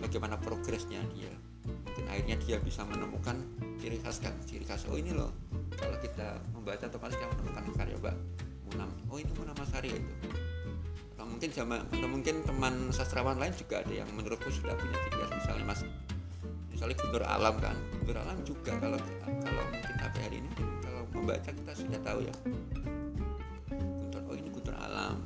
bagaimana 0.00 0.40
progresnya 0.40 1.04
dia. 1.12 1.32
Mungkin 1.60 2.04
akhirnya 2.08 2.40
dia 2.40 2.56
bisa 2.56 2.82
menemukan 2.88 3.36
ciri 3.80 3.96
khas 4.04 4.20
kan 4.20 4.36
ciri 4.44 4.64
khas 4.68 4.84
oh 4.92 4.96
ini 5.00 5.16
loh 5.16 5.32
kalau 5.72 5.96
kita 6.04 6.36
membaca 6.52 6.84
otomatis 6.84 7.16
kita 7.16 7.32
menemukan 7.32 7.64
karya 7.72 7.96
Mbak 7.96 8.16
Munam 8.68 8.90
oh 9.08 9.16
ini 9.16 9.32
Munam 9.40 9.56
Masari 9.56 9.88
itu 9.88 10.14
atau 11.20 11.28
mungkin 11.28 11.52
zaman 11.52 11.84
atau 11.92 12.08
mungkin 12.08 12.40
teman 12.48 12.88
sastrawan 12.96 13.36
lain 13.36 13.52
juga 13.52 13.84
ada 13.84 13.92
yang 13.92 14.08
menurutku 14.16 14.48
sudah 14.48 14.72
punya 14.72 14.96
khas 15.12 15.28
misalnya 15.36 15.64
mas 15.68 15.80
misalnya 16.72 16.96
Guntur 16.96 17.22
Alam 17.28 17.60
kan. 17.60 17.76
Guntur 17.92 18.16
Alam 18.24 18.40
juga 18.40 18.72
kalau 18.80 18.96
kalau 19.44 19.62
mungkin 19.68 19.94
sampai 20.00 20.20
hari 20.24 20.36
ini 20.40 20.50
kalau 20.80 21.04
membaca 21.12 21.50
kita 21.52 21.72
sudah 21.76 22.00
tahu 22.00 22.24
ya. 22.24 22.34
Guntur 23.68 24.22
oh 24.32 24.36
ini 24.40 24.48
Guntur 24.48 24.72
Alam. 24.80 25.20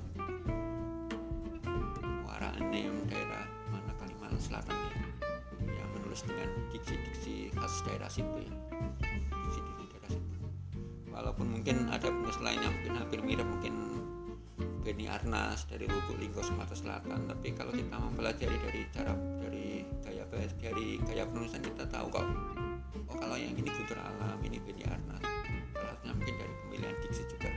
Muara 2.27 2.51
Enim 2.59 3.07
daerah 3.07 3.47
mana 3.71 3.95
Kalimantan 3.95 4.43
Selatan 4.43 4.75
ya. 4.75 4.99
Yang 5.63 5.89
menulis 5.95 6.21
dengan 6.27 6.49
diksi-diksi 6.75 7.55
khas 7.55 7.87
daerah 7.87 8.11
situ 8.11 8.35
ya. 8.43 8.55
Diksi-diksi 9.31 9.85
daerah 9.95 10.11
situ. 10.11 10.37
Walaupun 11.15 11.55
mungkin 11.55 11.87
ada 11.87 12.11
penulis 12.11 12.43
lain 12.43 12.59
yang 12.67 12.75
mungkin 12.83 12.95
hampir 12.99 13.23
mirip 13.23 13.47
mungkin 13.47 13.84
Beni 14.85 15.09
Arnas 15.09 15.65
dari 15.65 15.89
Lubuk 15.89 16.21
Linggo 16.21 16.45
Sumatera 16.45 16.77
Selatan. 16.77 17.25
Tapi 17.25 17.57
kalau 17.57 17.73
kita 17.73 17.97
mempelajari 17.97 18.57
dari 18.69 18.81
cara 18.93 19.17
dari 19.41 19.81
gaya 20.05 20.29
dari 20.61 21.01
gaya 21.09 21.25
penulisan 21.25 21.65
kita 21.65 21.89
tahu 21.89 22.13
kok 22.13 22.27
oh 23.09 23.17
kalau 23.17 23.41
yang 23.41 23.57
ini 23.57 23.73
Guntur 23.73 23.97
Alam 23.97 24.37
ini 24.45 24.61
Beni 24.61 24.85
Arnas. 24.85 25.25
Salah 25.73 25.89
satunya 25.97 26.13
mungkin 26.13 26.35
dari 26.37 26.55
pemilihan 26.61 26.97
diksi 27.01 27.23
juga. 27.33 27.51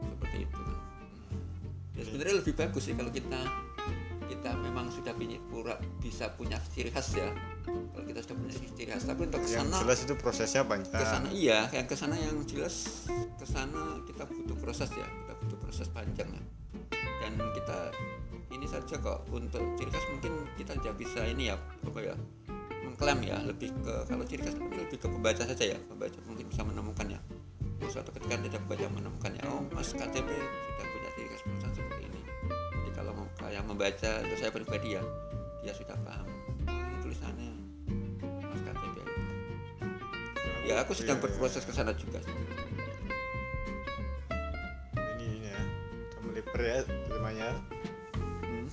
Seperti 0.00 0.36
itu. 0.48 0.60
Kan 0.64 2.00
ya 2.00 2.02
sebenarnya 2.08 2.34
lebih 2.40 2.54
bagus 2.56 2.82
sih 2.88 2.94
kalau 2.96 3.12
kita 3.12 3.40
kita 4.32 4.50
memang 4.58 4.88
sudah 4.88 5.12
punya 5.12 5.36
pura 5.52 5.76
bisa 6.00 6.32
punya 6.32 6.56
ciri 6.72 6.88
khas 6.88 7.12
ya. 7.12 7.28
Kalau 7.68 8.04
kita 8.08 8.24
sudah 8.24 8.36
punya 8.40 8.52
ciri 8.56 8.88
khas. 8.88 9.04
Tapi 9.04 9.20
untuk 9.28 9.44
yang 9.44 9.68
ke 9.68 9.76
sana 9.76 9.76
jelas 9.84 10.00
itu 10.00 10.14
prosesnya 10.16 10.62
panjang. 10.64 10.96
Ke 10.96 11.06
sana 11.06 11.28
iya 11.28 11.68
yang 11.76 11.86
ke 11.86 11.94
sana 11.94 12.16
yang 12.16 12.40
jelas 12.48 13.06
ke 13.36 13.46
sana 13.46 14.00
kita 14.08 14.24
butuh 14.24 14.56
proses 14.58 14.88
ya. 14.96 15.04
kita 15.04 15.31
proses 15.72 15.88
panjang 15.88 16.28
ya. 16.28 16.44
Dan 17.24 17.40
kita 17.56 17.88
ini 18.52 18.68
saja 18.68 19.00
kok 19.00 19.24
untuk 19.32 19.64
ciri 19.80 19.88
khas 19.88 20.04
mungkin 20.12 20.44
kita 20.60 20.76
tidak 20.76 21.00
bisa 21.00 21.24
ini 21.24 21.48
ya 21.48 21.56
apa 21.88 21.96
ya 22.04 22.12
mengklaim 22.84 23.24
ya 23.24 23.40
lebih 23.40 23.72
ke 23.80 24.04
kalau 24.04 24.20
ciri 24.28 24.44
khas 24.44 24.60
mungkin 24.60 24.84
lebih 24.84 25.00
ke 25.00 25.08
pembaca 25.08 25.40
saja 25.48 25.72
ya 25.72 25.78
pembaca 25.88 26.20
mungkin 26.28 26.44
bisa 26.52 26.60
menemukan 26.60 27.16
ya. 27.16 27.20
Suatu 27.88 28.12
ketika 28.12 28.36
ada 28.36 28.60
pembaca 28.60 28.84
menemukan 28.92 29.32
ya 29.32 29.44
oh 29.48 29.64
mas 29.72 29.96
KTP 29.96 30.28
sudah 30.28 30.84
punya 30.92 31.10
ciri 31.16 31.28
khas 31.32 31.40
penulisan 31.40 31.70
seperti 31.72 32.02
ini. 32.04 32.20
Jadi 32.52 32.90
kalau 32.92 33.12
yang 33.48 33.64
membaca 33.64 34.10
untuk 34.28 34.36
saya 34.36 34.52
pribadi 34.52 35.00
ya 35.00 35.02
dia 35.64 35.72
sudah 35.72 35.96
paham 36.04 36.28
oh, 36.68 37.00
tulisannya 37.00 37.48
mas 38.28 38.60
KTP 38.60 38.96
ya 40.68 40.84
aku 40.84 40.92
sedang 40.92 41.16
berproses 41.16 41.64
ke 41.64 41.72
sana 41.72 41.96
juga 41.96 42.20
ya 46.54 46.78
temanya 47.08 47.48
Hmm. 48.42 48.68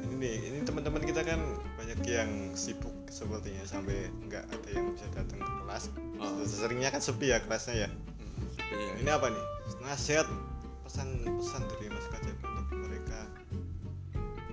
ini 0.00 0.14
nih 0.16 0.36
ini 0.48 0.58
teman-teman 0.62 1.00
kita 1.00 1.20
kan 1.20 1.40
banyak 1.76 2.00
yang 2.04 2.30
sibuk 2.52 2.92
sepertinya 3.08 3.64
sampai 3.64 4.08
nggak 4.24 4.44
ada 4.48 4.68
yang 4.68 4.92
bisa 4.92 5.04
datang 5.12 5.38
ke 5.38 5.52
kelas 5.62 5.84
Oh. 6.16 6.38
seringnya 6.46 6.88
kan 6.88 7.02
sepi 7.02 7.28
ya 7.28 7.42
kelasnya 7.42 7.86
ya 7.86 7.88
Hmm, 7.90 8.46
iya. 8.72 8.92
ini 8.96 9.10
apa 9.10 9.26
nih 9.28 9.44
nasihat 9.82 10.28
pesan-pesan 10.84 11.62
dari 11.66 11.86
Mas 11.88 12.06
KJP 12.08 12.40
untuk 12.44 12.78
mereka 12.80 13.18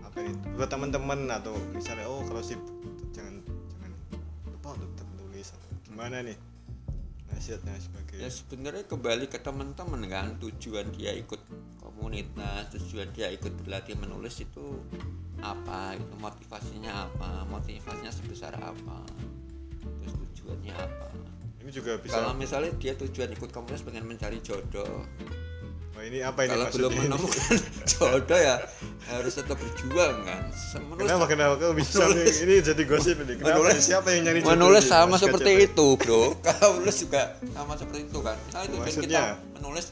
apa 0.01 0.17
ini 0.19 0.33
buat 0.55 0.67
teman-teman 0.67 1.29
atau 1.29 1.53
misalnya 1.71 2.07
oh 2.07 2.23
kalau 2.25 2.41
sibuk 2.41 2.71
jangan 3.11 3.39
jangan 3.71 3.91
lupa 4.47 4.69
untuk 4.75 4.91
atau 5.39 5.67
gimana 5.85 6.23
nih 6.23 6.37
nasihatnya 7.29 7.75
sebagai 7.77 8.17
ya 8.19 8.29
sebenarnya 8.31 8.83
kembali 8.87 9.25
ke 9.29 9.37
teman-teman 9.39 10.01
kan 10.09 10.25
tujuan 10.41 10.89
dia 10.95 11.13
ikut 11.13 11.39
komunitas 11.99 12.71
tujuan 12.73 13.11
dia 13.11 13.27
ikut 13.27 13.51
berlatih 13.59 13.99
menulis 13.99 14.39
itu 14.39 14.79
apa 15.39 15.93
itu 15.93 16.15
motivasinya 16.15 17.05
apa 17.05 17.43
motivasinya 17.45 18.07
sebesar 18.09 18.55
apa 18.55 19.03
terus 19.99 20.15
tujuannya 20.15 20.71
apa. 20.73 21.07
Ini 21.59 21.69
juga 21.69 21.99
bisa 21.99 22.15
kalau 22.17 22.31
misalnya 22.33 22.71
dia 22.75 22.95
tujuan 22.95 23.29
ikut 23.29 23.51
komunitas 23.51 23.83
pengen 23.83 24.07
mencari 24.07 24.39
jodoh. 24.39 25.03
Wah, 25.91 26.03
ini 26.03 26.23
apa 26.23 26.47
ini 26.47 26.55
kalau 26.55 26.67
belum 26.71 26.89
maksudnya? 26.89 27.03
menemukan 27.11 27.57
jodoh 27.91 28.39
ya 28.39 28.55
harus 29.05 29.33
tetap 29.35 29.57
berjuang 29.59 30.15
kan? 30.23 30.41
Menulis 30.81 31.03
Kenapa 31.05 31.25
kenapa? 31.27 31.53
Kau 31.57 31.75
bisa 31.75 32.03
nih? 32.07 32.31
ini 32.39 32.53
jadi 32.63 32.83
gosip 32.83 33.19
ini? 33.19 33.35
Kenapa 33.35 33.59
Menulis- 33.59 33.83
siapa 33.83 34.07
yang 34.09 34.21
nyari 34.23 34.39
jodoh 34.39 34.51
menulis 34.55 34.85
sama 34.87 35.15
seperti 35.19 35.51
itu 35.61 35.87
bro. 35.93 36.23
Kalau 36.47 36.79
menulis 36.79 36.97
juga 36.97 37.21
sama 37.51 37.75
seperti 37.75 37.99
itu 38.01 38.19
kan? 38.19 38.37
Misalnya 38.41 38.65
itu 38.65 38.71
pengen 38.71 38.87
kita 38.87 38.95
Maksudnya? 39.03 39.23
menulis 39.53 39.85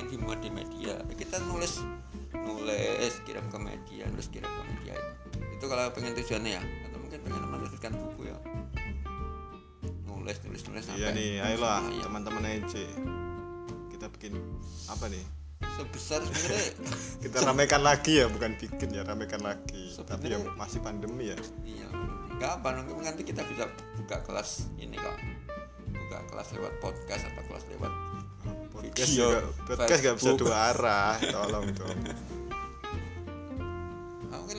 pengen 0.00 0.16
dimuat 0.16 0.40
di 0.40 0.48
media 0.48 0.96
kita 1.12 1.36
nulis 1.44 1.84
nulis 2.32 3.14
kirim 3.28 3.44
ke 3.52 3.58
media 3.60 4.08
terus 4.08 4.32
kirim 4.32 4.48
ke 4.48 4.62
media. 4.72 4.96
Itu 5.52 5.68
kalau 5.68 5.92
pengen 5.92 6.16
tujuannya 6.16 6.56
ya? 6.56 6.62
Atau 6.88 7.04
mungkin 7.04 7.20
pengen 7.20 7.44
menuliskan 7.52 7.92
buku 7.92 8.32
ya? 8.32 8.36
Nulis 10.08 10.40
nulis 10.48 10.62
nulis 10.72 10.84
iya 10.96 11.12
sampai 11.12 11.12
nih 11.12 11.30
ayolah 11.44 11.84
teman-teman 12.00 12.48
EJ 12.48 12.74
kita 13.92 14.08
bikin 14.16 14.40
apa 14.88 15.04
nih? 15.12 15.20
Sebesar 15.76 16.24
sebenarnya 16.24 16.64
kita 17.28 17.36
ramekan 17.44 17.82
lagi 17.84 18.24
ya 18.24 18.26
bukan 18.32 18.56
bikin 18.56 18.88
ya 18.96 19.04
ramekan 19.04 19.44
lagi. 19.44 19.92
Tapi 20.00 20.32
ya 20.32 20.40
Sebenarnya- 20.40 20.56
masih 20.56 20.80
pandemi 20.80 21.28
ya. 21.28 21.36
Iya 21.60 21.88
kapan 22.40 22.88
nanti 22.88 23.20
kita 23.20 23.44
bisa 23.44 23.68
buka 24.00 24.16
kelas 24.24 24.72
ini 24.80 24.96
kok 24.96 25.12
buka 25.92 26.24
kelas 26.32 26.56
lewat 26.56 26.72
podcast 26.80 27.28
atau 27.28 27.44
kelas 27.52 27.68
lewat 27.68 27.92
podcast 28.80 29.10
Video, 29.12 29.28
juga 29.28 29.38
podcast 29.76 30.00
gak 30.00 30.16
bisa 30.16 30.30
dua 30.40 30.56
arah 30.72 31.14
tolong 31.20 31.66
dong. 31.76 31.98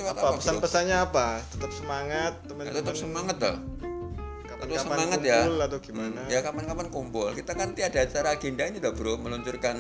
Apa 0.02 0.34
apa, 0.34 0.40
pesan-pesannya 0.40 0.98
apa? 0.98 1.28
Tetap 1.52 1.72
semangat 1.76 2.34
Ya, 2.42 2.48
teman-teman. 2.48 2.80
Tetap 2.80 2.96
semangat 2.96 3.36
kapan-kapan 3.42 4.66
tetap 4.72 4.86
semangat 4.88 5.20
ya. 5.20 5.40
atau 5.68 5.80
gimana? 5.84 6.22
Hmm, 6.26 6.32
ya 6.32 6.40
kapan-kapan 6.42 6.88
kumpul. 6.90 7.30
Kita 7.36 7.52
kan 7.54 7.76
tiada 7.76 8.00
acara 8.02 8.30
agenda 8.40 8.64
ini 8.66 8.78
dah 8.80 8.94
bro. 8.96 9.20
Meluncurkan 9.20 9.78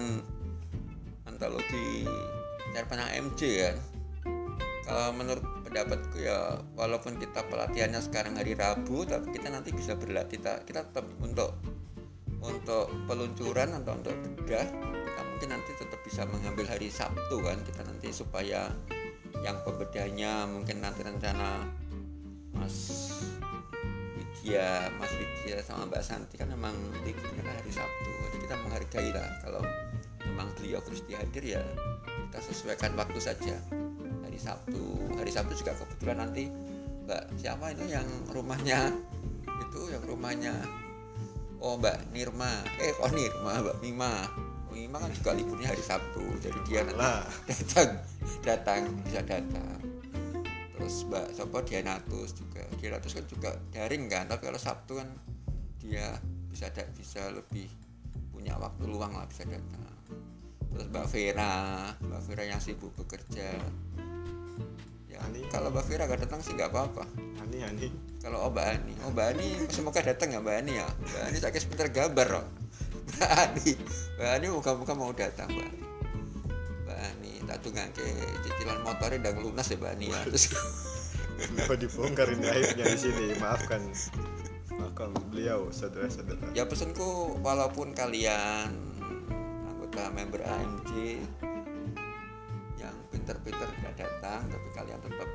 antologi 1.26 2.06
cerpen 2.72 3.00
AMJ 3.02 3.42
kan 3.62 3.78
kalau 4.92 5.10
menurut 5.16 5.46
pendapatku 5.64 6.18
ya 6.20 6.60
walaupun 6.76 7.16
kita 7.16 7.48
pelatihannya 7.48 8.02
sekarang 8.04 8.36
hari 8.36 8.58
Rabu 8.58 9.08
tapi 9.08 9.32
kita 9.32 9.48
nanti 9.48 9.72
bisa 9.72 9.96
berlatih 9.96 10.42
kita 10.42 10.84
tetap 10.84 11.06
untuk 11.24 11.56
untuk 12.42 12.90
peluncuran 13.06 13.70
atau 13.78 13.94
untuk 13.94 14.16
bedah 14.18 14.66
kita 15.06 15.22
mungkin 15.22 15.50
nanti 15.54 15.72
tetap 15.78 16.00
bisa 16.02 16.26
mengambil 16.26 16.66
hari 16.66 16.90
Sabtu 16.90 17.38
kan 17.42 17.62
kita 17.62 17.82
nanti 17.86 18.10
supaya 18.10 18.74
yang 19.46 19.58
pembedahnya 19.66 20.50
mungkin 20.50 20.82
nanti 20.82 21.02
rencana 21.06 21.66
Mas 22.54 22.78
Widya 24.18 24.90
Mas 24.98 25.14
Widya 25.18 25.62
sama 25.62 25.86
Mbak 25.90 26.02
Santi 26.02 26.38
kan 26.38 26.50
memang 26.50 26.74
liburnya 27.06 27.42
kan 27.46 27.56
hari 27.62 27.74
Sabtu. 27.74 28.10
Jadi 28.10 28.38
kita 28.46 28.56
menghargai 28.58 29.10
lah 29.14 29.30
kalau 29.42 29.64
memang 30.26 30.50
beliau 30.58 30.82
harus 30.82 31.02
dihadir 31.06 31.58
ya 31.58 31.64
kita 32.30 32.40
sesuaikan 32.42 32.94
waktu 32.98 33.22
saja. 33.22 33.58
Hari 34.26 34.40
Sabtu 34.42 34.82
hari 35.18 35.30
Sabtu 35.30 35.54
juga 35.62 35.78
kebetulan 35.78 36.26
nanti 36.26 36.50
Mbak 37.06 37.24
siapa 37.38 37.74
itu 37.74 37.86
yang 37.90 38.08
rumahnya? 38.30 38.94
Itu 39.70 39.90
yang 39.90 40.04
rumahnya 40.06 40.54
oh 41.62 41.78
Mbak 41.78 42.12
Nirma. 42.12 42.66
Eh 42.82 42.92
kok 42.98 43.14
Nirma 43.14 43.62
Mbak 43.62 43.78
Mima. 43.86 44.14
Mbak 44.68 44.74
Mima 44.76 44.98
kan 44.98 45.12
juga 45.14 45.32
liburnya 45.38 45.70
hari 45.72 45.84
Sabtu 45.86 46.26
jadi 46.42 46.60
dia 46.66 46.82
nanti 46.84 47.54
datang 47.54 47.90
datang 48.42 48.82
bisa 49.06 49.22
datang. 49.22 49.78
Terus 50.76 51.06
Mbak 51.08 51.28
Sopo 51.38 51.62
Dianatus 51.62 52.34
juga. 52.36 52.66
Dianatus 52.82 53.14
kan 53.14 53.26
juga 53.30 53.50
daring 53.70 54.10
kan 54.10 54.26
tapi 54.26 54.50
kalau 54.50 54.60
Sabtu 54.60 54.98
kan 54.98 55.10
dia 55.78 56.18
bisa 56.50 56.68
ada 56.68 56.84
bisa 56.98 57.30
lebih 57.32 57.70
punya 58.34 58.58
waktu 58.58 58.84
luang 58.90 59.14
lah 59.14 59.30
bisa 59.30 59.46
datang. 59.46 59.94
Terus 60.74 60.88
Mbak 60.90 61.06
Vera 61.14 61.56
Mbak 62.02 62.22
Vera 62.26 62.44
yang 62.50 62.60
sibuk 62.60 62.92
bekerja. 62.98 63.54
Ya 65.12 65.18
Ani. 65.22 65.46
kalau 65.54 65.70
Mbak 65.70 65.86
Vera 65.86 66.10
gak 66.10 66.26
datang 66.26 66.42
sih 66.42 66.58
nggak 66.58 66.74
apa-apa. 66.74 67.06
Ani 67.46 67.62
ani 67.62 68.11
kalau 68.22 68.38
oh 68.48 68.52
Mbak 68.54 68.66
Ani. 68.70 68.94
Oh 69.02 69.10
Mbak 69.10 69.28
Ani 69.34 69.48
semoga 69.74 70.00
datang 70.06 70.30
ya 70.30 70.40
Mbak 70.40 70.56
Ani 70.62 70.78
ya. 70.78 70.86
Mbak 70.86 71.22
Ani 71.26 71.38
sakit 71.42 71.62
sebentar 71.66 71.88
gambar 71.90 72.28
loh 72.30 72.46
Mbak 73.18 73.32
Ani. 73.34 73.70
Mbak 74.18 74.30
Ani 74.38 74.46
muka-muka 74.54 74.94
mau 74.94 75.10
datang 75.10 75.50
Mbak 75.50 75.66
Ani. 75.66 75.82
Mbak 76.86 77.00
Ani 77.02 77.32
tak 77.50 77.58
tunggu 77.66 77.82
ke 77.98 78.06
cicilan 78.46 78.80
motornya 78.86 79.18
udah 79.26 79.34
lunas 79.42 79.68
ya 79.74 79.78
Mbak 79.82 79.92
Ani 79.98 80.06
ya. 80.14 80.20
Terus 80.30 80.46
kenapa 81.42 81.74
dibongkar 81.74 82.28
ini 82.30 82.48
aibnya 82.48 82.86
di 82.86 83.00
sini? 83.02 83.26
Maafkan 83.42 83.82
maafkan 84.78 85.10
beliau 85.34 85.74
saudara-saudara. 85.74 86.54
Ya 86.54 86.70
pesanku 86.70 87.42
walaupun 87.42 87.98
kalian 87.98 88.70
anggota 89.66 90.14
member 90.14 90.46
AMJ 90.46 91.18
yang 92.78 92.96
pinter-pinter 93.10 93.66
tidak 93.66 93.94
datang 93.98 94.46
tapi 94.46 94.68
kalian 94.78 95.02
tetap 95.02 95.30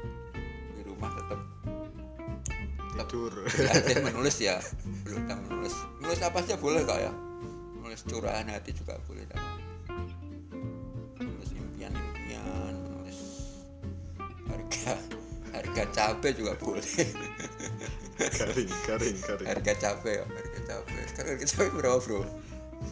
di 0.78 0.82
rumah 0.86 1.10
tetap 1.14 1.55
tidur. 3.04 3.32
Belajar 3.44 3.98
menulis 4.08 4.36
ya 4.40 4.56
belum 5.04 5.28
menulis. 5.28 5.76
Menulis 6.00 6.20
apa 6.24 6.40
aja 6.40 6.56
boleh 6.56 6.82
kok 6.88 6.96
ya. 6.96 7.12
Menulis 7.76 8.00
curahan 8.08 8.48
hati 8.48 8.72
juga 8.72 8.96
boleh 9.04 9.28
tak 9.28 9.40
menulis 11.16 11.50
impian-impian 11.52 12.74
menulis 12.76 13.20
harga 14.48 14.94
harga 15.52 15.82
cabai 15.92 16.32
juga 16.32 16.52
boleh. 16.56 16.84
Garing 18.16 18.70
garing 18.88 19.16
garing. 19.20 19.46
Harga 19.48 19.72
cabai 19.76 20.12
ya 20.20 20.24
harga 20.24 20.60
cabai. 20.64 21.02
Sekarang 21.08 21.30
harga 21.36 21.46
cabai 21.52 21.68
berapa 21.76 21.98
bro? 22.00 22.20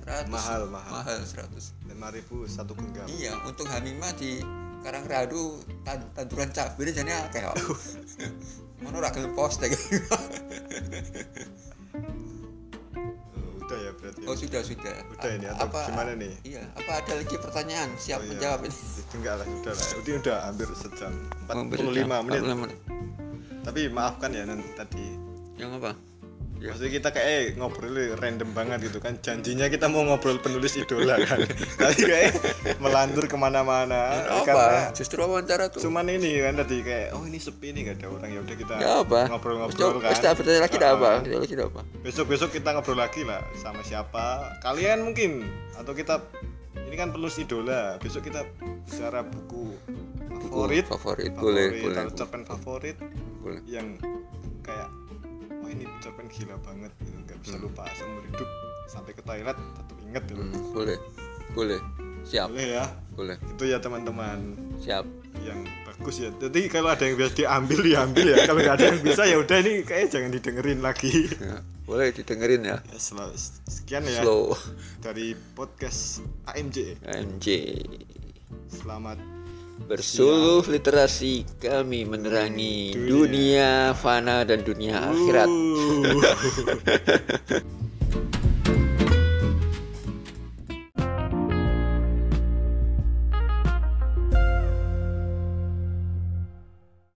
100 0.04 0.32
Mahal, 0.32 0.62
mahal. 0.72 1.04
mahal 1.04 1.20
100 1.20 1.92
lima 1.92 2.08
ribu 2.08 2.48
satu 2.48 2.72
genggam. 2.72 3.04
Iya 3.08 3.36
untung 3.44 3.68
Hamimah 3.68 4.12
di 4.16 4.40
Karangradu 4.84 5.42
tan 5.80 6.04
tanduran 6.12 6.52
cabai 6.52 6.92
jadi 6.92 7.08
akeh 7.24 7.40
kok 7.42 7.56
mana 8.78 9.00
ora 9.00 9.08
gelem 9.08 9.32
posting 9.32 9.72
Oh, 13.34 13.64
udah 13.64 13.78
ya 13.80 13.90
berarti 13.94 14.20
ya? 14.20 14.26
Oh 14.28 14.36
sudah 14.36 14.60
sudah. 14.60 14.94
Udah 15.08 15.30
ini, 15.30 15.46
atau 15.48 15.66
gimana 15.88 16.12
nih? 16.12 16.32
Iya. 16.44 16.62
Apa 16.76 17.00
ada 17.00 17.12
lagi 17.16 17.32
pertanyaan? 17.34 17.88
Siap 17.96 18.18
Oh, 18.18 18.22
iya. 18.22 18.30
menjawab 18.30 18.60
ini. 18.62 18.76
itu 18.76 19.14
enggak 19.16 19.34
lah 19.34 19.46
udah 19.48 19.72
lah 19.72 19.86
ini 19.96 20.10
udah 20.20 20.36
hampir 20.44 20.68
sejam 20.74 21.12
Hampir 21.46 21.78
45 21.80 21.96
jam, 21.96 22.22
menit 22.22 22.40
45 22.44 22.60
menit. 22.60 22.78
tapi 23.64 23.80
maafkan 23.88 24.30
ya 24.30 24.42
nanti 24.44 24.68
tadi 24.70 25.06
Yang 25.56 25.70
apa? 25.80 25.90
Ya. 26.64 26.72
Maksudnya 26.72 26.92
kita 26.96 27.08
kayak 27.12 27.28
eh, 27.28 27.44
ngobrol 27.60 27.92
random 28.16 28.56
banget 28.56 28.88
gitu 28.88 28.96
kan 28.96 29.20
Janjinya 29.20 29.68
kita 29.68 29.84
mau 29.92 30.00
ngobrol 30.00 30.40
penulis 30.40 30.80
idola 30.80 31.20
kan 31.20 31.44
Tapi 31.84 32.00
kayak 32.08 32.32
melantur 32.80 33.28
ke 33.28 33.36
mana-mana 33.36 34.24
Karena 34.24 34.88
apa? 34.88 34.96
Justru 34.96 35.20
wawancara 35.20 35.68
tuh. 35.68 35.84
cuman 35.84 36.08
ini 36.08 36.40
kan 36.40 36.56
tadi 36.56 36.80
kayak 36.80 37.12
Oh 37.12 37.28
ini 37.28 37.36
sepi 37.36 37.76
nih 37.76 37.92
gak 37.92 38.00
ada 38.00 38.06
orang 38.08 38.30
ya 38.32 38.40
udah 38.40 38.56
kita 38.56 38.74
ya 38.80 38.96
ngobrol-ngobrol 39.28 40.00
kan 40.00 40.16
Kita 40.16 40.32
bertanya 40.32 40.60
lagi 40.64 40.76
dah 40.80 40.90
apa? 40.96 41.10
Lagi? 41.20 41.54
Besok-besok 42.00 42.48
kita 42.56 42.68
ngobrol 42.72 42.96
lagi 42.96 43.28
lah 43.28 43.44
sama 43.60 43.84
siapa 43.84 44.56
Kalian 44.64 45.04
mungkin 45.04 45.44
Atau 45.76 45.92
kita 45.92 46.24
Ini 46.88 46.96
kan 46.96 47.12
penulis 47.12 47.36
idola 47.36 48.00
Besok 48.00 48.24
kita 48.24 48.40
bicara 48.88 49.20
buku 49.20 49.76
favorit 50.48 50.84
Favorit. 50.88 51.30
Boleh, 51.36 51.66
boleh. 51.76 52.08
atau 52.08 52.24
cerpen 52.24 52.48
favorit 52.48 52.96
Boleh. 53.44 53.60
yang 53.68 54.00
kayak 54.64 54.88
wah 55.64 55.70
ini 55.70 55.88
cerpen 55.98 56.28
gila 56.28 56.56
banget 56.60 56.92
gitu 57.00 57.16
nggak 57.18 57.38
bisa 57.40 57.56
lupa 57.56 57.88
seumur 57.90 58.20
hidup 58.22 58.48
sampai 58.84 59.12
ke 59.12 59.22
toilet 59.22 59.56
tetap 59.56 59.96
inget 60.02 60.22
gitu 60.26 60.38
Hmm, 60.38 60.52
boleh. 60.70 60.98
Boleh. 61.50 61.80
Siap. 62.22 62.48
boleh 62.48 62.68
ya 62.74 62.84
Boleh. 63.10 63.36
itu 63.46 63.64
ya 63.64 63.78
teman-teman 63.78 64.56
Siap. 64.76 65.04
yang 65.40 65.60
bagus 65.84 66.18
ya 66.18 66.32
jadi 66.34 66.60
kalau 66.68 66.88
ada 66.88 67.04
yang 67.04 67.14
bisa 67.14 67.32
diambil 67.34 67.78
diambil 67.80 68.26
ya 68.26 68.44
kalau 68.44 68.60
nggak 68.60 68.76
ada 68.76 68.86
yang 68.86 69.00
bisa 69.00 69.22
ya 69.24 69.36
udah 69.36 69.56
ini 69.58 69.72
kayak 69.82 70.08
jangan 70.08 70.30
didengerin 70.30 70.80
lagi 70.80 71.28
Ya, 71.36 71.60
boleh 71.84 72.08
didengerin 72.10 72.64
ya. 72.64 72.80
ya, 72.82 72.96
sel- 72.96 73.36
sekian 73.66 74.04
ya 74.04 74.20
Slow. 74.20 74.56
dari 75.00 75.36
podcast 75.52 76.24
AMJ 76.46 76.96
MJ. 77.04 77.46
selamat 78.68 79.20
Bersuluh 79.74 80.62
literasi 80.70 81.42
kami 81.58 82.06
menerangi 82.06 82.94
Dunia. 82.94 83.90
fana 83.98 84.46
dan 84.46 84.62
dunia 84.62 85.10
akhirat. 85.10 85.50
Uh. 85.50 86.22